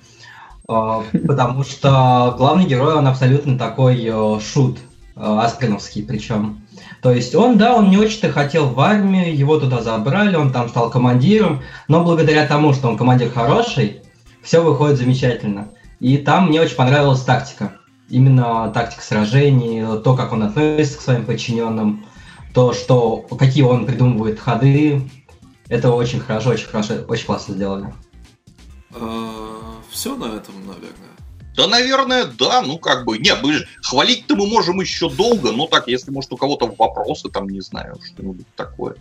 Э, 0.68 1.02
потому 1.28 1.64
что 1.64 2.34
главный 2.38 2.66
герой, 2.66 2.96
он 2.96 3.08
абсолютно 3.08 3.58
такой 3.58 4.12
шут, 4.42 4.80
асприновский 5.16 6.02
причем. 6.02 6.62
То 7.02 7.12
есть 7.12 7.36
он, 7.36 7.58
да, 7.58 7.76
он 7.76 7.90
не 7.90 7.98
очень-то 7.98 8.32
хотел 8.32 8.70
в 8.70 8.80
армию, 8.80 9.36
его 9.36 9.60
туда 9.60 9.82
забрали, 9.82 10.36
он 10.36 10.52
там 10.52 10.70
стал 10.70 10.90
командиром, 10.90 11.62
но 11.88 12.04
благодаря 12.04 12.46
тому, 12.46 12.74
что 12.74 12.88
он 12.88 12.98
командир 12.98 13.32
хороший, 13.32 14.02
все 14.42 14.64
выходит 14.64 14.98
замечательно. 14.98 15.70
И 16.00 16.18
там 16.18 16.48
мне 16.48 16.62
очень 16.62 16.76
понравилась 16.76 17.22
тактика. 17.22 17.74
Именно 18.10 18.72
тактика 18.74 19.04
сражений, 19.04 19.84
то, 20.04 20.16
как 20.16 20.32
он 20.32 20.44
относится 20.44 20.98
к 20.98 21.02
своим 21.02 21.26
подчиненным, 21.26 22.06
то, 22.54 22.74
что 22.74 23.18
какие 23.38 23.64
он 23.64 23.86
придумывает 23.86 24.40
ходы, 24.40 25.02
это 25.68 25.92
очень 25.92 26.20
хорошо, 26.20 26.52
очень 26.52 26.68
хорошо, 26.68 26.96
очень 27.08 27.26
классно 27.26 27.56
сделали. 27.56 27.94
А, 28.94 29.80
Все 29.90 30.16
на 30.16 30.26
этом, 30.26 30.56
наверное. 30.66 31.12
Да, 31.56 31.68
наверное, 31.68 32.26
да. 32.26 32.62
Ну, 32.62 32.78
как 32.78 33.06
бы, 33.06 33.18
нет, 33.18 33.40
мы 33.44 33.54
же 33.54 33.68
хвалить-то 33.84 34.36
мы 34.36 34.48
можем 34.48 34.80
еще 34.80 35.10
долго, 35.10 35.52
но 35.52 35.68
так, 35.68 35.88
если, 35.88 36.12
может, 36.12 36.32
у 36.32 36.38
кого-то 36.38 36.74
вопросы, 36.78 37.30
там, 37.30 37.48
не 37.48 37.62
знаю, 37.62 37.98
что-нибудь 38.04 38.48
такое. 38.56 38.96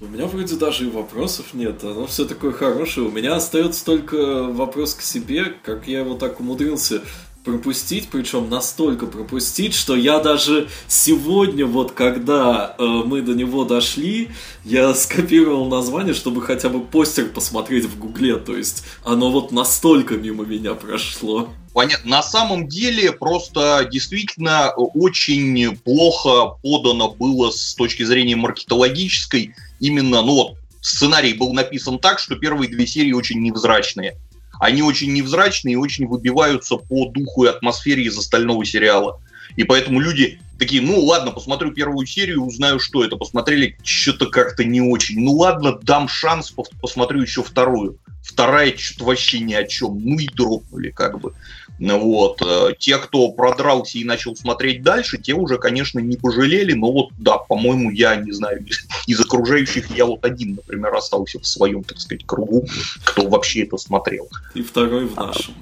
У 0.00 0.06
меня 0.06 0.26
вроде 0.26 0.56
даже 0.56 0.84
и 0.84 0.90
вопросов 0.90 1.54
нет, 1.54 1.82
оно 1.82 2.06
все 2.06 2.24
такое 2.24 2.52
хорошее. 2.52 3.08
У 3.08 3.10
меня 3.10 3.36
остается 3.36 3.84
только 3.84 4.44
вопрос 4.44 4.94
к 4.94 5.00
себе, 5.00 5.54
как 5.62 5.88
я 5.88 6.00
его 6.00 6.14
так 6.14 6.40
умудрился 6.40 7.00
пропустить, 7.44 8.08
причем 8.10 8.48
настолько 8.48 9.06
пропустить, 9.06 9.74
что 9.74 9.94
я 9.94 10.18
даже 10.18 10.68
сегодня, 10.88 11.66
вот 11.66 11.92
когда 11.92 12.74
э, 12.78 12.82
мы 12.82 13.20
до 13.20 13.34
него 13.34 13.64
дошли, 13.64 14.30
я 14.64 14.94
скопировал 14.94 15.68
название, 15.68 16.14
чтобы 16.14 16.42
хотя 16.42 16.70
бы 16.70 16.80
постер 16.80 17.26
посмотреть 17.26 17.84
в 17.84 17.98
гугле, 17.98 18.36
то 18.36 18.56
есть 18.56 18.84
оно 19.04 19.30
вот 19.30 19.52
настолько 19.52 20.14
мимо 20.14 20.44
меня 20.44 20.74
прошло. 20.74 21.50
Понятно. 21.74 22.08
На 22.08 22.22
самом 22.22 22.68
деле 22.68 23.12
просто 23.12 23.86
действительно 23.90 24.70
очень 24.76 25.76
плохо 25.76 26.56
подано 26.62 27.10
было 27.10 27.50
с 27.50 27.74
точки 27.74 28.04
зрения 28.04 28.36
маркетологической. 28.36 29.54
Именно, 29.80 30.22
ну 30.22 30.34
вот, 30.34 30.56
сценарий 30.80 31.34
был 31.34 31.52
написан 31.52 31.98
так, 31.98 32.20
что 32.20 32.36
первые 32.36 32.70
две 32.70 32.86
серии 32.86 33.12
очень 33.12 33.42
невзрачные 33.42 34.16
они 34.60 34.82
очень 34.82 35.12
невзрачные 35.12 35.74
и 35.74 35.76
очень 35.76 36.06
выбиваются 36.06 36.76
по 36.76 37.06
духу 37.06 37.44
и 37.44 37.48
атмосфере 37.48 38.04
из 38.04 38.18
остального 38.18 38.64
сериала. 38.64 39.20
И 39.56 39.64
поэтому 39.64 40.00
люди 40.00 40.40
такие, 40.58 40.82
ну 40.82 41.00
ладно, 41.00 41.30
посмотрю 41.30 41.72
первую 41.72 42.06
серию, 42.06 42.44
узнаю, 42.44 42.78
что 42.78 43.04
это. 43.04 43.16
Посмотрели, 43.16 43.76
что-то 43.82 44.26
как-то 44.26 44.64
не 44.64 44.80
очень. 44.80 45.20
Ну 45.20 45.32
ладно, 45.32 45.78
дам 45.82 46.08
шанс, 46.08 46.52
посмотрю 46.80 47.22
еще 47.22 47.42
вторую. 47.42 47.98
Вторая 48.22 48.74
что-то 48.76 49.04
вообще 49.04 49.40
ни 49.40 49.54
о 49.54 49.64
чем. 49.64 50.00
Ну 50.00 50.18
и 50.18 50.28
дропнули 50.28 50.90
как 50.90 51.20
бы. 51.20 51.34
Ну 51.78 51.98
вот. 51.98 52.40
Э, 52.42 52.72
те, 52.78 52.98
кто 52.98 53.30
продрался 53.32 53.98
и 53.98 54.04
начал 54.04 54.36
смотреть 54.36 54.82
дальше, 54.82 55.18
те 55.18 55.34
уже, 55.34 55.58
конечно, 55.58 55.98
не 55.98 56.16
пожалели, 56.16 56.72
но 56.72 56.92
вот, 56.92 57.10
да, 57.18 57.38
по-моему, 57.38 57.90
я 57.90 58.16
не 58.16 58.32
знаю, 58.32 58.64
из 59.06 59.20
окружающих 59.20 59.90
я 59.90 60.06
вот 60.06 60.24
один, 60.24 60.54
например, 60.56 60.94
остался 60.94 61.40
в 61.40 61.46
своем, 61.46 61.82
так 61.82 61.98
сказать, 61.98 62.24
кругу, 62.26 62.66
кто 63.04 63.28
вообще 63.28 63.64
это 63.64 63.76
смотрел. 63.76 64.28
И 64.54 64.62
второй 64.62 65.06
в 65.06 65.16
нашем. 65.16 65.54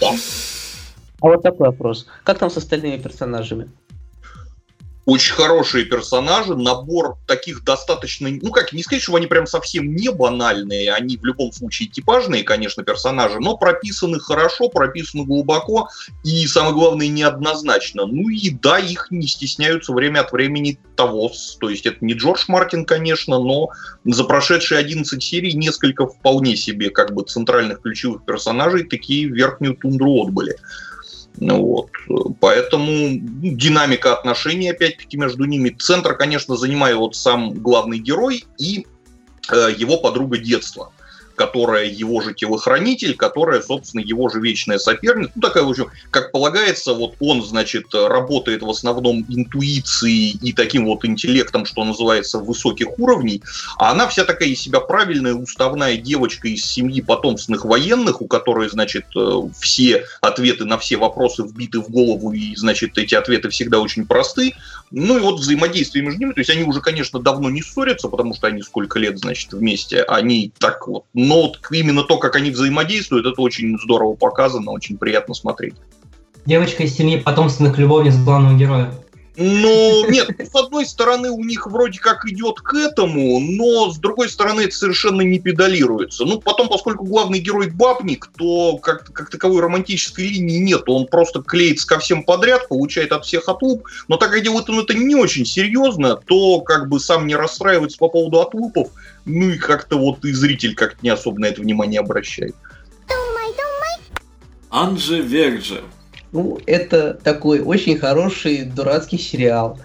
Да. 0.00 0.10
А 1.20 1.26
вот 1.28 1.42
такой 1.42 1.68
вопрос. 1.68 2.06
Как 2.24 2.38
там 2.38 2.50
с 2.50 2.56
остальными 2.56 2.98
персонажами? 2.98 3.70
Очень 5.06 5.34
хорошие 5.34 5.84
персонажи, 5.84 6.56
набор 6.56 7.16
таких 7.26 7.62
достаточно, 7.62 8.28
ну 8.28 8.50
как, 8.50 8.72
не 8.72 8.82
сказать, 8.82 9.04
что 9.04 9.14
они 9.14 9.28
прям 9.28 9.46
совсем 9.46 9.94
не 9.94 10.10
банальные, 10.10 10.92
они 10.92 11.16
в 11.16 11.24
любом 11.24 11.52
случае 11.52 11.88
типажные, 11.88 12.42
конечно, 12.42 12.82
персонажи, 12.82 13.38
но 13.38 13.56
прописаны 13.56 14.18
хорошо, 14.18 14.68
прописаны 14.68 15.24
глубоко 15.24 15.88
и, 16.24 16.44
самое 16.48 16.74
главное, 16.74 17.06
неоднозначно. 17.06 18.04
Ну 18.04 18.28
и 18.28 18.50
да, 18.50 18.80
их 18.80 19.06
не 19.10 19.28
стесняются 19.28 19.92
время 19.92 20.20
от 20.20 20.32
времени 20.32 20.80
того, 20.96 21.30
то 21.60 21.70
есть 21.70 21.86
это 21.86 22.04
не 22.04 22.14
Джордж 22.14 22.44
Мартин, 22.48 22.84
конечно, 22.84 23.38
но 23.38 23.68
за 24.04 24.24
прошедшие 24.24 24.80
11 24.80 25.22
серий 25.22 25.52
несколько 25.52 26.08
вполне 26.08 26.56
себе 26.56 26.90
как 26.90 27.14
бы 27.14 27.22
центральных 27.22 27.80
ключевых 27.80 28.24
персонажей 28.24 28.82
такие 28.82 29.28
верхнюю 29.28 29.76
тундру 29.76 30.24
отбыли. 30.24 30.56
Ну 31.38 31.62
вот. 31.62 31.90
Поэтому 32.40 32.86
ну, 32.86 33.18
динамика 33.52 34.14
отношений, 34.14 34.70
опять-таки, 34.70 35.16
между 35.16 35.44
ними. 35.44 35.70
Центр, 35.70 36.16
конечно, 36.16 36.56
занимает 36.56 36.96
вот 36.96 37.16
сам 37.16 37.52
главный 37.52 37.98
герой 37.98 38.44
и 38.58 38.86
э, 39.50 39.68
его 39.76 39.98
подруга 39.98 40.38
детства 40.38 40.92
которая 41.36 41.86
его 41.86 42.20
же 42.20 42.34
телохранитель, 42.34 43.14
которая, 43.14 43.62
собственно, 43.62 44.00
его 44.00 44.28
же 44.28 44.40
вечная 44.40 44.78
соперница. 44.78 45.32
Ну, 45.34 45.42
такая, 45.42 45.62
в 45.62 45.70
общем, 45.70 45.90
как 46.10 46.32
полагается, 46.32 46.92
вот 46.94 47.14
он, 47.20 47.44
значит, 47.44 47.86
работает 47.92 48.62
в 48.62 48.70
основном 48.70 49.24
интуицией 49.28 50.38
и 50.42 50.52
таким 50.52 50.86
вот 50.86 51.04
интеллектом, 51.04 51.66
что 51.66 51.84
называется, 51.84 52.38
высоких 52.38 52.98
уровней, 52.98 53.42
а 53.78 53.92
она 53.92 54.08
вся 54.08 54.24
такая 54.24 54.48
из 54.48 54.60
себя 54.60 54.80
правильная, 54.80 55.34
уставная 55.34 55.96
девочка 55.96 56.48
из 56.48 56.64
семьи 56.64 57.00
потомственных 57.00 57.64
военных, 57.64 58.22
у 58.22 58.26
которой, 58.26 58.68
значит, 58.68 59.04
э, 59.16 59.42
все 59.58 60.04
ответы 60.20 60.64
на 60.64 60.78
все 60.78 60.96
вопросы 60.96 61.42
вбиты 61.42 61.80
в 61.80 61.90
голову, 61.90 62.32
и, 62.32 62.56
значит, 62.56 62.96
эти 62.98 63.14
ответы 63.14 63.50
всегда 63.50 63.80
очень 63.80 64.06
просты. 64.06 64.54
Ну 64.90 65.18
и 65.18 65.20
вот 65.20 65.40
взаимодействие 65.40 66.04
между 66.04 66.20
ними, 66.20 66.32
то 66.32 66.40
есть 66.40 66.50
они 66.50 66.64
уже, 66.64 66.80
конечно, 66.80 67.20
давно 67.20 67.50
не 67.50 67.62
ссорятся, 67.62 68.08
потому 68.08 68.34
что 68.34 68.46
они 68.46 68.62
сколько 68.62 68.98
лет, 68.98 69.18
значит, 69.18 69.52
вместе, 69.52 70.02
они 70.02 70.52
так 70.58 70.86
вот 70.86 71.04
но 71.26 71.42
вот 71.42 71.58
именно 71.70 72.02
то, 72.02 72.18
как 72.18 72.36
они 72.36 72.50
взаимодействуют, 72.50 73.26
это 73.26 73.40
очень 73.40 73.78
здорово 73.78 74.14
показано, 74.14 74.70
очень 74.70 74.96
приятно 74.96 75.34
смотреть. 75.34 75.74
Девочка 76.44 76.84
из 76.84 76.96
семьи 76.96 77.18
потомственных 77.18 77.76
любовниц 77.78 78.16
главного 78.16 78.56
героя. 78.56 78.94
Ну, 79.38 80.10
нет, 80.10 80.30
с 80.38 80.54
одной 80.54 80.86
стороны, 80.86 81.30
у 81.30 81.44
них 81.44 81.66
вроде 81.66 82.00
как 82.00 82.26
идет 82.26 82.60
к 82.60 82.74
этому, 82.74 83.38
но 83.38 83.90
с 83.90 83.98
другой 83.98 84.30
стороны, 84.30 84.62
это 84.62 84.74
совершенно 84.74 85.20
не 85.20 85.38
педалируется. 85.38 86.24
Ну, 86.24 86.40
потом, 86.40 86.68
поскольку 86.68 87.04
главный 87.04 87.38
герой 87.38 87.68
бабник, 87.68 88.30
то 88.38 88.78
как, 88.78 89.12
как 89.12 89.28
таковой 89.30 89.60
романтической 89.60 90.26
линии 90.26 90.58
нет. 90.58 90.88
Он 90.88 91.06
просто 91.06 91.42
клеится 91.42 91.86
ко 91.86 91.98
всем 91.98 92.22
подряд, 92.22 92.68
получает 92.68 93.12
от 93.12 93.26
всех 93.26 93.48
отлуп. 93.48 93.86
Но 94.08 94.16
так 94.16 94.30
как 94.30 94.42
делает 94.42 94.70
он 94.70 94.80
это 94.80 94.94
не 94.94 95.14
очень 95.14 95.44
серьезно, 95.44 96.16
то 96.16 96.60
как 96.62 96.88
бы 96.88 96.98
сам 96.98 97.26
не 97.26 97.36
расстраивается 97.36 97.98
по 97.98 98.08
поводу 98.08 98.40
отлупов, 98.40 98.88
ну 99.26 99.50
и 99.50 99.58
как-то 99.58 99.98
вот 99.98 100.24
и 100.24 100.32
зритель 100.32 100.74
как-то 100.74 100.98
не 101.02 101.10
особо 101.10 101.40
на 101.40 101.46
это 101.46 101.60
внимание 101.60 102.00
обращает. 102.00 102.54
Ange 104.70 105.20
Vierge 105.20 105.82
ну, 106.32 106.58
это 106.66 107.14
такой 107.14 107.60
очень 107.60 107.98
хороший 107.98 108.64
дурацкий 108.64 109.18
сериал. 109.18 109.78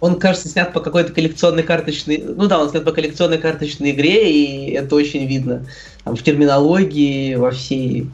Он, 0.00 0.18
кажется, 0.18 0.48
снят 0.48 0.72
по 0.72 0.80
какой-то 0.80 1.12
коллекционной 1.12 1.62
карточной... 1.62 2.18
Ну 2.18 2.46
да, 2.46 2.60
он 2.60 2.70
снят 2.70 2.84
по 2.84 2.92
коллекционной 2.92 3.38
карточной 3.38 3.90
игре, 3.90 4.32
и 4.32 4.70
это 4.72 4.94
очень 4.94 5.26
видно. 5.26 5.66
Там, 6.04 6.16
в 6.16 6.22
терминологии, 6.22 7.34
во 7.34 7.50
всей... 7.50 8.08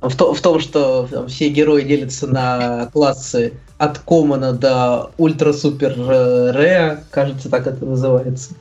В, 0.00 0.14
то, 0.14 0.34
в 0.34 0.40
том, 0.40 0.60
что 0.60 1.08
там, 1.10 1.26
все 1.28 1.48
герои 1.48 1.82
делятся 1.82 2.26
на 2.26 2.86
классы 2.92 3.54
от 3.78 3.98
Common 3.98 4.44
а 4.44 4.52
до 4.52 5.10
Ultra 5.18 5.86
Super 5.86 6.54
Rare, 6.54 7.04
кажется, 7.10 7.48
так 7.48 7.66
это 7.66 7.84
называется. 7.84 8.54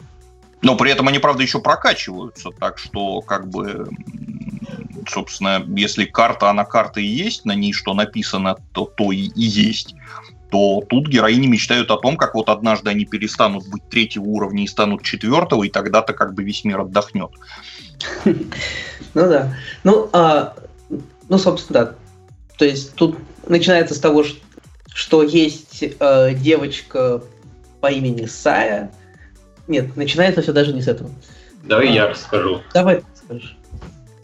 Но 0.62 0.76
при 0.76 0.92
этом 0.92 1.08
они, 1.08 1.20
правда, 1.20 1.44
еще 1.44 1.60
прокачиваются, 1.60 2.50
так 2.60 2.80
что, 2.80 3.22
как 3.22 3.48
бы, 3.50 3.88
собственно, 5.08 5.64
если 5.76 6.06
карта, 6.06 6.50
она 6.50 6.66
карта 6.66 7.00
и 7.00 7.06
есть, 7.06 7.46
на 7.46 7.56
ней 7.56 7.74
что 7.74 7.94
написано, 7.94 8.58
то 8.74 8.86
то 8.86 9.12
и, 9.12 9.28
и 9.28 9.44
есть 9.44 9.96
то 10.50 10.82
тут 10.88 11.08
героини 11.08 11.48
мечтают 11.48 11.92
о 11.92 11.98
том, 11.98 12.16
как 12.16 12.34
вот 12.34 12.50
однажды 12.50 12.90
они 12.90 13.06
перестанут 13.06 13.68
быть 13.68 13.88
третьего 13.90 14.24
уровня 14.24 14.64
и 14.64 14.68
станут 14.68 15.04
четвертого, 15.04 15.64
и 15.64 15.70
тогда-то 15.70 16.14
как 16.14 16.34
бы 16.34 16.44
весь 16.44 16.64
мир 16.64 16.82
отдохнет. 16.82 17.32
Ну 19.14 19.28
да. 19.30 19.56
Ну, 19.84 20.10
а, 20.14 20.54
ну, 21.28 21.38
собственно, 21.40 21.86
да. 21.86 21.96
То 22.58 22.66
есть 22.66 22.94
тут 22.94 23.18
начинается 23.48 23.96
с 23.96 24.00
того, 24.00 24.24
что 24.94 25.24
есть 25.24 25.84
э, 26.00 26.34
девочка 26.36 27.24
по 27.82 27.92
имени 27.92 28.28
Сая. 28.28 28.92
Нет, 29.68 29.96
начинается 29.96 30.44
все 30.44 30.54
даже 30.54 30.74
не 30.74 30.84
с 30.84 30.88
этого. 30.88 31.10
Давай 31.64 31.88
а, 31.88 31.92
я 31.92 32.08
расскажу. 32.10 32.62
Давай 32.74 32.98
ты 32.98 33.04
скажешь. 33.16 33.57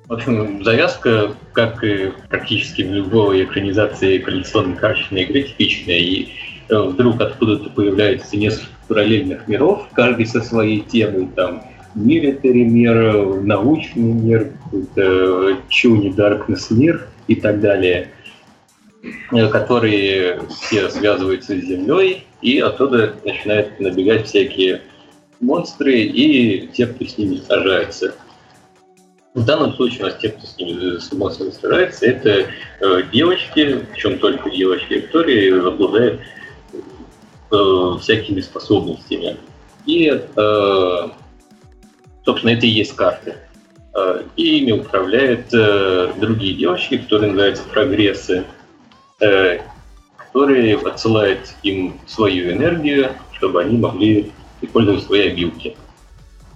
В 0.07 0.13
общем, 0.13 0.63
завязка, 0.63 1.33
как 1.53 1.83
и 1.83 2.11
практически 2.29 2.81
в 2.81 2.91
любой 2.91 3.45
экранизации 3.45 4.17
коллекционной 4.17 4.75
карточной 4.75 5.23
игры, 5.23 5.43
типичная. 5.43 5.97
И 5.97 6.27
э, 6.69 6.77
вдруг 6.77 7.21
откуда-то 7.21 7.69
появляется 7.69 8.35
несколько 8.35 8.69
параллельных 8.89 9.47
миров, 9.47 9.87
каждый 9.93 10.25
со 10.25 10.41
своей 10.41 10.81
темой. 10.81 11.29
Там 11.33 11.63
милитари 11.95 12.65
мир, 12.65 13.41
научный 13.43 14.11
мир, 14.11 14.51
какой-то 14.65 15.57
Чуни 15.69 16.11
Даркнесс 16.11 16.69
мир 16.69 17.07
и 17.27 17.35
так 17.35 17.61
далее, 17.61 18.09
э, 19.31 19.47
которые 19.47 20.41
все 20.49 20.89
связываются 20.89 21.55
с 21.55 21.63
Землей, 21.63 22.25
и 22.41 22.59
оттуда 22.59 23.15
начинают 23.23 23.79
набегать 23.79 24.27
всякие 24.27 24.81
монстры 25.39 25.97
и 25.97 26.67
те, 26.73 26.87
кто 26.87 27.05
с 27.05 27.17
ними 27.17 27.37
сражается. 27.37 28.15
В 29.33 29.45
данном 29.45 29.73
случае 29.73 30.01
у 30.01 30.07
нас 30.07 30.17
те, 30.21 30.29
кто 30.29 30.45
с 30.45 30.57
ними 30.57 30.99
с 30.99 31.11
монстрами 31.11 31.49
сражается, 31.49 32.05
это 32.05 32.29
э, 32.81 33.03
девочки, 33.11 33.83
причем 33.91 34.19
только 34.19 34.51
девочки, 34.51 34.99
которые 35.01 35.59
обладают 35.59 36.21
э, 37.51 37.97
всякими 37.99 38.41
способностями. 38.41 39.37
И, 39.87 40.07
э, 40.07 41.09
собственно, 42.23 42.51
это 42.51 42.67
и 42.67 42.69
есть 42.69 42.95
карты. 42.95 43.37
Э, 43.95 44.21
и 44.35 44.59
ими 44.59 44.73
управляют 44.73 45.51
э, 45.51 46.13
другие 46.17 46.53
девочки, 46.53 46.99
которые 46.99 47.31
называются 47.31 47.63
прогрессы, 47.63 48.43
э, 49.19 49.61
которые 50.17 50.77
отсылают 50.77 51.39
им 51.63 51.99
свою 52.05 52.51
энергию, 52.51 53.09
чтобы 53.31 53.61
они 53.61 53.79
могли 53.79 54.31
использовать 54.61 55.03
свои 55.03 55.29
обилки. 55.29 55.75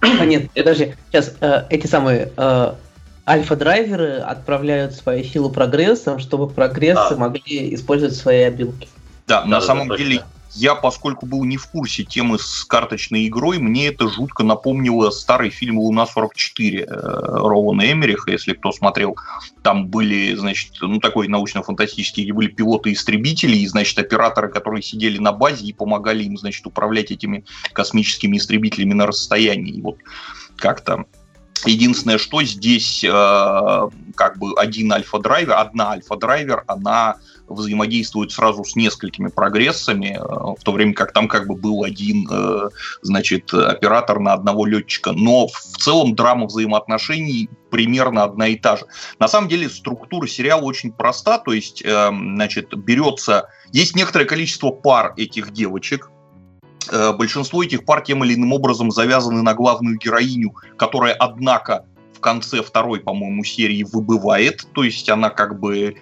А 0.00 0.24
нет, 0.24 0.50
подожди, 0.52 0.94
сейчас 1.10 1.34
э, 1.40 1.64
эти 1.70 1.86
самые 1.86 2.32
э, 2.36 2.72
альфа-драйверы 3.26 4.18
отправляют 4.18 4.94
свою 4.94 5.24
силу 5.24 5.50
прогрессом, 5.50 6.18
чтобы 6.18 6.48
прогрессы 6.48 7.12
а. 7.12 7.16
могли 7.16 7.74
использовать 7.74 8.16
свои 8.16 8.42
обилки. 8.42 8.88
Да, 9.26 9.42
да 9.42 9.46
на 9.46 9.60
да, 9.60 9.66
самом 9.66 9.88
да, 9.88 9.96
деле 9.96 10.16
точно. 10.16 10.30
Я, 10.58 10.74
поскольку 10.74 11.24
был 11.24 11.44
не 11.44 11.56
в 11.56 11.68
курсе 11.68 12.02
темы 12.02 12.38
с 12.38 12.64
карточной 12.64 13.28
игрой, 13.28 13.58
мне 13.58 13.86
это 13.86 14.08
жутко 14.08 14.42
напомнило 14.42 15.10
старый 15.10 15.50
фильм 15.50 15.78
«Луна-44» 15.78 16.80
э, 16.80 16.84
Роуана 16.88 17.92
Эмериха, 17.92 18.32
если 18.32 18.54
кто 18.54 18.72
смотрел. 18.72 19.16
Там 19.62 19.86
были, 19.86 20.34
значит, 20.34 20.72
ну 20.80 20.98
такой 20.98 21.28
научно-фантастический, 21.28 22.24
где 22.24 22.32
были 22.32 22.48
пилоты-истребители 22.48 23.56
и, 23.56 23.68
значит, 23.68 23.98
операторы, 24.00 24.48
которые 24.48 24.82
сидели 24.82 25.18
на 25.18 25.30
базе 25.30 25.64
и 25.64 25.72
помогали 25.72 26.24
им, 26.24 26.36
значит, 26.36 26.66
управлять 26.66 27.12
этими 27.12 27.44
космическими 27.72 28.36
истребителями 28.36 28.94
на 28.94 29.06
расстоянии. 29.06 29.74
И 29.74 29.80
вот 29.80 29.98
как-то 30.56 31.06
Единственное, 31.66 32.18
что 32.18 32.40
здесь 32.44 33.02
э, 33.02 33.08
как 34.14 34.38
бы 34.38 34.52
один 34.56 34.92
альфа-драйвер, 34.92 35.54
одна 35.54 35.90
альфа-драйвер, 35.90 36.62
она 36.68 37.16
взаимодействует 37.48 38.32
сразу 38.32 38.64
с 38.64 38.76
несколькими 38.76 39.28
прогрессами, 39.28 40.18
э, 40.18 40.20
в 40.20 40.62
то 40.62 40.72
время 40.72 40.94
как 40.94 41.12
там 41.12 41.28
как 41.28 41.46
бы 41.46 41.54
был 41.54 41.84
один, 41.84 42.28
э, 42.30 42.68
значит, 43.02 43.52
оператор 43.52 44.20
на 44.20 44.32
одного 44.32 44.66
летчика. 44.66 45.12
Но 45.12 45.48
в 45.48 45.58
целом 45.78 46.14
драма 46.14 46.46
взаимоотношений 46.46 47.48
примерно 47.70 48.24
одна 48.24 48.48
и 48.48 48.56
та 48.56 48.76
же. 48.76 48.86
На 49.18 49.28
самом 49.28 49.48
деле 49.48 49.68
структура 49.68 50.26
сериала 50.26 50.62
очень 50.62 50.92
проста, 50.92 51.38
то 51.38 51.52
есть, 51.52 51.82
э, 51.84 52.08
значит, 52.10 52.74
берется... 52.76 53.48
Есть 53.72 53.94
некоторое 53.96 54.24
количество 54.24 54.70
пар 54.70 55.12
этих 55.16 55.52
девочек, 55.52 56.10
Э, 56.90 57.12
большинство 57.12 57.62
этих 57.62 57.84
пар 57.84 58.02
тем 58.02 58.24
или 58.24 58.34
иным 58.34 58.52
образом 58.52 58.90
завязаны 58.90 59.42
на 59.42 59.54
главную 59.54 59.98
героиню, 59.98 60.54
которая, 60.76 61.14
однако, 61.14 61.86
в 62.14 62.20
конце 62.20 62.62
второй, 62.62 63.00
по-моему, 63.00 63.44
серии 63.44 63.84
выбывает, 63.84 64.66
то 64.72 64.82
есть 64.82 65.08
она 65.08 65.30
как 65.30 65.60
бы 65.60 65.96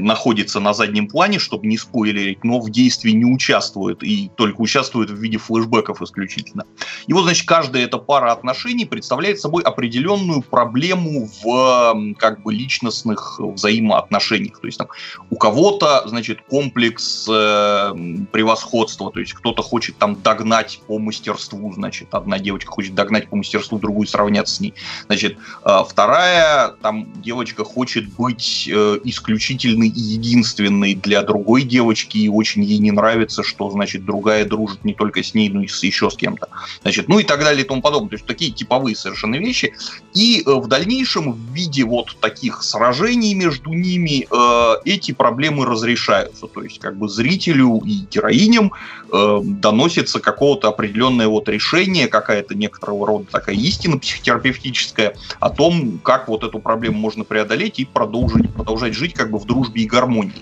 находится 0.00 0.60
на 0.60 0.72
заднем 0.74 1.08
плане, 1.08 1.38
чтобы 1.38 1.66
не 1.66 1.78
спойлерить, 1.78 2.44
но 2.44 2.60
в 2.60 2.70
действии 2.70 3.10
не 3.10 3.24
участвует 3.24 4.02
и 4.02 4.30
только 4.36 4.60
участвует 4.60 5.10
в 5.10 5.16
виде 5.16 5.38
флешбеков 5.38 6.02
исключительно. 6.02 6.64
И 7.06 7.12
вот, 7.12 7.24
значит, 7.24 7.46
каждая 7.46 7.84
эта 7.84 7.98
пара 7.98 8.32
отношений 8.32 8.84
представляет 8.84 9.40
собой 9.40 9.62
определенную 9.62 10.42
проблему 10.42 11.28
в 11.42 12.14
как 12.18 12.42
бы 12.42 12.52
личностных 12.52 13.38
взаимоотношениях. 13.38 14.60
То 14.60 14.66
есть 14.66 14.78
там 14.78 14.88
у 15.30 15.36
кого-то, 15.36 16.02
значит, 16.06 16.42
комплекс 16.48 17.26
э, 17.28 17.92
превосходства, 18.32 19.10
то 19.10 19.20
есть 19.20 19.32
кто-то 19.32 19.62
хочет 19.62 19.96
там 19.98 20.20
догнать 20.20 20.80
по 20.86 20.98
мастерству, 20.98 21.72
значит, 21.72 22.08
одна 22.14 22.38
девочка 22.38 22.70
хочет 22.70 22.94
догнать 22.94 23.28
по 23.28 23.36
мастерству, 23.36 23.78
другую 23.78 24.06
сравняться 24.06 24.56
с 24.56 24.60
ней. 24.60 24.74
Значит, 25.06 25.36
э, 25.64 25.78
вторая 25.88 26.68
там 26.82 27.12
девочка 27.22 27.64
хочет 27.64 28.08
быть 28.14 28.68
э, 28.72 28.98
исключительно 29.04 29.84
единственный 29.94 30.94
для 30.94 31.22
другой 31.22 31.62
девочки, 31.62 32.18
и 32.18 32.28
очень 32.28 32.62
ей 32.62 32.78
не 32.78 32.90
нравится, 32.90 33.42
что, 33.42 33.70
значит, 33.70 34.04
другая 34.04 34.44
дружит 34.44 34.84
не 34.84 34.94
только 34.94 35.22
с 35.22 35.34
ней, 35.34 35.48
но 35.48 35.62
и 35.62 35.66
с, 35.66 35.82
еще 35.82 36.10
с 36.10 36.16
кем-то. 36.16 36.48
Значит, 36.82 37.08
ну 37.08 37.18
и 37.18 37.24
так 37.24 37.40
далее 37.40 37.64
и 37.64 37.68
тому 37.68 37.82
подобное. 37.82 38.10
То 38.10 38.16
есть 38.16 38.26
такие 38.26 38.50
типовые 38.50 38.96
совершенно 38.96 39.36
вещи. 39.36 39.74
И 40.14 40.42
э, 40.44 40.50
в 40.50 40.66
дальнейшем 40.66 41.32
в 41.32 41.52
виде 41.52 41.84
вот 41.84 42.16
таких 42.20 42.62
сражений 42.62 43.34
между 43.34 43.70
ними 43.70 44.26
э, 44.30 44.80
эти 44.84 45.12
проблемы 45.12 45.66
разрешаются. 45.66 46.46
То 46.46 46.62
есть 46.62 46.78
как 46.78 46.96
бы 46.96 47.08
зрителю 47.08 47.80
и 47.84 48.04
героиням 48.10 48.72
э, 49.12 49.40
доносится 49.42 50.20
какого-то 50.20 50.68
определенное 50.68 51.28
вот 51.28 51.48
решение, 51.48 52.08
какая-то 52.08 52.54
некоторого 52.54 53.06
рода 53.06 53.26
такая 53.30 53.56
истина 53.56 53.98
психотерапевтическая 53.98 55.16
о 55.38 55.50
том, 55.50 55.98
как 56.02 56.28
вот 56.28 56.44
эту 56.44 56.58
проблему 56.58 56.98
можно 56.98 57.24
преодолеть 57.24 57.78
и 57.78 57.84
продолжить, 57.84 58.52
продолжать 58.52 58.94
жить 58.94 59.14
как 59.14 59.30
бы 59.30 59.38
в 59.38 59.46
дружбе 59.46 59.69
дружбе 59.70 59.82
и 59.82 59.86
гармонии. 59.86 60.32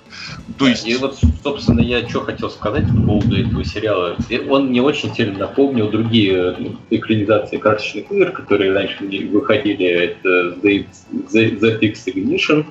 То 0.59 0.67
есть... 0.67 0.87
И 0.87 0.97
вот, 0.97 1.19
собственно, 1.43 1.81
я 1.81 2.07
что 2.09 2.21
хотел 2.21 2.51
сказать 2.51 2.85
по 2.89 3.03
поводу 3.03 3.37
этого 3.37 3.65
сериала. 3.65 4.17
Он 4.49 4.69
мне 4.69 4.83
очень 4.83 5.15
сильно 5.15 5.39
напомнил 5.39 5.91
другие 5.91 6.57
ну, 6.59 6.77
экранизации 6.91 7.59
карточных 7.59 8.11
игр, 8.11 8.31
которые 8.33 8.73
раньше 8.73 9.05
выходили. 9.31 9.87
Это 9.87 10.57
ZX 10.63 11.97
Ignition, 12.07 12.65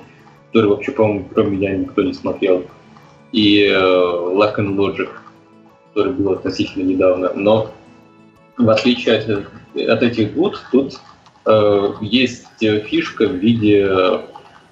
который 0.48 0.70
вообще, 0.70 0.92
по-моему, 0.92 1.28
кроме 1.32 1.56
меня 1.56 1.76
никто 1.76 2.02
не 2.02 2.12
смотрел. 2.12 2.64
И 3.32 3.64
э, 3.64 3.74
Lock 3.74 4.56
and 4.56 4.76
Logic, 4.76 5.08
который 5.88 6.12
был 6.12 6.32
относительно 6.32 6.84
недавно. 6.84 7.32
Но 7.34 7.72
в 8.56 8.68
отличие 8.70 9.18
от, 9.18 9.28
от 9.76 10.02
этих 10.02 10.32
двух, 10.34 10.58
тут 10.72 10.94
э, 11.44 11.92
есть 12.00 12.46
фишка 12.60 13.26
в 13.26 13.34
виде 13.34 13.86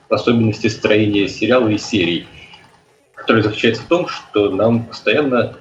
особенности 0.08 0.68
строения 0.68 1.28
сериала 1.28 1.68
и 1.68 1.78
серий, 1.78 2.26
который 3.14 3.42
заключается 3.42 3.82
в 3.82 3.86
том, 3.86 4.08
что 4.08 4.50
нам 4.50 4.84
постоянно 4.84 5.56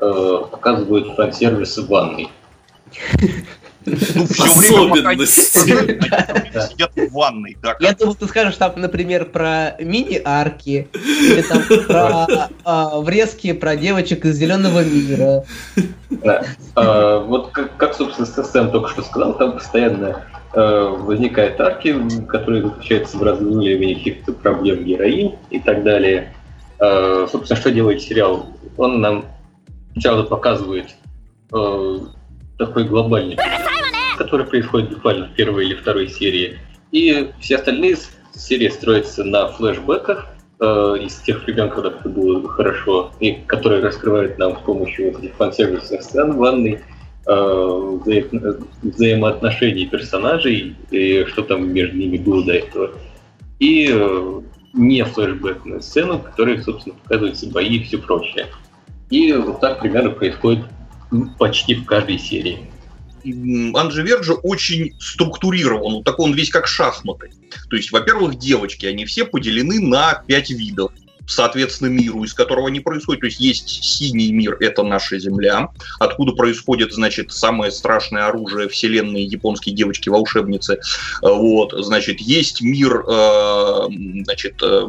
э, 0.00 0.42
показывают 0.50 1.14
фан-сервисы 1.16 1.82
в 1.82 1.88
ванной. 1.88 2.30
Ну, 3.86 4.26
все 4.26 4.88
время 4.88 5.26
сидят 5.26 6.90
в 6.96 7.12
ванной. 7.12 7.56
Да, 7.62 7.76
Я 7.78 7.92
думал, 7.92 8.16
ты 8.16 8.26
скажешь 8.26 8.56
там, 8.56 8.72
например, 8.76 9.26
про 9.26 9.76
мини-арки, 9.78 10.88
или 10.92 11.42
там 11.42 11.62
про 11.86 12.48
а, 12.64 13.00
врезки 13.00 13.52
про 13.52 13.76
девочек 13.76 14.24
из 14.24 14.36
зеленого 14.36 14.82
мира. 14.84 15.44
А, 16.74 17.20
вот 17.20 17.50
как, 17.52 17.76
как, 17.76 17.94
собственно, 17.94 18.26
Сэм 18.26 18.70
только 18.72 18.88
что 18.90 19.02
сказал, 19.02 19.34
там 19.34 19.52
постоянно 19.52 20.24
Э, 20.58 20.88
возникает 20.88 21.60
арки, 21.60 21.94
которые 22.28 22.62
заключаются 22.62 23.18
в 23.18 23.22
разруливании 23.22 23.92
каких-то 23.92 24.32
проблем 24.32 24.84
героинь 24.84 25.34
и 25.50 25.60
так 25.60 25.82
далее. 25.84 26.32
Э, 26.78 27.26
собственно, 27.30 27.60
что 27.60 27.70
делает 27.70 28.00
сериал? 28.00 28.46
Он 28.78 29.02
нам 29.02 29.26
сначала 29.92 30.22
показывает 30.22 30.94
э, 31.52 31.98
такой 32.56 32.84
глобальный 32.84 33.36
который 34.16 34.46
происходит 34.46 34.94
буквально 34.94 35.26
в 35.26 35.34
первой 35.34 35.66
или 35.66 35.74
второй 35.74 36.08
серии. 36.08 36.58
И 36.90 37.32
все 37.38 37.56
остальные 37.56 37.98
серии 38.34 38.68
строятся 38.68 39.24
на 39.24 39.48
флешбеках 39.48 40.26
э, 40.58 40.64
из 41.02 41.16
тех 41.16 41.44
времен, 41.44 41.68
когда 41.68 41.90
это 41.90 42.08
было 42.08 42.48
хорошо, 42.48 43.12
и 43.20 43.32
которые 43.46 43.82
раскрывают 43.82 44.38
нам 44.38 44.56
с 44.56 44.60
помощью 44.60 45.12
вот 45.12 45.22
этих 45.22 45.34
фан-сервисных 45.34 46.00
сцен 46.00 46.32
в 46.32 46.36
ванной 46.36 46.80
Э, 47.28 47.98
вза 48.04 48.56
взаимоотношений 48.82 49.86
персонажей 49.86 50.76
и 50.92 51.24
что 51.24 51.42
там 51.42 51.72
между 51.72 51.96
ними 51.96 52.18
было 52.18 52.44
до 52.44 52.52
этого. 52.52 52.92
И 53.58 53.88
э, 53.90 54.40
не 54.74 55.04
флешбэкную 55.04 55.82
сцену, 55.82 56.18
в 56.18 56.62
собственно, 56.62 56.94
показываются 57.02 57.50
бои 57.50 57.78
и 57.78 57.82
все 57.82 57.98
прочее. 57.98 58.46
И 59.10 59.32
вот 59.32 59.60
так 59.60 59.80
примерно 59.80 60.10
происходит 60.10 60.66
почти 61.36 61.74
в 61.74 61.84
каждой 61.84 62.20
серии. 62.20 62.70
Анджи 63.74 64.04
Верджи 64.04 64.34
очень 64.34 64.94
структурирован, 65.00 66.04
так 66.04 66.20
он 66.20 66.32
весь 66.32 66.50
как 66.50 66.68
шахматы. 66.68 67.32
То 67.68 67.74
есть, 67.74 67.90
во-первых, 67.90 68.38
девочки, 68.38 68.86
они 68.86 69.04
все 69.04 69.24
поделены 69.24 69.80
на 69.80 70.22
пять 70.28 70.50
видов. 70.50 70.92
Соответственно, 71.26 71.88
миру, 71.88 72.24
из 72.24 72.34
которого 72.34 72.68
они 72.68 72.80
происходят. 72.80 73.20
То 73.20 73.26
есть 73.26 73.40
есть 73.40 73.68
синий 73.84 74.32
мир, 74.32 74.56
это 74.60 74.82
наша 74.82 75.18
Земля, 75.18 75.68
откуда 75.98 76.32
происходит, 76.32 76.92
значит, 76.92 77.32
самое 77.32 77.72
страшное 77.72 78.26
оружие 78.26 78.68
вселенной 78.68 79.22
японские 79.22 79.74
девочки-волшебницы. 79.74 80.80
Вот, 81.22 81.72
значит, 81.78 82.20
есть 82.20 82.62
мир, 82.62 83.04
э, 83.06 83.88
значит, 84.24 84.62
э, 84.62 84.88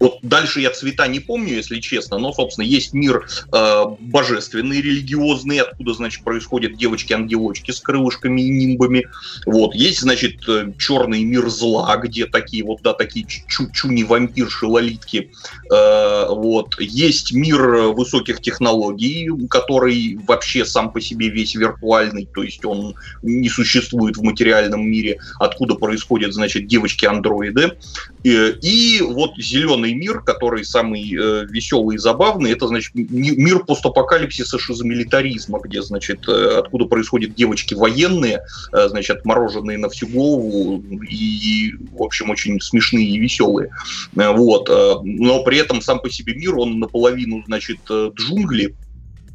вот 0.00 0.18
дальше 0.22 0.60
я 0.60 0.70
цвета 0.70 1.06
не 1.06 1.20
помню, 1.20 1.54
если 1.56 1.78
честно, 1.78 2.18
но, 2.18 2.32
собственно, 2.32 2.64
есть 2.64 2.94
мир 2.94 3.28
э, 3.52 3.84
божественный, 4.00 4.80
религиозный, 4.80 5.58
откуда, 5.58 5.92
значит, 5.92 6.24
происходят 6.24 6.76
девочки-ангелочки 6.76 7.70
с 7.70 7.80
крылышками 7.80 8.40
и 8.40 8.48
нимбами. 8.48 9.06
Вот. 9.44 9.74
Есть, 9.74 10.00
значит, 10.00 10.48
э, 10.48 10.72
черный 10.78 11.22
мир 11.22 11.50
зла, 11.50 11.94
где 11.98 12.24
такие 12.24 12.64
вот, 12.64 12.80
да, 12.82 12.94
такие 12.94 13.26
чу-чуни 13.26 14.02
вампирши, 14.04 14.66
лолитки. 14.66 15.30
Э, 15.70 16.28
вот. 16.30 16.80
Есть 16.80 17.32
мир 17.32 17.60
высоких 17.92 18.40
технологий, 18.40 19.28
который 19.50 20.18
вообще 20.26 20.64
сам 20.64 20.92
по 20.92 21.00
себе 21.00 21.28
весь 21.28 21.54
виртуальный, 21.54 22.26
то 22.34 22.42
есть 22.42 22.64
он 22.64 22.94
не 23.22 23.50
существует 23.50 24.16
в 24.16 24.22
материальном 24.22 24.88
мире, 24.90 25.18
откуда 25.38 25.74
происходят, 25.74 26.32
значит, 26.32 26.66
девочки-андроиды. 26.66 27.76
Э, 28.24 28.52
и 28.62 29.02
вот 29.02 29.36
зеленый 29.36 29.89
новый 29.90 29.94
мир, 29.94 30.20
который 30.20 30.64
самый 30.64 31.02
э, 31.02 31.46
веселый 31.46 31.96
и 31.96 31.98
забавный, 31.98 32.52
это, 32.52 32.66
значит, 32.66 32.94
мир 32.94 33.64
постапокалипсиса 33.64 34.58
шизомилитаризма, 34.58 35.60
где, 35.60 35.82
значит, 35.82 36.28
э, 36.28 36.58
откуда 36.58 36.86
происходят 36.86 37.34
девочки 37.34 37.74
военные, 37.74 38.40
э, 38.72 38.88
значит, 38.88 39.18
отмороженные 39.18 39.78
на 39.78 39.88
всю 39.88 40.06
голову 40.08 40.82
и, 41.08 41.74
в 41.92 42.02
общем, 42.02 42.30
очень 42.30 42.60
смешные 42.60 43.06
и 43.06 43.18
веселые. 43.18 43.70
Э, 44.16 44.32
вот. 44.32 44.68
Э, 44.70 44.94
но 45.02 45.42
при 45.42 45.58
этом 45.58 45.80
сам 45.82 46.00
по 46.00 46.10
себе 46.10 46.34
мир, 46.34 46.56
он 46.56 46.78
наполовину, 46.78 47.42
значит, 47.46 47.78
э, 47.90 48.10
джунгли, 48.14 48.74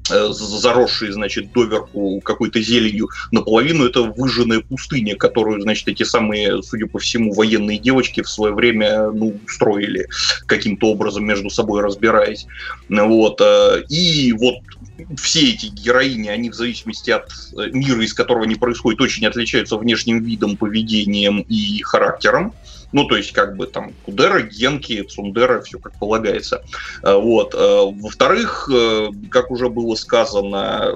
заросшие, 0.08 1.14
значит, 1.14 1.52
доверху 1.52 2.22
какой-то 2.22 2.62
зеленью, 2.62 3.10
наполовину 3.32 3.86
это 3.86 4.02
выжженная 4.04 4.60
пустыня, 4.60 5.16
которую, 5.16 5.62
значит, 5.62 5.88
эти 5.88 6.04
самые, 6.04 6.62
судя 6.64 6.88
по 6.88 7.00
всему, 7.00 7.34
военные 7.34 7.80
девочки 7.80 8.22
в 8.22 8.30
свое 8.30 8.54
время, 8.54 9.12
ну, 9.12 9.40
строили 9.48 10.08
каким-то 10.46 10.88
образом 10.92 11.26
между 11.26 11.50
собой 11.50 11.82
разбираясь. 11.82 12.46
Вот. 12.90 13.42
Э, 13.42 13.84
и 13.90 14.34
вот 14.34 14.56
все 15.18 15.52
эти 15.52 15.68
героини, 15.68 16.30
они 16.30 16.50
в 16.50 16.54
зависимости 16.54 17.12
от 17.12 17.30
э, 17.58 17.70
мира, 17.72 18.04
из 18.04 18.14
которого 18.14 18.46
они 18.46 18.56
происходят, 18.56 19.02
очень 19.02 19.26
отличаются 19.26 19.78
внешним 19.78 20.24
видом, 20.24 20.58
поведением 20.58 21.42
и 21.42 21.82
характером. 21.82 22.54
Ну, 22.96 23.04
то 23.04 23.18
есть, 23.18 23.34
как 23.34 23.58
бы 23.58 23.68
там 23.68 23.92
Кудера, 24.06 24.42
Генки, 24.42 25.04
Цундера, 25.04 25.62
все 25.62 25.80
как 25.80 26.00
полагается. 26.00 26.64
Э, 27.04 27.16
вот. 27.16 27.54
Э, 27.54 27.92
во-вторых, 27.92 28.70
э, 28.74 29.10
как 29.30 29.52
уже 29.52 29.68
было 29.68 29.96
сказано, 29.96 30.94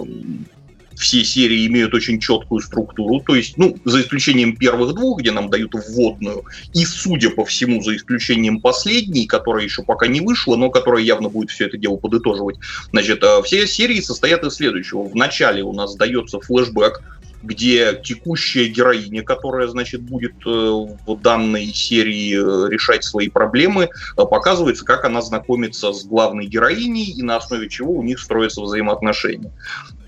все 0.95 1.25
серии 1.25 1.67
имеют 1.67 1.93
очень 1.93 2.21
четкую 2.21 2.61
структуру, 2.61 3.19
то 3.19 3.35
есть, 3.35 3.57
ну, 3.57 3.77
за 3.83 3.99
исключением 3.99 4.55
первых 4.55 4.95
двух, 4.95 5.19
где 5.19 5.31
нам 5.31 5.49
дают 5.49 5.73
вводную, 5.73 6.45
и, 6.73 6.85
судя 6.85 7.31
по 7.31 7.43
всему, 7.43 7.81
за 7.81 7.97
исключением 7.97 8.61
последней, 8.61 9.27
которая 9.27 9.65
еще 9.65 9.83
пока 9.83 10.07
не 10.07 10.21
вышла, 10.21 10.55
но 10.55 10.69
которая 10.69 11.03
явно 11.03 11.27
будет 11.27 11.49
все 11.49 11.65
это 11.65 11.77
дело 11.77 11.97
подытоживать, 11.97 12.59
значит, 12.93 13.25
все 13.43 13.67
серии 13.67 13.99
состоят 13.99 14.45
из 14.45 14.53
следующего. 14.53 15.03
В 15.03 15.15
начале 15.15 15.63
у 15.63 15.73
нас 15.73 15.95
дается 15.97 16.39
флешбэк, 16.39 17.01
где 17.41 17.99
текущая 18.03 18.67
героиня, 18.67 19.23
которая, 19.23 19.67
значит, 19.67 20.01
будет 20.01 20.35
э, 20.45 20.49
в 20.49 21.19
данной 21.21 21.67
серии 21.67 22.33
э, 22.33 22.69
решать 22.69 23.03
свои 23.03 23.29
проблемы, 23.29 23.83
э, 23.83 23.87
показывается, 24.15 24.85
как 24.85 25.05
она 25.05 25.21
знакомится 25.21 25.93
с 25.93 26.05
главной 26.05 26.47
героиней 26.47 27.11
и 27.11 27.23
на 27.23 27.37
основе 27.37 27.69
чего 27.69 27.93
у 27.93 28.03
них 28.03 28.19
строятся 28.19 28.61
взаимоотношения. 28.61 29.51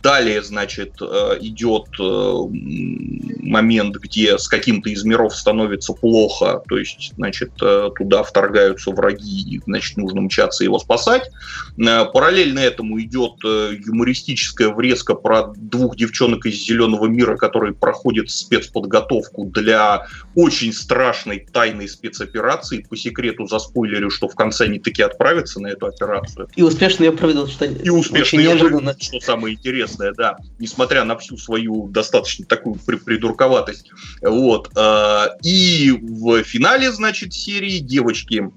Далее, 0.02 0.42
значит, 0.42 0.94
э, 1.00 1.38
идет 1.42 1.88
э, 2.00 2.34
момент, 3.44 3.98
где 3.98 4.38
с 4.38 4.48
каким-то 4.48 4.90
из 4.90 5.04
миров 5.04 5.36
становится 5.36 5.94
плохо, 5.94 6.64
то 6.68 6.78
есть, 6.78 7.14
значит, 7.18 7.52
э, 7.62 7.90
туда 7.96 8.24
вторгаются 8.24 8.92
враги, 8.92 9.42
и, 9.42 9.62
значит, 9.66 9.98
нужно 9.98 10.22
мчаться 10.22 10.64
его 10.64 10.80
спасать. 10.80 11.30
Параллельно 11.78 12.60
этому 12.60 13.00
идет 13.02 13.44
юмористическая 13.44 14.70
врезка 14.70 15.14
про 15.14 15.54
двух 15.56 15.96
девчонок 15.96 16.46
из 16.46 16.56
зеленого 16.66 17.06
мира, 17.06 17.38
которые 17.38 17.74
проходят 17.74 18.30
спецподготовку 18.30 19.46
для 19.46 20.08
очень 20.36 20.74
страшной 20.74 21.48
тайной 21.52 21.88
спецоперации. 21.88 22.86
По 22.90 22.98
секрету 22.98 23.46
заспойлерю, 23.48 24.10
что 24.10 24.28
в 24.28 24.36
конце 24.36 24.66
они 24.66 24.80
таки 24.80 25.02
отправятся 25.02 25.60
на 25.60 25.68
эту 25.68 25.86
операцию. 25.88 26.48
И 26.56 26.64
успешно 26.64 27.04
ее 27.04 27.12
проведут, 27.12 27.52
что 27.52 27.66
И 27.66 27.90
успешно 27.90 28.40
ее 28.40 28.56
проведут, 28.56 29.02
что 29.02 29.20
самое 29.20 29.56
интересное 29.56 29.91
интересная, 29.92 30.14
да, 30.14 30.38
несмотря 30.60 31.04
на 31.04 31.18
всю 31.18 31.38
свою 31.38 31.88
достаточно 31.88 32.46
такую 32.46 32.76
придурковатость. 32.76 33.92
Вот. 34.22 34.72
Э, 34.76 35.28
и 35.44 35.92
в 35.92 36.44
финале, 36.44 36.92
значит, 36.92 37.34
серии 37.34 37.80
девочки 37.80 38.50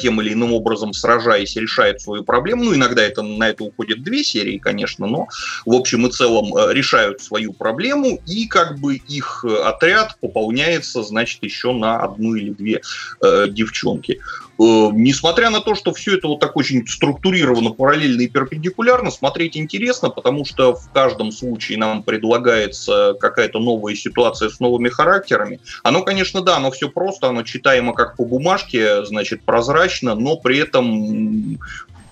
тем 0.00 0.20
или 0.20 0.32
иным 0.32 0.52
образом 0.52 0.92
сражаясь, 0.92 1.56
решают 1.56 2.00
свою 2.00 2.24
проблему. 2.24 2.64
Ну, 2.64 2.74
иногда 2.74 3.02
это, 3.02 3.22
на 3.22 3.48
это 3.48 3.64
уходит 3.64 4.02
две 4.02 4.24
серии, 4.24 4.58
конечно, 4.58 5.06
но 5.06 5.28
в 5.66 5.74
общем 5.74 6.06
и 6.06 6.10
целом 6.10 6.56
э, 6.56 6.72
решают 6.72 7.20
свою 7.20 7.52
проблему, 7.52 8.20
и 8.26 8.46
как 8.46 8.78
бы 8.78 8.96
их 8.96 9.44
отряд 9.44 10.16
пополняется, 10.20 11.02
значит, 11.02 11.42
еще 11.42 11.72
на 11.72 12.00
одну 12.00 12.34
или 12.34 12.50
две 12.50 12.82
э, 13.22 13.46
девчонки. 13.48 14.20
Э, 14.60 14.90
несмотря 14.92 15.48
на 15.50 15.60
то, 15.60 15.74
что 15.74 15.94
все 15.94 16.16
это 16.16 16.28
вот 16.28 16.40
так 16.40 16.56
очень 16.56 16.86
структурировано, 16.86 17.70
параллельно 17.70 18.22
и 18.22 18.28
перпендикулярно, 18.28 19.10
смотреть 19.10 19.56
интересно, 19.56 20.10
потому 20.10 20.44
что 20.44 20.74
в 20.74 20.90
каждом 20.92 21.32
случае 21.32 21.78
нам 21.78 22.02
предлагается 22.02 23.14
какая-то 23.18 23.58
новая 23.58 23.94
ситуация 23.94 24.50
с 24.50 24.60
новыми 24.60 24.90
характерами. 24.90 25.60
Оно, 25.82 26.02
конечно, 26.02 26.42
да, 26.42 26.56
оно 26.56 26.70
все 26.70 26.90
просто, 26.90 27.28
оно 27.28 27.42
читаемо 27.42 27.94
как 27.94 28.16
по 28.16 28.24
бумажке, 28.24 29.04
значит, 29.06 29.42
прозрачно, 29.60 30.14
но 30.14 30.36
при 30.36 30.58
этом 30.58 31.58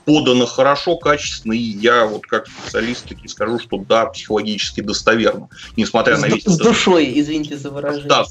подано 0.04 0.46
хорошо, 0.46 0.96
качественно, 0.96 1.52
и 1.52 1.58
я 1.58 2.06
вот 2.06 2.26
как 2.26 2.46
специалист 2.46 3.06
таки 3.06 3.28
скажу, 3.28 3.58
что 3.58 3.78
да, 3.78 4.06
психологически 4.06 4.80
достоверно, 4.80 5.48
несмотря 5.76 6.16
с, 6.16 6.20
на 6.20 6.26
весь... 6.26 6.44
С 6.44 6.56
душой, 6.56 7.12
извините 7.14 7.56
за 7.56 7.70
выражение. 7.70 8.08
Да. 8.08 8.24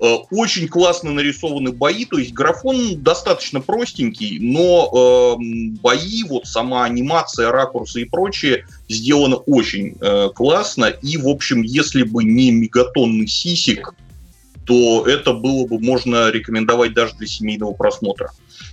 Э, 0.00 0.16
очень 0.30 0.68
классно 0.68 1.12
нарисованы 1.12 1.72
бои, 1.72 2.04
то 2.04 2.18
есть 2.18 2.32
графон 2.32 3.02
достаточно 3.02 3.60
простенький, 3.60 4.38
но 4.40 5.36
э, 5.38 5.42
бои, 5.82 6.24
вот 6.24 6.46
сама 6.46 6.84
анимация, 6.84 7.50
ракурсы 7.50 8.02
и 8.02 8.04
прочее 8.04 8.66
сделано 8.88 9.36
очень 9.36 9.96
э, 10.00 10.28
классно. 10.34 10.86
И, 10.86 11.16
в 11.16 11.28
общем, 11.28 11.62
если 11.62 12.02
бы 12.02 12.24
не 12.24 12.50
мегатонный 12.50 13.26
сисик, 13.26 13.94
то 14.66 15.06
это 15.06 15.32
было 15.32 15.66
бы 15.66 15.78
можно 15.78 16.30
рекомендовать 16.30 16.94
даже 16.94 17.14
для 17.16 17.26
семейного 17.26 17.72
просмотра. 17.72 18.30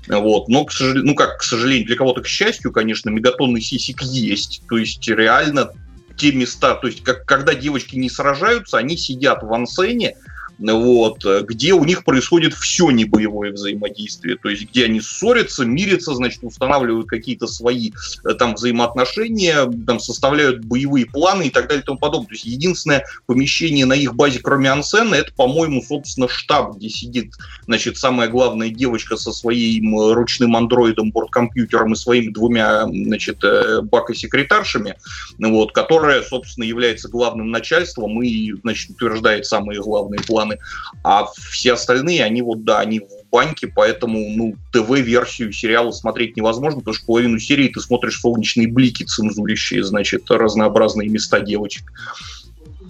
Вот. 0.08 0.48
Но, 0.48 0.66
к 0.66 0.72
сожалению, 0.72 1.06
ну 1.06 1.16
как, 1.16 1.40
к 1.40 1.44
сожалению, 1.44 1.88
для 1.88 1.96
кого-то, 1.96 2.22
к 2.22 2.28
счастью, 2.28 2.72
конечно, 2.72 3.10
мегатонный 3.10 3.62
сисик 3.62 4.02
есть. 4.02 4.64
То 4.70 4.78
есть 4.78 5.08
реально 5.08 5.72
те 6.16 6.32
места, 6.32 6.76
то 6.76 6.88
есть 6.88 7.04
как, 7.04 7.26
когда 7.26 7.56
девочки 7.56 7.96
не 7.96 8.10
сражаются, 8.10 8.78
они 8.78 8.98
сидят 8.98 9.44
в 9.44 9.54
ансене, 9.54 10.16
вот, 10.62 11.26
где 11.44 11.74
у 11.74 11.84
них 11.84 12.04
происходит 12.04 12.54
все 12.54 12.92
небоевое 12.92 13.52
взаимодействие, 13.52 14.38
то 14.38 14.50
есть 14.50 14.70
где 14.70 14.86
они 14.86 15.02
ссорятся, 15.02 15.66
мирятся, 15.66 16.14
значит, 16.14 16.44
устанавливают 16.44 17.08
какие-то 17.08 17.48
свои 17.48 17.92
э, 18.24 18.34
там 18.34 18.56
взаимоотношения, 18.56 19.70
там 19.86 20.00
составляют 20.00 20.64
боевые 20.66 21.06
планы 21.06 21.48
и 21.48 21.50
так 21.50 21.68
далее 21.68 21.82
и 21.82 21.86
тому 21.86 21.98
подобное. 21.98 22.28
То 22.28 22.34
есть 22.34 22.46
единственное 22.46 23.06
помещение 23.26 23.86
на 23.86 23.94
их 23.94 24.16
базе, 24.16 24.40
кроме 24.40 24.72
ансена, 24.72 25.16
это, 25.16 25.34
по-моему, 25.34 25.82
собственно, 25.82 26.28
штаб, 26.28 26.78
где 26.78 26.90
сидит, 26.90 27.34
значит, 27.66 27.98
самая 27.98 28.30
главная 28.30 28.70
девочка 28.70 29.18
со 29.18 29.32
своим 29.32 29.98
ручным 30.14 30.56
андроидом, 30.56 31.12
борткомпьютером 31.12 31.94
и 31.94 31.96
своими 31.96 32.32
двумя, 32.32 32.84
значит, 32.84 33.44
э, 33.44 33.82
бака-секретаршами, 33.82 34.96
вот, 35.40 35.72
которая, 35.72 36.22
собственно, 36.22 36.66
является 36.66 37.10
главным 37.10 37.52
начальством 37.52 38.22
и, 38.22 38.54
значит, 38.62 38.92
утверждает 38.92 39.46
самые 39.46 39.82
главные 39.82 40.20
планы 40.22 40.51
планы, 40.52 40.60
а 41.04 41.26
все 41.26 41.74
остальные, 41.74 42.24
они 42.24 42.42
вот, 42.42 42.64
да, 42.64 42.80
они 42.80 43.00
в 43.00 43.30
баньке, 43.32 43.68
поэтому, 43.68 44.20
ну, 44.30 44.56
ТВ-версию 44.72 45.52
сериала 45.52 45.92
смотреть 45.92 46.38
невозможно, 46.38 46.80
потому 46.80 46.96
что 46.96 47.06
половину 47.06 47.40
серии 47.40 47.70
ты 47.70 47.80
смотришь 47.80 48.20
солнечные 48.20 48.68
блики 48.68 49.04
цензурящие, 49.04 49.84
значит, 49.84 50.30
разнообразные 50.30 51.10
места 51.10 51.40
девочек. 51.40 51.92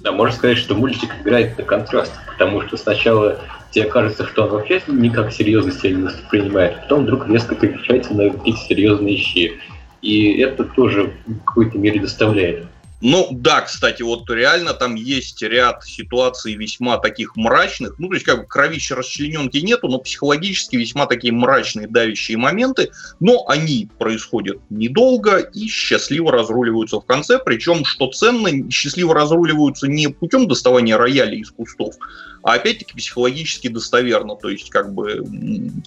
Да, 0.03 0.11
можно 0.11 0.35
сказать, 0.35 0.57
что 0.57 0.75
мультик 0.75 1.11
играет 1.21 1.57
на 1.57 1.63
контраст, 1.63 2.11
потому 2.27 2.61
что 2.63 2.75
сначала 2.75 3.39
тебе 3.71 3.85
кажется, 3.85 4.25
что 4.25 4.43
он 4.43 4.49
вообще 4.49 4.81
никак 4.87 5.31
серьезно 5.31 5.71
себя 5.71 5.91
не 5.91 6.03
воспринимает, 6.03 6.81
потом 6.81 7.03
вдруг 7.03 7.27
резко 7.27 7.55
переключается 7.55 8.13
на 8.13 8.29
какие-то 8.31 8.59
серьезные 8.67 9.17
щи. 9.17 9.59
И 10.01 10.39
это 10.39 10.63
тоже 10.63 11.13
в 11.27 11.45
какой-то 11.45 11.77
мере 11.77 11.99
доставляет 11.99 12.65
Ну 13.01 13.29
да, 13.31 13.61
кстати, 13.61 14.03
вот 14.03 14.29
реально 14.29 14.73
там 14.73 14.93
есть 14.93 15.41
ряд 15.41 15.83
ситуаций 15.83 16.53
весьма 16.53 16.99
таких 16.99 17.35
мрачных. 17.35 17.95
Ну, 17.97 18.07
то 18.07 18.13
есть, 18.13 18.25
как 18.25 18.41
бы 18.41 18.45
кровища 18.45 18.95
расчлененки 18.95 19.57
нету, 19.57 19.87
но 19.87 19.97
психологически 19.97 20.75
весьма 20.75 21.07
такие 21.07 21.33
мрачные, 21.33 21.87
давящие 21.87 22.37
моменты. 22.37 22.91
Но 23.19 23.47
они 23.47 23.89
происходят 23.97 24.59
недолго 24.69 25.37
и 25.37 25.67
счастливо 25.67 26.31
разруливаются 26.31 26.99
в 26.99 27.05
конце. 27.05 27.39
Причем, 27.39 27.85
что 27.85 28.11
ценно, 28.11 28.69
счастливо 28.69 29.15
разруливаются 29.15 29.87
не 29.87 30.07
путем 30.07 30.47
доставания 30.47 30.95
рояля 30.95 31.35
из 31.35 31.49
кустов, 31.49 31.95
а 32.43 32.53
опять-таки 32.53 32.95
психологически 32.95 33.67
достоверно. 33.67 34.35
То 34.35 34.49
есть, 34.49 34.69
как 34.69 34.93
бы, 34.93 35.23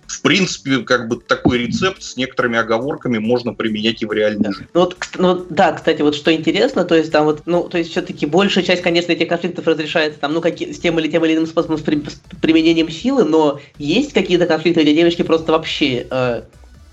в 0.06 0.22
принципе, 0.22 0.78
как 0.78 1.08
бы 1.08 1.16
такой 1.16 1.58
рецепт 1.58 2.02
с 2.02 2.16
некоторыми 2.16 2.58
оговорками 2.58 3.18
можно 3.18 3.54
применять 3.54 4.02
и 4.02 4.06
в 4.06 4.12
реальной 4.12 4.52
жизни. 4.52 4.68
Ну, 4.74 4.80
вот, 4.80 4.96
ну, 5.16 5.46
да, 5.50 5.72
кстати, 5.72 6.02
вот 6.02 6.14
что 6.14 6.34
интересно, 6.34 6.84
то 6.84 6.94
есть 6.94 7.10
там 7.12 7.24
вот, 7.24 7.42
ну, 7.46 7.68
то 7.68 7.78
есть 7.78 7.90
все-таки 7.90 8.26
большая 8.26 8.64
часть, 8.64 8.82
конечно, 8.82 9.12
этих 9.12 9.28
конфликтов 9.28 9.66
разрешается 9.66 10.20
там, 10.20 10.32
ну, 10.32 10.40
как, 10.40 10.60
с 10.60 10.78
тем 10.78 10.98
или 10.98 11.08
тем 11.08 11.24
или 11.24 11.34
иным 11.34 11.46
способом, 11.46 11.78
с, 11.78 11.82
при, 11.82 11.96
с 11.96 12.20
применением 12.40 12.90
силы, 12.90 13.24
но 13.24 13.60
есть 13.78 14.12
какие-то 14.12 14.46
конфликты, 14.46 14.82
где 14.82 14.94
девочки 14.94 15.22
просто 15.22 15.52
вообще 15.52 16.06
э, 16.10 16.42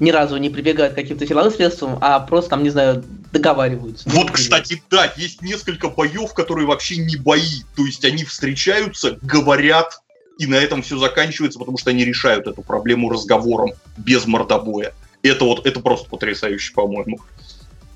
ни 0.02 0.10
разу 0.10 0.36
не 0.38 0.50
прибегают 0.50 0.94
к 0.94 0.96
каким-то 0.96 1.26
силовым 1.26 1.52
средствам, 1.52 1.98
а 2.02 2.20
просто 2.20 2.50
там, 2.50 2.64
не 2.64 2.72
знаю, 2.72 3.04
договариваются. 3.32 4.10
Вот, 4.10 4.32
кстати, 4.32 4.82
да, 4.90 5.14
есть 5.16 5.42
несколько 5.44 5.90
боев, 5.90 6.34
которые 6.34 6.68
вообще 6.68 6.98
не 6.98 7.16
бои. 7.16 7.62
То 7.76 7.86
есть 7.86 8.04
они 8.04 8.26
встречаются, 8.26 9.20
говорят, 9.22 10.02
и 10.40 10.48
на 10.48 10.56
этом 10.56 10.82
все 10.82 10.98
заканчивается, 10.98 11.60
потому 11.60 11.78
что 11.78 11.92
они 11.92 12.04
решают 12.04 12.48
эту 12.48 12.64
проблему 12.64 13.12
разговором, 13.12 13.74
без 13.96 14.26
мордобоя. 14.26 14.94
Это 15.22 15.46
вот, 15.46 15.68
это 15.68 15.80
просто 15.82 16.10
потрясающе, 16.10 16.74
по-моему. 16.74 17.20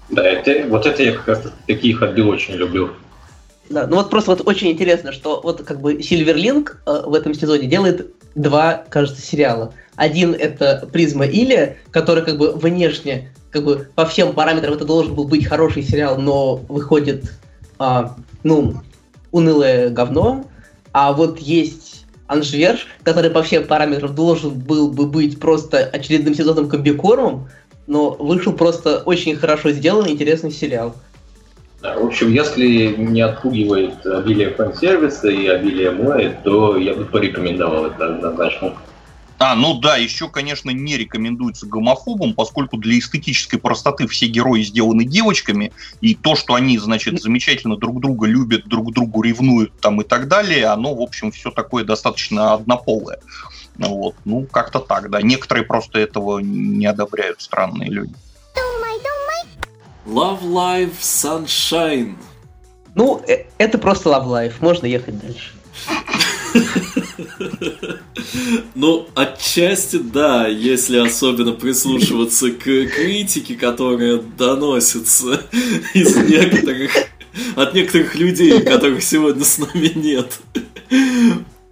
Да, 0.10 0.24
это, 0.24 0.68
вот 0.70 0.86
это 0.86 1.02
я 1.02 1.14
как 1.14 1.28
раз 1.28 1.42
такие 1.66 1.96
ходы 1.96 2.24
очень 2.24 2.54
люблю. 2.54 2.92
Да, 3.68 3.88
ну 3.88 3.96
вот 3.96 4.12
просто 4.12 4.30
вот 4.30 4.48
очень 4.48 4.72
интересно, 4.72 5.12
что 5.12 5.42
вот 5.42 5.64
как 5.64 5.82
бы 5.82 6.04
Сильверлинг 6.04 6.84
э, 6.86 7.02
в 7.08 7.16
этом 7.16 7.34
сезоне 7.34 7.66
делает 7.66 8.14
два, 8.36 8.84
кажется, 8.90 9.24
сериала. 9.24 9.74
Один 9.96 10.34
это 10.34 10.88
Призма 10.92 11.26
Или, 11.26 11.78
который 11.92 12.24
как 12.24 12.38
бы 12.38 12.52
внешне, 12.52 13.32
как 13.52 13.64
бы 13.64 13.88
по 13.96 14.06
всем 14.06 14.34
параметрам 14.34 14.74
это 14.74 14.86
должен 14.86 15.16
был 15.16 15.26
быть 15.26 15.48
хороший 15.48 15.84
сериал, 15.84 16.18
но 16.18 16.58
выходит, 16.68 17.32
а, 17.80 18.16
ну, 18.44 18.82
унылое 19.32 19.90
говно. 19.90 20.46
А 20.92 21.14
вот 21.14 21.40
есть 21.40 22.06
Анжверш, 22.28 22.88
который 23.04 23.30
по 23.30 23.44
всем 23.44 23.66
параметрам 23.66 24.14
должен 24.14 24.52
был 24.52 24.92
бы 24.92 25.06
быть 25.06 25.40
просто 25.40 25.80
очередным 25.80 26.34
сезоном 26.34 26.68
комбикормом, 26.68 27.48
но 27.88 28.12
вышел 28.12 28.54
просто 28.54 29.00
очень 29.06 29.36
хорошо 29.36 29.72
сделанный, 29.72 30.12
интересный 30.12 30.52
сериал. 30.52 30.96
В 31.82 32.06
общем, 32.06 32.32
если 32.32 32.96
не 32.98 33.22
отпугивает 33.22 34.06
обилие 34.06 34.50
фан-сервиса 34.50 35.30
и 35.30 35.48
обилие 35.48 35.92
моя, 35.92 36.32
то 36.44 36.78
я 36.78 36.96
бы 36.96 37.06
порекомендовал 37.06 37.86
это 37.86 38.16
однозначно. 38.16 38.74
А, 39.38 39.54
ну 39.56 39.80
да, 39.80 39.98
еще, 39.98 40.30
конечно, 40.30 40.70
не 40.70 40.96
рекомендуется 40.96 41.66
гомофобам, 41.66 42.34
поскольку 42.34 42.78
для 42.78 42.98
эстетической 42.98 43.58
простоты 43.58 44.08
все 44.08 44.28
герои 44.28 44.62
сделаны 44.62 45.04
девочками, 45.04 45.74
и 46.00 46.16
то, 46.16 46.36
что 46.36 46.54
они, 46.54 46.78
значит, 46.78 47.22
замечательно 47.22 47.76
друг 47.76 48.00
друга 48.00 48.28
любят, 48.28 48.66
друг 48.66 48.94
другу 48.94 49.22
ревнуют 49.22 49.74
там 49.82 50.00
и 50.02 50.06
так 50.06 50.30
далее, 50.30 50.68
оно, 50.68 50.96
в 50.96 51.02
общем, 51.02 51.32
все 51.32 51.52
такое 51.52 51.84
достаточно 51.84 52.54
однополое. 52.54 53.20
Вот, 53.78 54.16
ну, 54.24 54.46
как-то 54.46 54.80
так, 54.80 55.10
да. 55.10 55.22
Некоторые 55.22 55.66
просто 55.66 56.00
этого 56.00 56.40
не 56.40 56.86
одобряют, 56.86 57.42
странные 57.42 57.90
люди. 57.90 58.14
Love 60.06 60.44
Life 60.44 61.00
Sunshine. 61.02 62.16
Ну, 62.94 63.22
э, 63.28 63.46
это 63.58 63.78
просто 63.78 64.10
Love 64.10 64.28
Life, 64.28 64.54
можно 64.60 64.86
ехать 64.86 65.20
дальше. 65.20 65.55
Ну, 68.76 69.08
отчасти 69.16 69.98
да, 69.98 70.48
если 70.48 70.98
особенно 70.98 71.54
прислушиваться 71.54 72.52
к 72.52 72.64
критике, 72.64 73.56
которая 73.56 74.18
доносится 74.18 75.42
из 75.94 76.16
некоторых 76.16 76.92
от 77.56 77.74
некоторых 77.74 78.16
людей, 78.16 78.62
которых 78.62 79.04
сегодня 79.04 79.44
с 79.44 79.58
нами 79.58 79.92
нет 79.96 80.40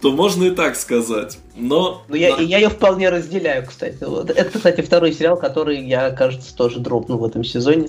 то 0.04 0.12
можно 0.12 0.44
и 0.44 0.50
так 0.50 0.76
сказать. 0.76 1.38
Но... 1.56 2.04
Ну, 2.08 2.14
я, 2.14 2.36
я 2.36 2.58
ее 2.58 2.68
вполне 2.68 3.08
разделяю, 3.08 3.64
кстати. 3.66 3.96
Это, 4.32 4.50
кстати, 4.58 4.82
второй 4.82 5.14
сериал, 5.14 5.38
который 5.38 5.82
я, 5.82 6.10
кажется, 6.10 6.54
тоже 6.54 6.78
дропнул 6.78 7.16
в 7.16 7.24
этом 7.24 7.42
сезоне. 7.42 7.88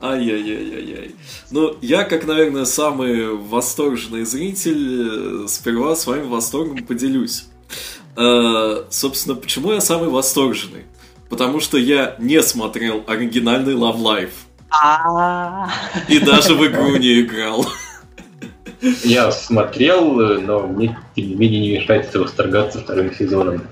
Ай-яй-яй-яй-яй. 0.00 1.14
Ну, 1.50 1.76
я, 1.80 2.04
как, 2.04 2.26
наверное, 2.26 2.64
самый 2.64 3.34
восторженный 3.34 4.24
зритель, 4.24 5.44
э, 5.44 5.48
сперва 5.48 5.96
своим 5.96 6.28
восторгом 6.28 6.84
поделюсь. 6.84 7.46
Э, 8.16 8.84
собственно, 8.90 9.34
почему 9.34 9.72
я 9.72 9.80
самый 9.80 10.08
восторженный? 10.08 10.84
Потому 11.28 11.60
что 11.60 11.78
я 11.78 12.14
не 12.18 12.42
смотрел 12.42 13.02
оригинальный 13.06 13.74
Love 13.74 13.98
Life. 13.98 14.30
А. 14.70 15.68
И 16.08 16.18
даже 16.20 16.54
в 16.54 16.66
игру 16.66 16.96
не 16.96 17.20
играл. 17.20 17.66
Я 19.02 19.32
смотрел, 19.32 20.14
но 20.40 20.66
мне, 20.68 20.96
тем 21.16 21.28
не 21.28 21.34
менее, 21.34 21.60
не 21.60 21.78
мешает 21.78 22.14
восторгаться 22.14 22.80
вторым 22.80 23.12
сезоном. 23.14 23.62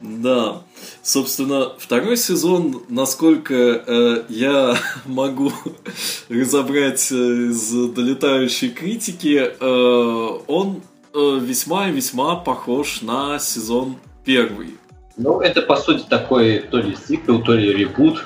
Да. 0.00 0.62
Собственно, 1.02 1.72
второй 1.78 2.16
сезон, 2.16 2.82
насколько 2.88 3.54
э, 3.54 4.22
я 4.28 4.76
могу 5.06 5.52
разобрать 6.28 7.10
э, 7.10 7.14
из 7.14 7.72
долетающей 7.92 8.68
критики, 8.70 9.52
э, 9.58 10.38
он 10.46 10.82
э, 11.14 11.38
весьма 11.40 11.88
и 11.88 11.92
весьма 11.92 12.36
похож 12.36 13.02
на 13.02 13.38
сезон 13.38 13.96
первый. 14.24 14.74
Ну, 15.16 15.40
это 15.40 15.62
по 15.62 15.76
сути 15.76 16.04
такой 16.08 16.58
то 16.58 16.78
ли 16.78 16.94
сиквел, 17.08 17.42
то 17.42 17.54
ли 17.54 17.72
ребут, 17.72 18.22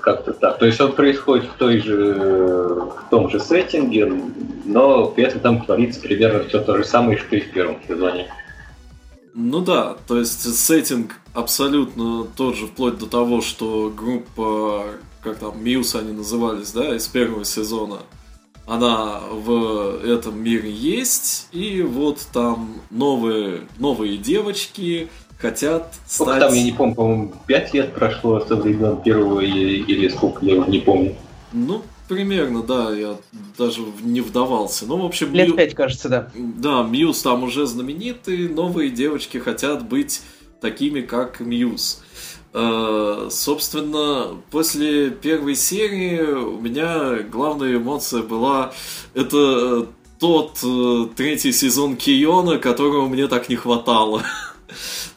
как-то 0.00 0.32
так. 0.32 0.58
То 0.58 0.66
есть 0.66 0.80
он 0.80 0.92
происходит 0.92 1.44
в 1.44 1.56
той 1.56 1.78
же, 1.78 2.14
в 2.14 3.10
том 3.10 3.30
же 3.30 3.38
сеттинге, 3.38 4.12
но 4.64 5.06
при 5.06 5.24
этом 5.24 5.40
там 5.40 5.64
творится 5.64 6.00
примерно 6.00 6.44
все 6.48 6.60
то 6.60 6.76
же 6.76 6.84
самое, 6.84 7.16
что 7.16 7.36
и 7.36 7.40
в 7.40 7.52
первом 7.52 7.78
сезоне. 7.86 8.28
Ну 9.34 9.60
да, 9.60 9.96
то 10.06 10.18
есть 10.18 10.42
сеттинг 10.56 11.16
абсолютно 11.34 12.24
тот 12.24 12.56
же, 12.56 12.66
вплоть 12.66 12.98
до 12.98 13.06
того, 13.06 13.40
что 13.40 13.92
группа, 13.94 14.86
как 15.22 15.38
там, 15.38 15.62
Мьюз 15.62 15.94
они 15.94 16.12
назывались, 16.12 16.72
да, 16.72 16.96
из 16.96 17.06
первого 17.06 17.44
сезона, 17.44 17.98
она 18.66 19.20
в 19.32 20.00
этом 20.04 20.42
мире 20.42 20.70
есть, 20.70 21.48
и 21.52 21.82
вот 21.82 22.26
там 22.32 22.80
новые, 22.90 23.68
новые 23.78 24.16
девочки, 24.16 25.08
хотят 25.38 25.94
стать... 26.06 26.26
Сколько 26.28 26.40
там, 26.40 26.54
я 26.54 26.62
не 26.62 26.72
помню, 26.72 26.94
по-моему, 26.94 27.32
5 27.46 27.74
лет 27.74 27.94
прошло 27.94 28.40
со 28.40 28.56
времен 28.56 29.00
первого 29.02 29.40
или, 29.40 29.82
или 29.82 30.08
сколько, 30.08 30.44
я 30.44 30.60
уже 30.60 30.70
не 30.70 30.80
помню. 30.80 31.16
Ну, 31.52 31.82
примерно, 32.10 32.64
да, 32.64 32.92
я 32.92 33.16
даже 33.56 33.82
не 34.02 34.20
вдавался. 34.20 34.84
Ну, 34.84 34.96
в 34.96 35.04
общем... 35.04 35.32
Лет 35.32 35.46
Мью... 35.46 35.56
5, 35.56 35.74
кажется, 35.76 36.08
да. 36.08 36.30
Да, 36.34 36.82
Мьюз 36.82 37.22
там 37.22 37.44
уже 37.44 37.66
знаменитый, 37.66 38.48
новые 38.48 38.90
девочки 38.90 39.38
хотят 39.38 39.88
быть 39.88 40.20
такими, 40.60 41.02
как 41.02 41.38
Мьюз. 41.38 42.02
Uh, 42.52 43.30
собственно, 43.30 44.36
после 44.50 45.10
первой 45.10 45.54
серии 45.54 46.20
у 46.20 46.60
меня 46.60 47.22
главная 47.22 47.76
эмоция 47.76 48.24
была 48.24 48.72
это 49.14 49.86
тот 50.18 50.58
uh, 50.64 51.08
третий 51.14 51.52
сезон 51.52 51.96
Киона, 51.96 52.58
которого 52.58 53.06
мне 53.06 53.28
так 53.28 53.48
не 53.48 53.54
хватало. 53.54 54.24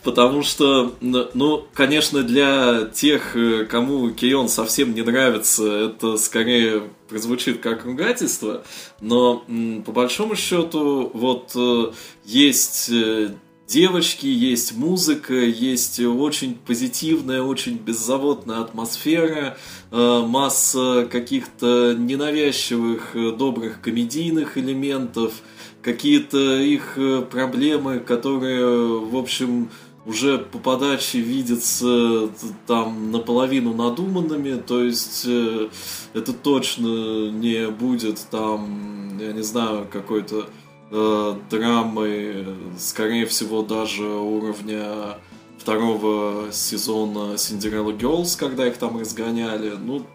Потому 0.04 0.43
что, 0.43 0.95
ну, 1.01 1.66
конечно, 1.74 2.24
для 2.24 2.86
тех, 2.93 3.36
э, 3.36 3.66
кому 3.66 4.10
Кейон 4.12 4.49
совсем 4.49 4.93
не 4.93 5.01
нравится, 5.01 5.66
это 5.66 6.18
скорее 6.18 6.84
прозвучит 7.08 7.60
как 7.60 7.86
ругательство, 7.86 8.64
но 9.01 9.43
по 9.86 9.91
большому 9.91 10.36
счету 10.36 11.10
вот 11.14 11.51
э, 11.56 11.91
есть 12.26 12.89
э, 12.89 13.34
девочки, 13.68 14.26
есть 14.26 14.76
музыка, 14.76 15.34
есть 15.34 15.99
очень 15.99 16.56
позитивная, 16.56 17.41
очень 17.41 17.78
беззаботная 17.78 18.60
атмосфера, 18.60 19.58
масса 19.89 21.08
каких-то 21.10 21.95
ненавязчивых, 21.97 23.16
добрых 23.38 23.82
комедийных 23.82 24.58
элементов– 24.58 25.34
какие-то 25.84 26.60
их 26.60 26.98
э, 26.98 27.22
проблемы, 27.22 28.00
которые, 28.00 29.00
в 29.00 29.16
общем, 29.16 29.70
уже 30.06 30.38
по 30.38 30.58
подаче 30.58 31.20
видятся 31.20 32.30
там 32.68 33.12
наполовину 33.12 33.74
надуманными, 33.74 34.56
то 34.56 34.84
есть 34.84 35.26
э, 35.28 35.70
это 36.14 36.34
точно 36.34 37.30
не 37.30 37.70
будет 37.70 38.26
там, 38.32 39.18
я 39.20 39.34
не 39.34 39.44
знаю, 39.44 39.88
какой-то 39.92 40.48
э, 40.92 41.36
драмы, 41.50 42.46
скорее 42.78 43.26
всего, 43.26 43.62
даже 43.62 44.04
уровня 44.04 45.18
второго 45.58 46.52
сезона 46.52 47.36
Cinderella 47.36 47.98
Girls, 47.98 48.38
когда 48.38 48.68
их 48.68 48.78
там 48.78 49.00
разгоняли. 49.00 49.74
Ну, 49.80 50.06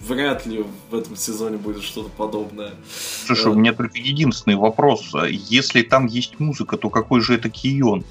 вряд 0.00 0.46
ли 0.46 0.64
в 0.90 0.94
этом 0.94 1.16
сезоне 1.16 1.56
будет 1.58 1.82
что-то 1.82 2.08
подобное. 2.10 2.72
Слушай, 3.26 3.52
у 3.52 3.54
меня 3.54 3.72
только 3.72 3.98
единственный 3.98 4.56
вопрос. 4.56 5.12
Если 5.28 5.82
там 5.82 6.06
есть 6.06 6.40
музыка, 6.40 6.76
то 6.76 6.90
какой 6.90 7.20
же 7.20 7.34
это 7.34 7.50
Кион? 7.50 8.04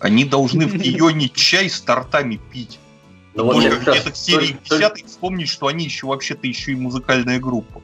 Они 0.00 0.24
должны 0.24 0.66
в 0.66 0.78
Кионе 0.82 1.28
чай 1.28 1.68
с 1.68 1.80
тортами 1.80 2.40
пить. 2.52 2.78
Ну, 3.34 3.44
вот 3.44 3.64
где-то 3.64 4.12
к 4.12 4.16
серии 4.16 4.56
10 4.68 5.06
вспомнить, 5.06 5.48
что 5.48 5.66
они 5.66 5.84
еще 5.84 6.06
вообще-то 6.06 6.46
еще 6.46 6.72
и 6.72 6.76
музыкальная 6.76 7.40
группа. 7.40 7.82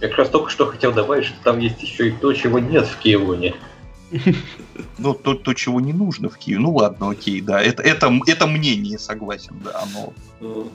Я 0.00 0.08
как 0.08 0.18
раз 0.18 0.28
только 0.28 0.50
что 0.50 0.66
хотел 0.66 0.92
добавить, 0.92 1.26
что 1.26 1.36
там 1.44 1.60
есть 1.60 1.82
еще 1.82 2.08
и 2.08 2.12
то, 2.12 2.32
чего 2.32 2.58
нет 2.58 2.86
в 2.86 2.98
Кионе. 2.98 3.54
Ну, 4.98 5.14
то, 5.14 5.34
то, 5.34 5.54
чего 5.54 5.80
не 5.80 5.92
нужно 5.92 6.28
в 6.28 6.36
Киеве. 6.38 6.60
Ну 6.60 6.74
ладно, 6.74 7.10
окей, 7.10 7.40
да. 7.40 7.60
Это, 7.60 7.82
это, 7.82 8.12
это 8.26 8.46
мнение, 8.46 8.98
согласен, 8.98 9.54
да, 9.64 9.84
но... 9.94 10.12
Ну, 10.40 10.70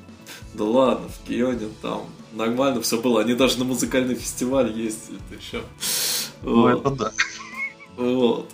да 0.54 0.64
ладно, 0.64 1.08
в 1.08 1.28
Кионе 1.28 1.68
там 1.82 2.02
нормально 2.34 2.82
все 2.82 3.00
было. 3.00 3.22
Они 3.22 3.34
даже 3.34 3.60
на 3.60 3.66
музыкальный 3.66 4.16
фестиваль 4.16 4.72
ездили, 4.72 5.20
ты 5.30 5.38
чё? 5.40 5.62
Ну, 6.44 6.62
вот. 6.62 6.80
это 6.80 6.90
да. 6.92 7.12
Вот. 7.98 8.50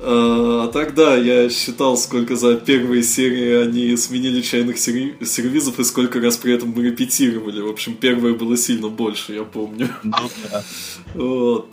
А 0.00 0.68
тогда 0.72 1.16
я 1.16 1.48
считал, 1.48 1.96
сколько 1.96 2.34
за 2.34 2.56
первые 2.56 3.04
серии 3.04 3.62
они 3.62 3.96
сменили 3.96 4.40
чайных 4.40 4.78
сервизов 4.78 5.78
и 5.78 5.84
сколько 5.84 6.20
раз 6.20 6.36
при 6.36 6.54
этом 6.54 6.70
мы 6.70 6.82
репетировали. 6.82 7.60
В 7.60 7.68
общем, 7.68 7.94
первое 7.94 8.34
было 8.34 8.56
сильно 8.56 8.88
больше, 8.88 9.34
я 9.34 9.44
помню. 9.44 9.88
Ну, 10.02 10.30
да. 10.50 10.64
Вот. 11.14 11.68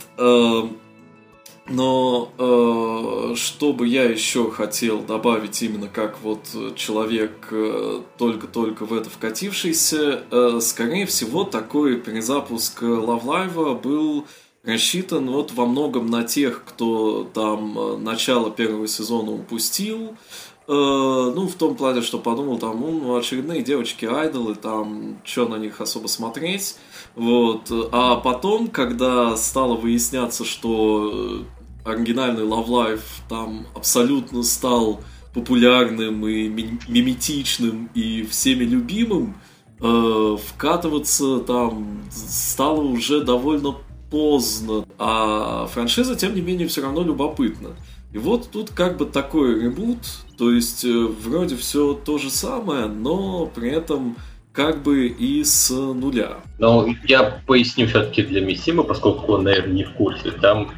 А, 1.70 1.72
но 1.72 2.32
э, 2.38 3.34
что 3.36 3.72
бы 3.72 3.86
я 3.86 4.04
еще 4.04 4.50
хотел 4.50 5.00
добавить 5.02 5.62
именно 5.62 5.88
как 5.88 6.20
вот 6.22 6.40
человек 6.76 7.48
э, 7.50 8.00
только-только 8.18 8.84
в 8.84 8.92
это 8.92 9.08
вкатившийся, 9.08 10.22
э, 10.30 10.58
скорее 10.60 11.06
всего 11.06 11.44
такой 11.44 11.96
перезапуск 11.96 12.82
Live 12.82 13.80
был 13.80 14.26
рассчитан 14.64 15.30
вот 15.30 15.52
во 15.52 15.64
многом 15.64 16.06
на 16.06 16.24
тех, 16.24 16.64
кто 16.64 17.24
там 17.32 17.78
э, 17.78 17.96
начало 17.98 18.50
первого 18.50 18.86
сезона 18.86 19.32
упустил, 19.32 20.16
э, 20.66 20.72
ну, 20.72 21.46
в 21.46 21.54
том 21.54 21.76
плане, 21.76 22.02
что 22.02 22.18
подумал, 22.18 22.58
там, 22.58 22.80
ну, 22.80 23.16
очередные 23.16 23.62
девочки-айдолы, 23.62 24.56
там, 24.56 25.18
что 25.24 25.48
на 25.48 25.56
них 25.56 25.80
особо 25.80 26.08
смотреть, 26.08 26.76
вот, 27.14 27.70
а 27.92 28.16
потом, 28.16 28.68
когда 28.68 29.36
стало 29.36 29.76
выясняться, 29.76 30.44
что 30.44 31.44
оригинальный 31.90 32.42
Love 32.42 32.68
Life 32.68 33.02
там 33.28 33.66
абсолютно 33.74 34.42
стал 34.42 35.00
популярным 35.34 36.26
и 36.26 36.48
миметичным 36.48 37.90
и 37.94 38.22
всеми 38.24 38.64
любимым, 38.64 39.36
э, 39.80 40.36
вкатываться 40.44 41.38
там 41.40 42.02
стало 42.10 42.80
уже 42.80 43.22
довольно 43.22 43.76
поздно, 44.10 44.84
а 44.98 45.66
франшиза, 45.66 46.16
тем 46.16 46.34
не 46.34 46.40
менее, 46.40 46.66
все 46.66 46.82
равно 46.82 47.02
любопытна. 47.02 47.70
И 48.12 48.18
вот 48.18 48.50
тут 48.50 48.70
как 48.70 48.96
бы 48.96 49.04
такой 49.06 49.62
ребут, 49.62 49.98
то 50.36 50.50
есть 50.50 50.84
э, 50.84 50.88
вроде 50.90 51.56
все 51.56 51.94
то 51.94 52.18
же 52.18 52.28
самое, 52.28 52.86
но 52.86 53.46
при 53.46 53.70
этом 53.70 54.16
как 54.52 54.82
бы 54.82 55.06
и 55.06 55.44
с 55.44 55.70
нуля. 55.70 56.38
Но 56.58 56.88
я 57.04 57.40
поясню 57.46 57.86
все-таки 57.86 58.22
для 58.22 58.40
Миссима, 58.40 58.82
поскольку 58.82 59.32
он, 59.32 59.44
наверное, 59.44 59.74
не 59.74 59.84
в 59.84 59.92
курсе. 59.92 60.32
Там 60.32 60.62
ну, 60.62 60.70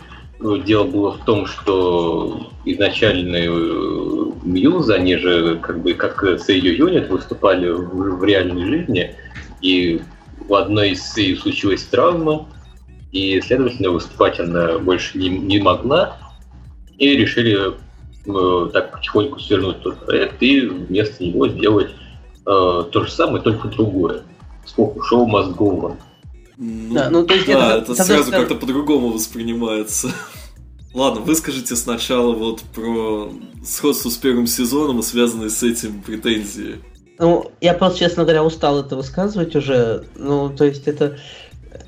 дело 0.43 0.85
было 0.85 1.13
в 1.13 1.25
том, 1.25 1.47
что 1.47 2.51
изначальные 2.65 3.49
э, 3.49 4.33
Мьюз, 4.45 4.91
они 4.91 5.17
же 5.17 5.59
как 5.59 5.81
бы 5.83 5.95
как 5.95 6.25
ее 6.49 6.77
юнит 6.77 7.09
выступали 7.09 7.71
в, 7.71 8.19
в 8.19 8.25
реальной 8.25 8.67
жизни, 8.67 9.15
и 9.61 10.01
в 10.49 10.55
одной 10.55 10.91
из 10.91 11.13
серий 11.13 11.37
случилась 11.37 11.85
травма, 11.85 12.47
и, 13.13 13.41
следовательно, 13.41 13.91
выступать 13.91 14.41
она 14.41 14.79
больше 14.79 15.19
не, 15.19 15.29
не 15.29 15.61
могла, 15.61 16.17
и 16.99 17.17
решили 17.17 17.75
э, 18.27 18.71
так 18.73 18.93
потихоньку 18.93 19.39
свернуть 19.39 19.83
тот 19.83 20.05
проект 20.07 20.43
и 20.43 20.61
вместо 20.61 21.25
него 21.25 21.49
сделать 21.49 21.91
э, 21.91 21.95
то 22.45 23.05
же 23.05 23.11
самое, 23.11 23.43
только 23.43 23.69
другое. 23.69 24.23
Сколько 24.65 25.05
шоу 25.05 25.29
on. 25.29 25.97
Ну, 26.57 26.95
да, 26.95 27.11
ну, 27.11 27.25
то 27.25 27.35
есть 27.35 27.47
да, 27.47 27.79
это, 27.79 27.93
это 27.93 28.05
сразу 28.05 28.31
как-то 28.31 28.55
по-другому 28.55 29.09
воспринимается. 29.09 30.11
Ладно, 30.95 31.23
выскажите 31.23 31.75
сначала 31.75 32.33
вот 32.35 32.61
про 32.75 33.33
сходство 33.65 34.11
с 34.11 34.17
первым 34.17 34.47
сезоном 34.47 35.01
и 35.01 35.03
связанные 35.03 35.51
с 35.51 35.63
этим 35.63 36.03
претензии. 36.03 36.77
Ну, 37.19 37.51
я 37.61 37.75
просто, 37.75 38.01
честно 38.01 38.25
говоря, 38.25 38.45
устал 38.45 38.81
это 38.81 38.97
высказывать 38.97 39.57
уже. 39.57 40.05
Ну, 40.17 40.51
то 40.51 40.65
есть 40.65 40.87
это, 40.87 41.19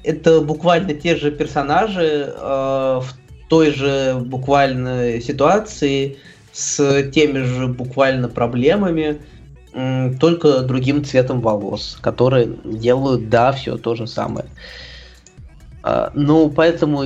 это 0.03 0.41
буквально 0.41 0.95
те 0.95 1.17
же 1.17 1.31
персонажи 1.31 2.33
э, 2.35 3.01
в 3.03 3.07
той 3.49 3.73
же 3.73 4.17
буквально 4.25 5.21
ситуации 5.21 6.19
с 6.53 7.11
теми 7.11 7.41
же 7.41 7.67
буквально 7.67 8.29
проблемами, 8.29 9.21
только 10.21 10.61
другим 10.61 11.05
цветом 11.05 11.41
волос, 11.41 11.99
которые 12.01 12.57
делают, 12.65 13.29
да, 13.29 13.53
все 13.53 13.77
то 13.77 13.95
же 13.95 14.07
самое. 14.07 14.47
Э, 15.83 16.11
ну, 16.15 16.49
поэтому 16.51 17.05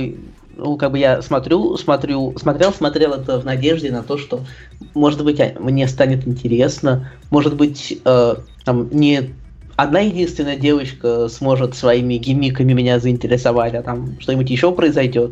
ну, 0.59 0.77
как 0.77 0.91
бы 0.91 0.99
я 0.99 1.21
смотрю, 1.21 1.77
смотрю, 1.77 2.37
смотрел, 2.37 2.73
смотрел 2.73 3.13
это 3.13 3.39
в 3.39 3.45
надежде 3.45 3.91
на 3.91 4.03
то, 4.03 4.17
что, 4.17 4.45
может 4.93 5.23
быть, 5.23 5.39
а, 5.39 5.55
мне 5.59 5.87
станет 5.87 6.27
интересно, 6.27 7.11
может 7.31 7.55
быть, 7.55 7.97
э, 8.03 8.35
там 8.65 8.89
не 8.91 9.33
одна 9.77 10.01
единственная 10.01 10.57
девочка 10.57 11.29
сможет 11.29 11.75
своими 11.75 12.15
гиммиками 12.15 12.73
меня 12.73 12.99
заинтересовать, 12.99 13.73
а 13.73 13.81
там 13.81 14.19
что-нибудь 14.19 14.49
еще 14.49 14.73
произойдет. 14.73 15.31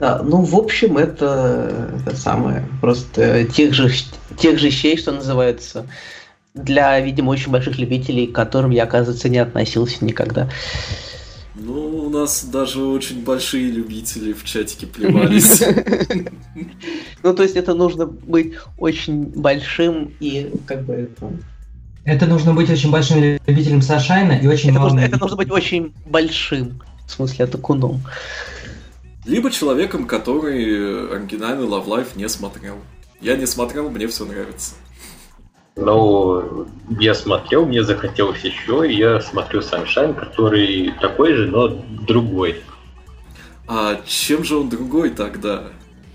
Да, 0.00 0.20
ну, 0.24 0.42
в 0.42 0.56
общем, 0.56 0.98
это, 0.98 1.94
это 2.04 2.16
самое, 2.16 2.66
просто 2.80 3.44
тех 3.44 3.72
же, 3.72 3.88
тех 4.36 4.58
же 4.58 4.70
щей, 4.70 4.96
что 4.96 5.12
называется, 5.12 5.86
для, 6.54 7.00
видимо, 7.00 7.30
очень 7.30 7.50
больших 7.50 7.78
любителей, 7.78 8.26
к 8.26 8.34
которым 8.34 8.70
я, 8.70 8.84
оказывается, 8.84 9.28
не 9.28 9.38
относился 9.38 10.04
никогда. 10.04 10.48
Ну, 11.54 12.06
у 12.06 12.10
нас 12.10 12.44
даже 12.44 12.82
очень 12.82 13.22
большие 13.22 13.70
любители 13.70 14.32
в 14.32 14.44
чатике 14.44 14.86
плевались. 14.86 15.62
Ну, 17.24 17.32
то 17.34 17.44
есть 17.44 17.54
это 17.54 17.72
нужно 17.72 18.06
быть 18.06 18.54
очень 18.78 19.26
большим 19.26 20.12
и 20.18 20.50
как 20.66 20.84
бы 20.84 20.94
это... 20.94 21.30
Это 22.04 22.26
нужно 22.26 22.52
быть 22.52 22.68
очень 22.68 22.90
большим 22.90 23.38
любителем 23.46 23.80
Сашайна 23.80 24.32
и 24.32 24.48
очень 24.48 24.70
это 24.70 24.80
нужно, 24.80 24.98
это 24.98 25.20
нужно 25.20 25.36
быть 25.36 25.48
очень 25.48 25.94
большим, 26.04 26.82
в 27.06 27.12
смысле, 27.12 27.44
атакуном. 27.44 28.02
Либо 29.24 29.52
человеком, 29.52 30.08
который 30.08 31.14
оригинальный 31.14 31.64
Love 31.64 31.86
Life 31.86 32.08
не 32.16 32.28
смотрел. 32.28 32.78
Я 33.20 33.36
не 33.36 33.46
смотрел, 33.46 33.88
мне 33.88 34.08
все 34.08 34.24
нравится. 34.24 34.74
Но 35.76 36.66
я 37.00 37.14
смотрел, 37.14 37.64
мне 37.64 37.82
захотелось 37.82 38.44
еще, 38.44 38.90
и 38.90 38.96
я 38.96 39.20
смотрю 39.20 39.60
Sunshine, 39.60 40.14
который 40.14 40.92
такой 41.00 41.34
же, 41.34 41.46
но 41.46 41.68
другой. 41.68 42.62
А 43.66 44.00
чем 44.04 44.44
же 44.44 44.58
он 44.58 44.68
другой 44.68 45.10
тогда, 45.10 45.64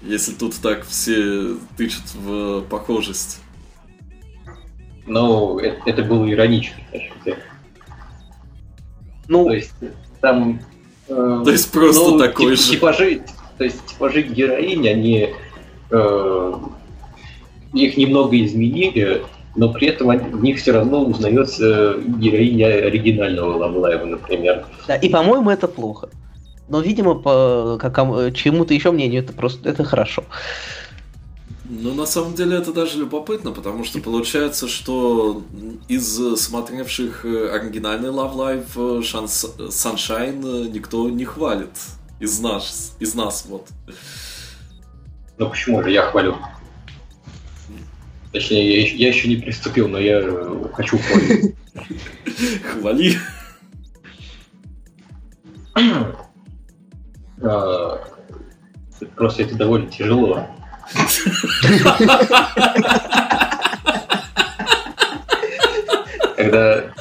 если 0.04 0.34
тут 0.34 0.56
так 0.62 0.86
все 0.86 1.56
тычут 1.76 2.04
в 2.14 2.62
похожесть? 2.70 3.42
Ну, 5.08 5.58
это, 5.58 5.90
это 5.90 6.04
было 6.04 6.30
иронично, 6.30 6.76
Ну, 9.28 9.46
то 9.46 9.54
есть 9.54 9.74
там... 10.22 10.60
Э, 11.08 11.42
то 11.44 11.50
есть 11.50 11.72
просто 11.72 12.12
ну, 12.12 12.20
такой 12.20 12.58
тип, 12.58 12.66
же. 12.66 12.72
Типажи, 12.74 13.22
то 13.58 13.64
есть 13.64 13.86
типажи 13.86 14.22
героинь, 14.22 14.88
они 14.88 15.34
э, 15.90 16.54
их 17.74 17.98
немного 17.98 18.44
изменили, 18.44 19.24
но 19.58 19.74
при 19.74 19.88
этом 19.88 20.08
в 20.08 20.44
них 20.44 20.60
все 20.60 20.72
равно 20.72 21.04
узнается 21.04 21.98
героиня 21.98 22.68
оригинального 22.68 23.58
Лавлаева, 23.58 24.06
например. 24.06 24.66
Да, 24.88 24.96
и 24.96 25.10
по-моему 25.10 25.50
это 25.50 25.68
плохо. 25.68 26.10
Но, 26.70 26.80
видимо, 26.80 27.16
по 27.16 27.78
как, 27.80 27.96
чему-то 28.36 28.74
еще 28.74 28.92
мнению 28.92 29.24
это 29.24 29.34
просто 29.34 29.70
это 29.70 29.84
хорошо. 29.84 30.24
Ну, 31.70 31.94
на 31.94 32.06
самом 32.06 32.34
деле 32.36 32.58
это 32.58 32.72
даже 32.72 33.00
любопытно, 33.00 33.52
потому 33.52 33.84
что 33.84 34.00
получается, 34.00 34.68
что 34.68 35.42
из 35.90 36.18
смотревших 36.40 37.26
э, 37.26 37.50
оригинальный 37.50 38.10
Love 38.10 38.36
Live 38.36 39.04
Шанс... 39.04 39.46
Sunshine 39.58 40.70
никто 40.70 41.10
не 41.10 41.26
хвалит. 41.26 41.72
Из 42.22 42.40
нас, 42.40 42.96
из 43.00 43.16
нас, 43.16 43.46
вот. 43.50 43.68
Ну 45.38 45.50
почему 45.50 45.84
же 45.84 45.92
я 45.92 46.04
хвалю? 46.04 46.38
Точнее, 48.32 48.82
я, 48.82 48.96
я 48.96 49.08
еще 49.10 49.28
не 49.28 49.38
приступил, 49.38 49.88
но 49.88 50.00
я 50.00 50.22
хочу 50.74 50.98
хвалить. 50.98 51.56
Хвали. 52.64 53.18
А, 57.40 58.04
просто 59.16 59.44
это 59.44 59.54
довольно 59.54 59.92
тяжело. 59.92 60.48
Когда 66.36 66.92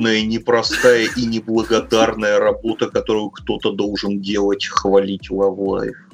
мучительная, 0.00 0.22
непростая 0.22 1.08
и 1.16 1.26
неблагодарная 1.26 2.38
работа, 2.38 2.88
которую 2.88 3.30
кто-то 3.30 3.72
должен 3.72 4.20
делать, 4.20 4.66
хвалить 4.66 5.30
Love 5.30 5.56
Life. 5.56 6.09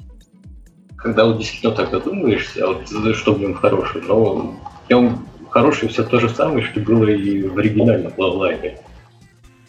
Когда 0.97 1.25
вот 1.25 1.37
действительно 1.37 1.73
так 1.73 1.91
задумаешься, 1.91 2.65
а 2.65 2.73
вот 2.73 3.15
что 3.15 3.33
в 3.33 3.39
нем 3.39 3.53
хороший, 3.53 4.01
но 4.01 4.57
в 4.85 4.89
нем 4.89 5.25
хороший 5.49 5.89
все 5.89 6.03
то 6.03 6.19
же 6.19 6.29
самое, 6.29 6.65
что 6.65 6.79
было 6.79 7.05
и 7.05 7.43
в 7.47 7.57
оригинальном 7.57 8.11
Life. 8.17 8.77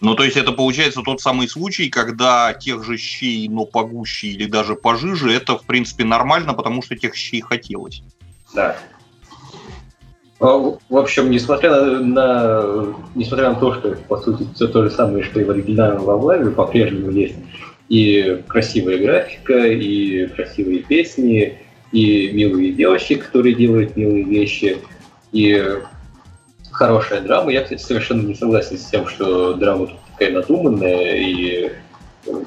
Ну, 0.00 0.14
то 0.14 0.22
есть 0.24 0.36
это 0.36 0.52
получается 0.52 1.02
тот 1.04 1.20
самый 1.20 1.48
случай, 1.48 1.90
когда 1.90 2.54
тех 2.54 2.84
же 2.84 2.96
щей, 2.96 3.48
но 3.48 3.64
погуще 3.64 4.28
или 4.28 4.46
даже 4.46 4.76
пожиже, 4.76 5.32
это, 5.32 5.58
в 5.58 5.64
принципе, 5.64 6.04
нормально, 6.04 6.54
потому 6.54 6.82
что 6.82 6.96
тех 6.96 7.16
щей 7.16 7.40
хотелось. 7.40 8.02
Да. 8.54 8.76
В 10.38 10.78
общем, 10.90 11.30
несмотря 11.32 11.70
на, 11.70 12.00
на, 12.00 12.94
несмотря 13.16 13.50
на 13.50 13.56
то, 13.56 13.74
что 13.74 13.96
по 14.08 14.18
сути 14.18 14.46
все 14.54 14.68
то 14.68 14.84
же 14.84 14.90
самое, 14.90 15.24
что 15.24 15.40
и 15.40 15.44
в 15.44 15.50
оригинальном 15.50 16.04
Лавлаве, 16.04 16.52
по-прежнему 16.52 17.10
есть 17.10 17.34
и 17.88 18.42
красивая 18.46 18.98
графика, 18.98 19.66
и 19.66 20.26
красивые 20.26 20.80
песни, 20.80 21.58
и 21.92 22.30
милые 22.32 22.72
девочки, 22.72 23.14
которые 23.14 23.54
делают 23.54 23.96
милые 23.96 24.24
вещи, 24.24 24.78
и 25.32 25.80
хорошая 26.70 27.20
драма. 27.22 27.50
Я, 27.50 27.62
кстати, 27.62 27.82
совершенно 27.82 28.26
не 28.26 28.34
согласен 28.34 28.78
с 28.78 28.84
тем, 28.84 29.08
что 29.08 29.54
драма 29.54 29.86
тут 29.86 29.96
такая 30.12 30.32
надуманная 30.32 31.16
и 31.16 31.72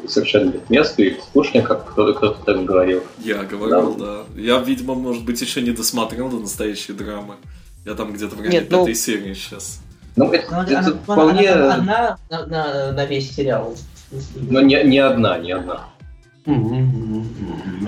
совершенно 0.08 0.52
нет 0.52 0.70
места 0.70 1.02
и 1.02 1.20
скучно, 1.20 1.62
как 1.62 1.92
кто-то 1.92 2.14
кто 2.14 2.30
так 2.30 2.64
говорил. 2.64 3.04
Я 3.20 3.44
говорил, 3.44 3.96
да. 3.96 4.24
да. 4.36 4.40
Я, 4.40 4.60
видимо, 4.60 4.94
может 4.94 5.26
быть, 5.26 5.42
еще 5.42 5.62
не 5.62 5.72
досмотрел 5.72 6.30
до 6.30 6.38
настоящей 6.38 6.94
драмы. 6.94 7.36
Я 7.86 7.96
там 7.96 8.14
где-то 8.14 8.36
в 8.36 8.40
районе 8.40 8.60
Нет, 8.60 8.70
ну... 8.70 8.94
серии 8.94 9.34
сейчас. 9.34 9.82
Ну, 10.16 10.32
это, 10.32 10.66
это 10.68 10.80
она, 10.80 10.90
вполне... 10.92 11.50
Она, 11.50 11.76
она 11.76 12.18
на, 12.30 12.46
на, 12.46 12.92
на 12.92 13.06
весь 13.06 13.34
сериал. 13.34 13.76
Ну, 14.36 14.62
не, 14.62 14.84
не 14.84 15.00
одна, 15.00 15.38
не 15.38 15.52
одна. 15.52 15.86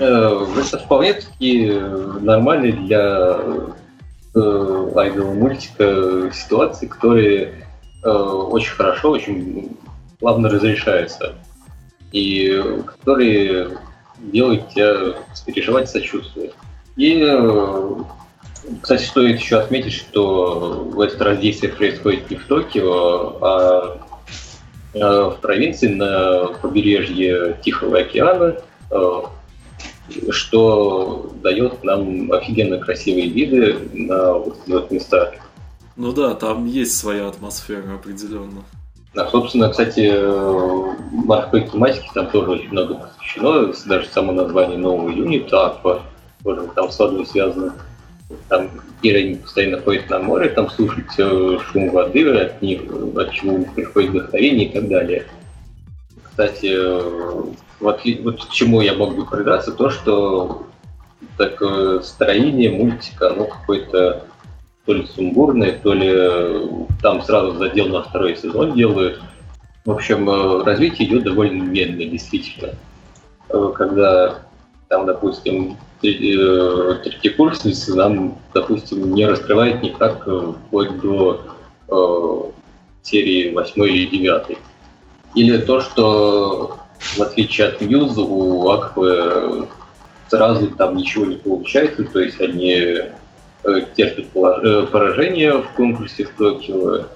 Это 0.00 0.78
вполне 0.78 1.14
таки 1.14 1.70
нормальный 2.20 2.72
для 2.72 3.38
э, 4.34 4.38
лайвового 4.38 5.34
мультика 5.34 6.30
ситуации, 6.32 6.86
которые 6.86 7.66
э, 8.02 8.08
очень 8.08 8.72
хорошо, 8.72 9.10
очень 9.10 9.76
плавно 10.20 10.48
разрешаются. 10.48 11.34
И 12.12 12.62
которые 12.86 13.78
делают 14.18 14.68
тебя 14.70 15.14
переживать, 15.44 15.90
сочувствовать. 15.90 16.52
И 16.96 17.20
кстати, 18.80 19.02
стоит 19.04 19.40
еще 19.40 19.58
отметить, 19.58 19.92
что 19.92 20.88
в 20.90 21.00
этот 21.00 21.20
раз 21.20 21.38
действие 21.38 21.72
происходит 21.72 22.30
не 22.30 22.36
в 22.36 22.46
Токио, 22.46 23.36
а 23.42 24.03
в 24.94 25.38
провинции 25.40 25.88
на 25.88 26.46
побережье 26.62 27.58
Тихого 27.62 27.98
океана, 27.98 28.56
а, 28.90 29.30
что 30.30 31.32
дает 31.42 31.82
нам 31.82 32.30
офигенно 32.32 32.78
красивые 32.78 33.28
виды 33.28 33.76
на 33.92 34.34
вот 34.34 34.58
эти 34.64 34.72
вот 34.72 34.90
места. 34.90 35.34
Ну 35.96 36.12
да, 36.12 36.34
там 36.34 36.66
есть 36.66 36.96
своя 36.96 37.28
атмосфера 37.28 37.94
определенно. 37.94 38.64
А, 39.16 39.28
собственно, 39.30 39.70
кстати, 39.70 40.12
морской 41.12 41.68
тематики 41.68 42.10
там 42.14 42.26
тоже 42.28 42.50
очень 42.50 42.70
много 42.70 42.94
посвящено, 42.94 43.72
даже 43.86 44.08
само 44.08 44.32
название 44.32 44.76
нового 44.76 45.08
юнита, 45.08 45.66
Аква, 45.66 46.02
тоже 46.42 46.68
там 46.74 46.90
с 46.90 46.98
водой 46.98 47.24
связано 47.26 47.74
там 48.48 48.68
героиня 49.02 49.38
постоянно 49.38 49.80
ходит 49.80 50.08
на 50.10 50.18
море, 50.18 50.48
там 50.48 50.70
слушать 50.70 51.18
э, 51.18 51.58
шум 51.66 51.90
воды, 51.90 52.28
от 52.36 52.62
них, 52.62 52.82
от 53.16 53.32
чего 53.32 53.64
приходит 53.74 54.10
вдохновение 54.10 54.68
и 54.68 54.72
так 54.72 54.88
далее. 54.88 55.26
Кстати, 56.22 56.70
э, 56.70 57.42
вот, 57.80 58.00
вот 58.22 58.44
к 58.44 58.50
чему 58.50 58.80
я 58.80 58.94
мог 58.94 59.16
бы 59.16 59.26
придаться, 59.26 59.72
то, 59.72 59.90
что 59.90 60.66
такое 61.36 62.00
строение 62.00 62.70
мультика, 62.70 63.30
оно 63.30 63.46
какое-то 63.46 64.24
то 64.86 64.92
ли 64.92 65.06
сумбурное, 65.06 65.78
то 65.82 65.92
ли 65.92 66.10
э, 66.10 66.68
там 67.02 67.22
сразу 67.22 67.54
задел 67.58 67.88
на 67.88 68.02
второй 68.02 68.36
сезон 68.36 68.74
делают. 68.74 69.20
В 69.84 69.90
общем, 69.90 70.62
развитие 70.62 71.08
идет 71.08 71.24
довольно 71.24 71.62
медленно, 71.62 72.10
действительно. 72.10 72.72
Когда 73.48 74.43
там, 74.94 75.06
допустим, 75.06 75.76
Э, 76.04 76.98
третьекурсницы 77.02 77.94
нам, 77.94 78.38
допустим, 78.52 79.14
не 79.14 79.26
раскрывает 79.26 79.82
никак 79.82 80.22
э, 80.26 80.52
вплоть 80.66 81.00
до 81.00 81.40
э, 81.88 82.40
серии 83.02 83.54
8 83.54 83.84
или 83.84 84.18
9. 84.18 84.58
Или 85.34 85.58
то, 85.58 85.80
что 85.80 86.78
в 86.98 87.20
отличие 87.20 87.68
от 87.68 87.80
Мьюз, 87.80 88.18
у 88.18 88.68
Аквы 88.68 89.66
сразу 90.28 90.68
там 90.72 90.96
ничего 90.96 91.24
не 91.24 91.36
получается, 91.36 92.04
то 92.04 92.20
есть 92.20 92.38
они 92.40 92.74
э, 92.74 93.80
терпят 93.96 94.28
поражение 94.90 95.62
в 95.62 95.70
конкурсе 95.70 96.24
в 96.24 96.30
Токио 96.36 97.06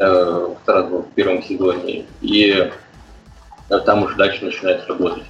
э, 0.00 0.48
сразу 0.64 0.98
в 0.98 1.14
первом 1.14 1.44
сезоне, 1.44 2.06
и 2.22 2.70
там 3.86 4.02
уже 4.02 4.16
дальше 4.16 4.44
начинает 4.44 4.84
работать. 4.88 5.24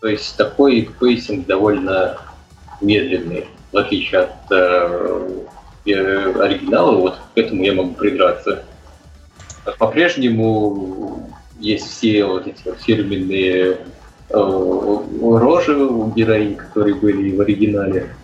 То 0.00 0.08
есть 0.08 0.36
такой 0.36 0.88
pacing 1.00 1.46
довольно 1.46 2.18
медленный, 2.80 3.46
в 3.72 3.76
отличие 3.76 4.20
от 4.20 4.30
э, 4.50 5.44
э, 5.86 6.40
оригинала, 6.40 6.96
вот 6.96 7.16
к 7.34 7.38
этому 7.38 7.64
я 7.64 7.74
могу 7.74 7.94
придраться. 7.94 8.64
По-прежнему 9.78 11.28
есть 11.58 11.88
все 11.90 12.24
вот 12.24 12.46
эти 12.46 12.62
вот 12.64 12.80
фирменные 12.80 13.78
э, 14.30 14.98
рожи 15.20 15.76
у 15.76 16.10
героинь, 16.10 16.54
которые 16.54 16.94
были 16.94 17.36
в 17.36 17.40
оригинале. 17.40 18.14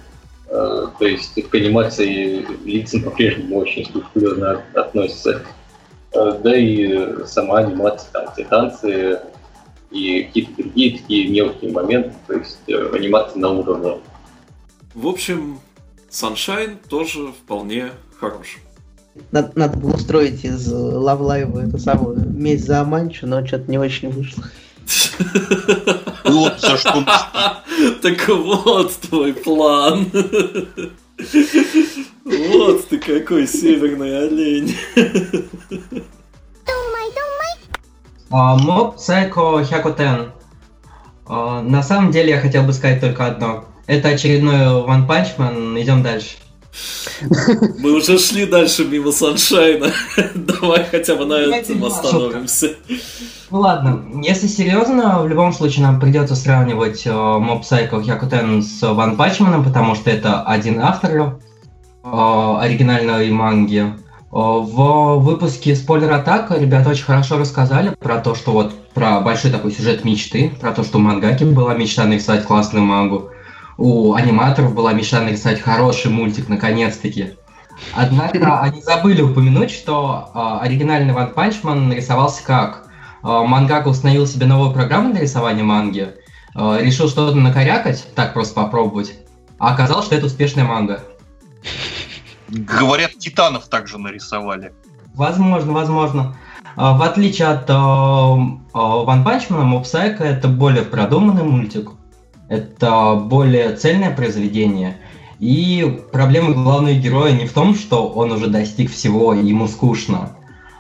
Э, 0.49 0.87
то 0.99 1.05
есть 1.05 1.35
к 1.49 1.55
анимации 1.55 2.47
лицам 2.65 3.03
по-прежнему 3.03 3.59
очень 3.59 3.85
скрупулезно 3.85 4.63
относятся. 4.75 5.43
Э, 6.13 6.39
да 6.43 6.57
и 6.57 7.25
сама 7.27 7.59
анимация, 7.59 8.11
там, 8.13 8.33
все 8.33 8.45
танцы, 8.45 9.21
и 9.95 10.25
какие-то 10.25 10.63
другие 10.63 10.99
такие 10.99 11.29
мелкие 11.29 11.73
моменты, 11.73 12.13
то 12.27 12.35
есть 12.35 12.59
э, 12.67 12.91
анимация 12.93 13.39
на 13.39 13.51
уровне. 13.51 14.01
В 14.93 15.07
общем, 15.07 15.61
Sunshine 16.11 16.77
тоже 16.89 17.29
вполне 17.29 17.91
хорош. 18.19 18.59
Надо, 19.31 19.53
надо 19.55 19.79
было 19.79 19.95
устроить 19.95 20.45
из 20.45 20.73
Love 20.73 21.21
Live 21.21 21.69
эту 21.69 21.79
самую 21.79 22.29
месть 22.29 22.67
за 22.67 22.81
Аманчу, 22.81 23.29
но 23.29 23.47
что-то 23.47 23.71
не 23.71 23.79
очень 23.79 24.11
вышло. 24.11 24.45
Вот 26.25 26.59
за 26.59 26.77
что 26.79 27.05
Так 28.03 28.29
вот 28.29 28.93
твой 28.97 29.35
план. 29.35 30.07
Вот 32.25 32.89
ты 32.89 32.99
какой 32.99 33.47
северный 33.47 34.27
олень. 34.27 34.75
Моб 38.35 38.97
Psycho 38.97 39.63
Hyakuten. 39.63 40.33
На 41.29 41.83
самом 41.85 42.11
деле 42.11 42.31
я 42.31 42.41
хотел 42.41 42.65
бы 42.65 42.73
сказать 42.73 43.01
только 43.01 43.27
одно. 43.27 43.65
Это 43.87 44.09
очередной 44.09 44.83
One 44.83 45.07
Punch 45.07 45.37
Man. 45.39 45.81
Идем 45.81 46.03
дальше. 46.03 46.37
Мы 47.79 47.93
уже 47.93 48.19
шли 48.19 48.47
дальше 48.47 48.87
мимо 48.87 49.13
Саншайна. 49.13 49.93
Давай 50.35 50.85
хотя 50.85 51.15
бы 51.15 51.27
на 51.27 51.35
этом 51.35 51.85
остановимся. 51.85 52.71
Ну 53.51 53.61
ладно, 53.61 54.05
если 54.25 54.49
серьезно, 54.49 55.23
в 55.23 55.29
любом 55.29 55.53
случае 55.53 55.85
нам 55.85 56.01
придется 56.01 56.35
сравнивать 56.35 57.07
Mob 57.07 57.63
Psycho 57.63 58.03
Hyakuten 58.03 58.63
с 58.63 58.83
One 58.83 59.17
Punch 59.17 59.39
Man, 59.39 59.63
потому 59.63 59.95
что 59.95 60.11
это 60.11 60.43
один 60.43 60.81
автор 60.81 61.37
оригинальной 62.03 63.31
манги. 63.31 63.95
В 64.35 65.21
выпуске 65.21 65.77
«Спойлер 65.77 66.11
Атака» 66.11 66.59
ребята 66.59 66.91
очень 66.91 67.05
хорошо 67.05 67.39
рассказали 67.39 67.91
про 67.91 68.19
то, 68.19 68.35
что 68.35 68.51
вот 68.51 68.89
про 68.89 69.21
большой 69.21 69.53
такой 69.53 69.71
сюжет 69.71 70.05
мечты, 70.05 70.53
про 70.61 70.73
то, 70.73 70.83
что 70.83 70.99
у 70.99 71.01
Мангаки 71.01 71.45
была 71.45 71.73
мечта 71.75 72.05
нарисовать 72.05 72.45
классную 72.45 72.85
мангу, 72.85 73.31
у 73.79 74.15
аниматоров 74.15 74.75
была 74.75 74.93
мечта 74.93 75.21
нарисовать 75.21 75.61
хороший 75.61 76.11
мультик, 76.11 76.49
наконец-таки. 76.49 77.35
Однако 77.95 78.59
они 78.59 78.83
забыли 78.83 79.23
упомянуть, 79.23 79.71
что 79.71 80.31
э, 80.35 80.65
оригинальный 80.65 81.15
Punch 81.15 81.63
Man 81.63 81.87
нарисовался 81.87 82.45
как? 82.45 82.89
Э, 83.23 83.45
Мангака 83.47 83.87
установил 83.87 84.27
себе 84.27 84.47
новую 84.47 84.73
программу 84.73 85.13
для 85.13 85.21
рисования 85.21 85.63
манги, 85.63 86.09
э, 86.57 86.79
решил 86.81 87.09
что-то 87.09 87.37
накорякать, 87.37 88.05
так 88.17 88.35
просто 88.35 88.57
попробовать, 88.57 89.15
а 89.61 89.73
оказалось, 89.73 90.07
что 90.07 90.17
это 90.17 90.27
успешная 90.27 90.65
манга. 90.65 91.05
Говорят, 92.49 93.19
Титанов 93.19 93.67
также 93.69 93.99
нарисовали. 93.99 94.73
Возможно, 95.15 95.73
возможно. 95.73 96.37
А, 96.77 96.97
в 96.97 97.03
отличие 97.03 97.49
от 97.49 97.69
Man, 97.71 98.61
Mob 98.73 99.85
Psycho 99.85 100.23
это 100.23 100.49
более 100.49 100.83
продуманный 100.83 101.45
мультик. 101.45 101.91
Это 102.49 103.15
более 103.15 103.75
цельное 103.77 104.15
произведение. 104.15 104.99
И 105.39 106.05
проблема 106.13 106.53
главного 106.53 106.95
героя 106.95 107.33
не 107.33 107.47
в 107.47 107.53
том, 107.53 107.75
что 107.75 108.09
он 108.09 108.33
уже 108.33 108.49
достиг 108.49 108.91
всего 108.91 109.35
и 109.35 109.45
ему 109.45 109.67
скучно, 109.67 110.37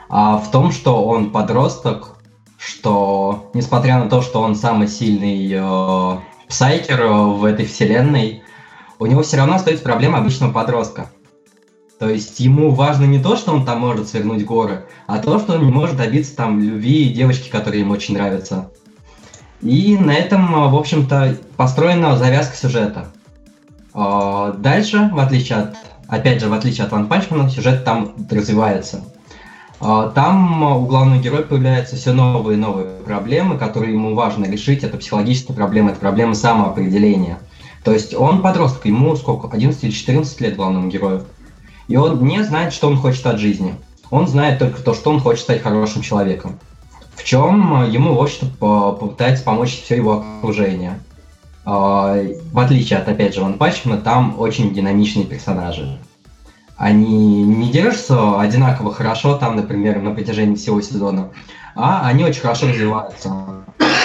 а 0.08 0.38
в 0.38 0.50
том, 0.50 0.70
что 0.70 1.04
он 1.04 1.30
подросток, 1.30 2.18
что 2.56 3.50
несмотря 3.52 3.98
на 3.98 4.08
то, 4.08 4.22
что 4.22 4.40
он 4.40 4.54
самый 4.54 4.88
сильный 4.88 5.50
э, 5.52 6.18
псайкер 6.48 7.06
в 7.06 7.44
этой 7.44 7.66
вселенной, 7.66 8.42
у 8.98 9.06
него 9.06 9.22
все 9.22 9.38
равно 9.38 9.56
остается 9.56 9.84
проблема 9.84 10.18
обычного 10.18 10.52
подростка. 10.52 11.10
То 11.98 12.08
есть 12.08 12.40
ему 12.40 12.70
важно 12.70 13.04
не 13.04 13.20
то, 13.20 13.36
что 13.36 13.52
он 13.52 13.64
там 13.64 13.80
может 13.80 14.08
свернуть 14.08 14.44
горы, 14.44 14.86
а 15.06 15.18
то, 15.18 15.38
что 15.38 15.54
он 15.54 15.64
не 15.64 15.72
может 15.72 15.96
добиться 15.96 16.34
там 16.34 16.60
любви 16.60 17.10
девочки, 17.10 17.48
которые 17.48 17.82
ему 17.82 17.92
очень 17.92 18.14
нравятся. 18.14 18.70
И 19.62 19.96
на 19.96 20.12
этом, 20.12 20.70
в 20.70 20.76
общем-то, 20.76 21.38
построена 21.56 22.16
завязка 22.18 22.56
сюжета. 22.56 23.06
А, 23.94 24.52
дальше, 24.52 25.08
в 25.12 25.18
отличие 25.18 25.58
от, 25.58 25.76
опять 26.08 26.40
же, 26.40 26.48
в 26.48 26.52
отличие 26.52 26.84
от 26.84 26.92
Ван 26.92 27.06
Панчмана, 27.06 27.48
сюжет 27.48 27.84
там 27.84 28.12
развивается. 28.28 29.04
А, 29.80 30.08
там 30.08 30.62
у 30.62 30.86
главного 30.86 31.20
героя 31.20 31.42
появляются 31.42 31.96
все 31.96 32.12
новые 32.12 32.58
и 32.58 32.60
новые 32.60 32.88
проблемы, 33.04 33.56
которые 33.56 33.92
ему 33.92 34.14
важно 34.14 34.46
решить. 34.46 34.82
Это 34.82 34.98
психологические 34.98 35.54
проблемы, 35.56 35.92
это 35.92 36.00
проблемы 36.00 36.34
самоопределения. 36.34 37.38
То 37.84 37.92
есть 37.92 38.14
он 38.14 38.42
подросток, 38.42 38.84
ему 38.86 39.14
сколько, 39.14 39.48
11 39.48 39.84
или 39.84 39.90
14 39.90 40.40
лет 40.40 40.56
главному 40.56 40.88
герою. 40.88 41.24
И 41.88 41.96
он 41.96 42.24
не 42.24 42.42
знает, 42.42 42.72
что 42.72 42.88
он 42.88 42.96
хочет 42.96 43.26
от 43.26 43.38
жизни. 43.38 43.74
Он 44.10 44.26
знает 44.26 44.58
только 44.58 44.80
то, 44.82 44.94
что 44.94 45.10
он 45.10 45.20
хочет 45.20 45.42
стать 45.42 45.62
хорошим 45.62 46.02
человеком. 46.02 46.58
В 47.14 47.24
чем 47.24 47.84
ему, 47.90 48.14
в 48.14 48.22
общем-то, 48.22 48.92
попытается 48.92 49.44
помочь 49.44 49.82
все 49.82 49.96
его 49.96 50.24
окружение. 50.38 50.98
А, 51.64 52.16
в 52.52 52.58
отличие 52.58 52.98
от, 52.98 53.08
опять 53.08 53.34
же, 53.34 53.40
Ван 53.40 53.54
Пачмана, 53.54 54.00
там 54.00 54.38
очень 54.38 54.74
динамичные 54.74 55.24
персонажи. 55.24 55.98
Они 56.76 57.44
не 57.44 57.70
держатся 57.70 58.40
одинаково 58.40 58.92
хорошо 58.92 59.36
там, 59.36 59.56
например, 59.56 60.00
на 60.00 60.10
протяжении 60.10 60.56
всего 60.56 60.80
сезона, 60.80 61.30
а 61.76 62.06
они 62.06 62.24
очень 62.24 62.40
хорошо 62.40 62.68
развиваются. 62.68 63.32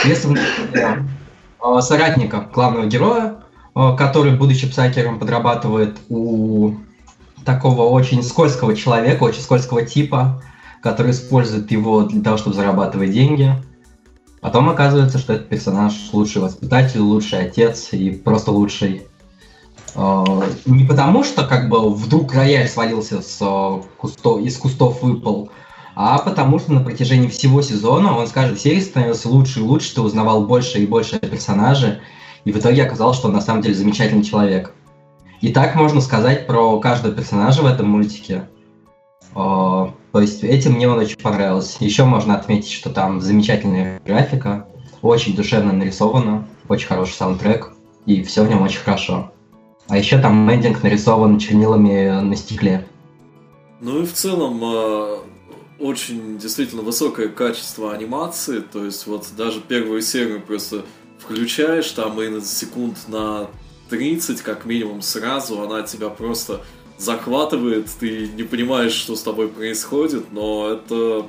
Если, 0.05 0.27
например, 0.27 1.05
а, 1.59 1.81
соратника 1.81 2.47
главного 2.53 2.85
героя, 2.85 3.35
а, 3.73 3.95
который, 3.95 4.37
будучи 4.37 4.69
псайкером, 4.69 5.19
подрабатывает 5.19 5.97
у 6.09 6.75
такого 7.53 7.83
очень 7.83 8.23
скользкого 8.23 8.75
человека, 8.75 9.23
очень 9.23 9.41
скользкого 9.41 9.85
типа, 9.85 10.41
который 10.81 11.11
использует 11.11 11.71
его 11.71 12.03
для 12.03 12.21
того, 12.21 12.37
чтобы 12.37 12.55
зарабатывать 12.55 13.11
деньги– 13.11 13.53
Потом 14.41 14.69
оказывается, 14.69 15.17
что 15.17 15.33
этот 15.33 15.49
персонаж 15.49 15.93
лучший 16.13 16.41
воспитатель, 16.41 17.01
лучший 17.01 17.39
отец 17.39 17.89
и 17.91 18.11
просто 18.11 18.51
лучший. 18.51 19.03
А, 19.95 20.23
не 20.65 20.85
потому, 20.85 21.23
что 21.23 21.45
как 21.45 21.67
бы 21.67 21.93
вдруг 21.93 22.33
рояль 22.33 22.69
свалился 22.69 23.21
с 23.21 23.37
а, 23.41 23.81
кусто, 23.97 24.39
из 24.39 24.57
кустов 24.57 25.03
выпал, 25.03 25.49
а 25.95 26.19
потому 26.19 26.59
что 26.59 26.71
на 26.71 26.79
протяжении 26.79 27.27
всего 27.27 27.61
сезона 27.61 28.17
он 28.17 28.27
с 28.27 28.31
каждой 28.31 28.57
серии 28.57 28.79
становился 28.79 29.27
лучше 29.27 29.59
и 29.59 29.63
лучше, 29.63 29.95
ты 29.95 30.01
узнавал 30.01 30.45
больше 30.45 30.79
и 30.79 30.87
больше 30.87 31.17
о 31.17 31.27
персонаже, 31.27 31.99
и 32.45 32.53
в 32.53 32.57
итоге 32.57 32.83
оказалось, 32.83 33.17
что 33.17 33.27
он 33.27 33.33
на 33.33 33.41
самом 33.41 33.61
деле 33.61 33.75
замечательный 33.75 34.23
человек. 34.23 34.73
И 35.41 35.53
так 35.53 35.75
можно 35.75 36.01
сказать 36.01 36.47
про 36.47 36.79
каждого 36.79 37.13
персонажа 37.13 37.61
в 37.61 37.65
этом 37.65 37.89
мультике. 37.89 38.49
А, 39.35 39.93
то 40.11 40.21
есть 40.21 40.43
этим 40.43 40.73
мне 40.73 40.89
он 40.89 40.99
очень 40.99 41.17
понравился. 41.17 41.83
Еще 41.83 42.03
можно 42.03 42.35
отметить, 42.35 42.71
что 42.71 42.89
там 42.89 43.21
замечательная 43.21 44.01
графика, 44.05 44.67
очень 45.01 45.35
душевно 45.35 45.71
нарисовано, 45.71 46.47
очень 46.67 46.87
хороший 46.87 47.13
саундтрек, 47.13 47.71
и 48.05 48.23
все 48.23 48.43
в 48.43 48.49
нем 48.49 48.61
очень 48.61 48.79
хорошо. 48.79 49.31
А 49.87 49.97
еще 49.97 50.19
там 50.19 50.51
эндинг 50.51 50.83
нарисован 50.83 51.39
чернилами 51.39 52.21
на 52.21 52.35
стекле. 52.35 52.85
Ну 53.81 54.03
и 54.03 54.05
в 54.05 54.13
целом 54.13 54.59
а, 54.63 55.23
очень 55.79 56.37
действительно 56.37 56.81
высокое 56.81 57.29
качество 57.29 57.93
анимации, 57.93 58.59
то 58.59 58.83
есть 58.83 59.07
вот 59.07 59.27
даже 59.37 59.61
первую 59.61 60.01
серию 60.01 60.41
просто 60.41 60.83
включаешь, 61.17 61.89
там 61.91 62.21
и 62.21 62.27
на 62.27 62.41
секунд 62.41 62.97
на 63.07 63.47
30 63.89 64.41
как 64.41 64.65
минимум 64.65 65.01
сразу, 65.01 65.61
она 65.61 65.83
тебя 65.83 66.09
просто 66.09 66.61
захватывает, 66.97 67.87
ты 67.99 68.27
не 68.27 68.43
понимаешь, 68.43 68.91
что 68.91 69.15
с 69.15 69.23
тобой 69.23 69.47
происходит, 69.47 70.31
но 70.31 70.69
это 70.69 71.25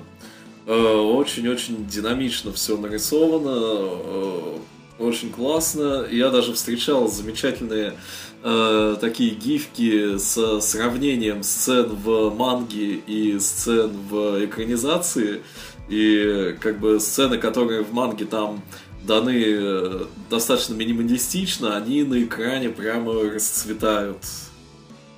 э, 0.67 0.73
очень-очень 0.73 1.87
динамично 1.87 2.53
все 2.53 2.77
нарисовано, 2.77 3.57
э, 3.57 4.59
очень 4.99 5.31
классно. 5.31 6.07
Я 6.11 6.31
даже 6.31 6.53
встречал 6.53 7.09
замечательные 7.09 7.95
э, 8.43 8.97
такие 9.01 9.31
гифки 9.31 10.19
с 10.19 10.61
сравнением 10.61 11.43
сцен 11.43 11.87
в 11.87 12.35
манге 12.37 12.97
и 13.07 13.39
сцен 13.39 13.93
в 14.11 14.45
экранизации. 14.45 15.43
И 15.89 16.57
как 16.61 16.79
бы 16.79 17.01
сцены, 17.01 17.39
которые 17.39 17.83
в 17.83 17.93
манге 17.93 18.25
там 18.25 18.63
даны 19.07 19.45
э, 19.45 20.05
достаточно 20.29 20.75
минималистично, 20.75 21.77
они 21.77 22.03
на 22.03 22.23
экране 22.23 22.69
прямо 22.69 23.15
расцветают. 23.23 24.19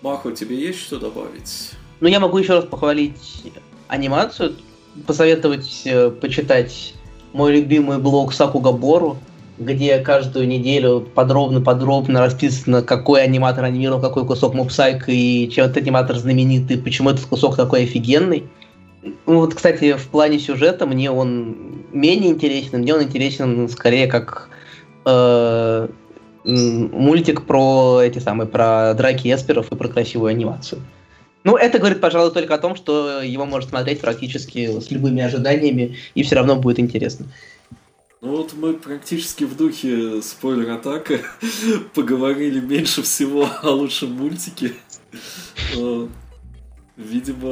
Махо, 0.02 0.32
тебе 0.32 0.56
есть 0.56 0.80
что 0.80 0.98
добавить? 0.98 1.70
Ну, 2.00 2.08
я 2.08 2.18
могу 2.20 2.38
еще 2.38 2.54
раз 2.54 2.64
похвалить 2.64 3.44
анимацию, 3.88 4.56
посоветовать 5.06 5.82
э, 5.84 6.10
почитать 6.10 6.94
мой 7.32 7.52
любимый 7.52 7.98
блог 7.98 8.32
Сакуга 8.32 8.72
Бору, 8.72 9.18
где 9.58 9.98
каждую 9.98 10.48
неделю 10.48 11.06
подробно-подробно 11.14 12.20
расписано, 12.20 12.82
какой 12.82 13.22
аниматор 13.22 13.64
анимировал 13.64 14.00
какой 14.00 14.26
кусок 14.26 14.54
Мопсайк 14.54 15.04
и 15.08 15.50
чем 15.52 15.66
этот 15.66 15.78
аниматор 15.78 16.16
знаменитый, 16.16 16.78
почему 16.78 17.10
этот 17.10 17.26
кусок 17.26 17.56
такой 17.56 17.84
офигенный. 17.84 18.44
Ну 19.02 19.36
вот, 19.38 19.54
кстати, 19.54 19.96
в 19.96 20.08
плане 20.08 20.38
сюжета 20.38 20.86
мне 20.86 21.10
он 21.10 21.84
менее 21.92 22.30
интересен, 22.30 22.80
мне 22.80 22.94
он 22.94 23.02
интересен 23.02 23.68
скорее 23.68 24.06
как 24.06 24.48
э, 25.04 25.88
мультик 26.44 27.44
про 27.46 28.00
эти 28.02 28.18
самые, 28.18 28.46
про 28.48 28.94
драки 28.94 29.32
эсперов 29.32 29.72
и 29.72 29.76
про 29.76 29.88
красивую 29.88 30.30
анимацию. 30.30 30.82
Ну, 31.44 31.56
это 31.56 31.78
говорит, 31.78 32.00
пожалуй, 32.00 32.32
только 32.32 32.54
о 32.54 32.58
том, 32.58 32.76
что 32.76 33.20
его 33.20 33.44
можно 33.44 33.68
смотреть 33.68 34.00
практически 34.00 34.80
с 34.80 34.92
любыми 34.92 35.22
ожиданиями, 35.22 35.96
и 36.14 36.22
все 36.22 36.36
равно 36.36 36.54
будет 36.54 36.78
интересно. 36.78 37.26
Ну 38.20 38.36
вот 38.36 38.52
мы 38.52 38.74
практически 38.74 39.42
в 39.42 39.56
духе 39.56 40.22
спойлер-атака 40.22 41.18
поговорили 41.94 42.60
меньше 42.60 43.02
всего 43.02 43.48
о 43.62 43.70
лучшем 43.70 44.12
мультике. 44.12 44.74
Видимо, 47.10 47.50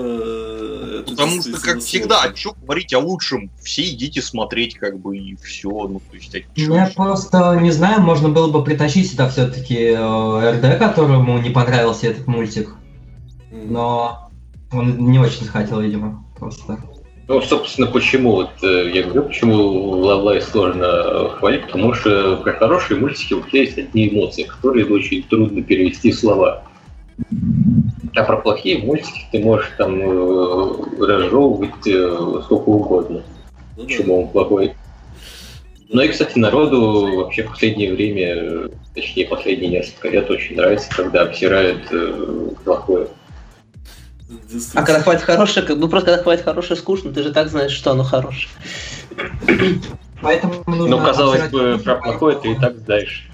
это 1.01 1.11
Потому 1.11 1.43
что, 1.43 1.61
как 1.61 1.81
всегда, 1.81 2.23
а 2.23 2.37
что 2.37 2.55
говорить 2.63 2.93
о 2.95 2.99
лучшем? 2.99 3.51
Все 3.63 3.83
идите 3.89 4.23
смотреть, 4.23 4.75
как 4.75 4.99
бы, 4.99 5.17
и 5.17 5.37
все. 5.37 5.69
Ну, 5.69 6.01
то 6.11 6.17
есть, 6.17 6.35
а 6.35 6.39
Я 6.57 6.85
еще? 6.85 6.95
просто 6.95 7.59
не 7.61 7.71
знаю, 7.71 8.01
можно 8.03 8.29
было 8.29 8.51
бы 8.51 8.63
притащить 8.63 9.11
сюда 9.11 9.29
все-таки 9.29 9.77
э, 9.77 10.53
РД, 10.53 10.79
которому 10.79 11.39
не 11.39 11.51
понравился 11.51 12.09
этот 12.09 12.27
мультик. 12.27 12.75
Но 13.51 14.31
он 14.73 15.11
не 15.11 15.19
очень 15.19 15.45
захотел, 15.45 15.81
видимо, 15.81 16.25
просто. 16.39 16.79
Ну, 17.27 17.41
собственно, 17.43 17.87
почему, 17.87 18.33
вот 18.33 18.51
э, 18.63 18.91
я 18.93 19.05
говорю, 19.05 19.25
почему 19.25 19.55
Лавлай 20.01 20.43
сложно 20.43 21.31
хвалить, 21.39 21.67
потому 21.67 21.95
что 21.95 22.37
про 22.37 22.53
хорошие 22.55 22.99
мультики 22.99 23.35
у 23.35 23.43
тебя 23.43 23.63
есть 23.63 23.79
одни 23.79 24.09
эмоции, 24.09 24.45
которые 24.45 24.87
очень 24.87 25.23
трудно 25.23 25.63
перевести 25.63 26.13
в 26.13 26.19
слова. 26.19 26.65
А 28.15 28.25
про 28.25 28.37
плохие 28.39 28.79
мультики 28.79 29.27
ты 29.31 29.41
можешь 29.41 29.71
там 29.77 30.01
э, 30.01 31.07
разжевывать 31.07 31.87
э, 31.87 32.41
сколько 32.45 32.69
угодно. 32.69 33.23
Ну, 33.77 33.85
Почему 33.85 34.17
да. 34.17 34.21
он 34.23 34.29
плохой. 34.29 34.75
Ну 35.89 36.03
и, 36.03 36.09
кстати, 36.09 36.39
народу 36.39 37.17
вообще 37.17 37.43
в 37.43 37.51
последнее 37.51 37.93
время, 37.93 38.71
точнее, 38.95 39.27
последние 39.27 39.71
несколько 39.71 40.09
лет 40.09 40.31
очень 40.31 40.57
нравится, 40.57 40.89
когда 40.91 41.23
обсирают 41.23 41.83
э, 41.91 42.51
плохое. 42.65 43.09
А 44.75 44.83
когда 44.83 45.03
хватит 45.03 45.23
хорошее, 45.23 45.67
бы 45.67 45.89
просто 45.89 46.11
когда 46.11 46.23
хватит 46.23 46.45
хорошее 46.45 46.79
скучно, 46.79 47.13
ты 47.13 47.23
же 47.23 47.33
так 47.33 47.49
знаешь, 47.49 47.73
что 47.73 47.91
оно 47.91 48.05
хорошее. 48.05 48.51
Поэтому 50.23 50.63
нужно 50.67 50.97
Ну, 50.97 51.05
казалось 51.05 51.49
бы, 51.51 51.81
про 51.83 51.97
плохое 51.97 52.39
ты 52.39 52.53
и 52.53 52.55
так 52.55 52.77
знаешь. 52.79 53.30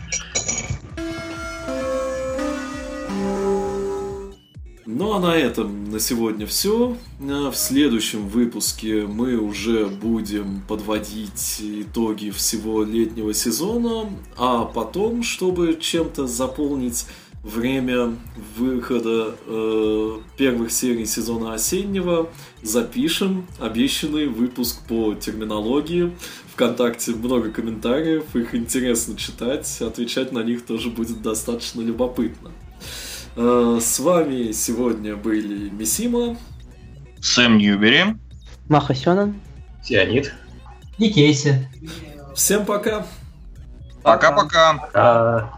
Ну 4.88 5.14
а 5.14 5.20
на 5.20 5.34
этом 5.34 5.90
на 5.90 5.98
сегодня 5.98 6.46
все. 6.46 6.96
В 7.18 7.54
следующем 7.54 8.28
выпуске 8.28 9.04
мы 9.04 9.36
уже 9.36 9.86
будем 9.86 10.62
подводить 10.68 11.60
итоги 11.60 12.30
всего 12.30 12.84
летнего 12.84 13.34
сезона, 13.34 14.08
а 14.36 14.64
потом, 14.64 15.24
чтобы 15.24 15.76
чем-то 15.80 16.28
заполнить 16.28 17.06
время 17.42 18.14
выхода 18.56 19.34
э, 19.46 20.18
первых 20.36 20.70
серий 20.70 21.06
сезона 21.06 21.54
осеннего, 21.54 22.28
запишем 22.62 23.46
обещанный 23.58 24.28
выпуск 24.28 24.86
по 24.88 25.14
терминологии. 25.14 26.12
Вконтакте 26.52 27.10
много 27.10 27.50
комментариев, 27.50 28.36
их 28.36 28.54
интересно 28.54 29.16
читать, 29.16 29.80
отвечать 29.80 30.30
на 30.30 30.44
них 30.44 30.64
тоже 30.64 30.90
будет 30.90 31.22
достаточно 31.22 31.80
любопытно. 31.80 32.52
Э, 33.36 33.78
с 33.82 33.98
вами 33.98 34.52
сегодня 34.52 35.14
были 35.14 35.68
Мисима, 35.68 36.36
Сэм 37.20 37.58
Ньюбери, 37.58 38.16
Маха 38.68 38.94
Сёнэн. 38.94 39.38
Тианит. 39.84 40.34
И 40.96 41.10
Кейси. 41.10 41.68
Всем 42.34 42.64
пока. 42.64 43.06
Пока-пока. 44.02 45.55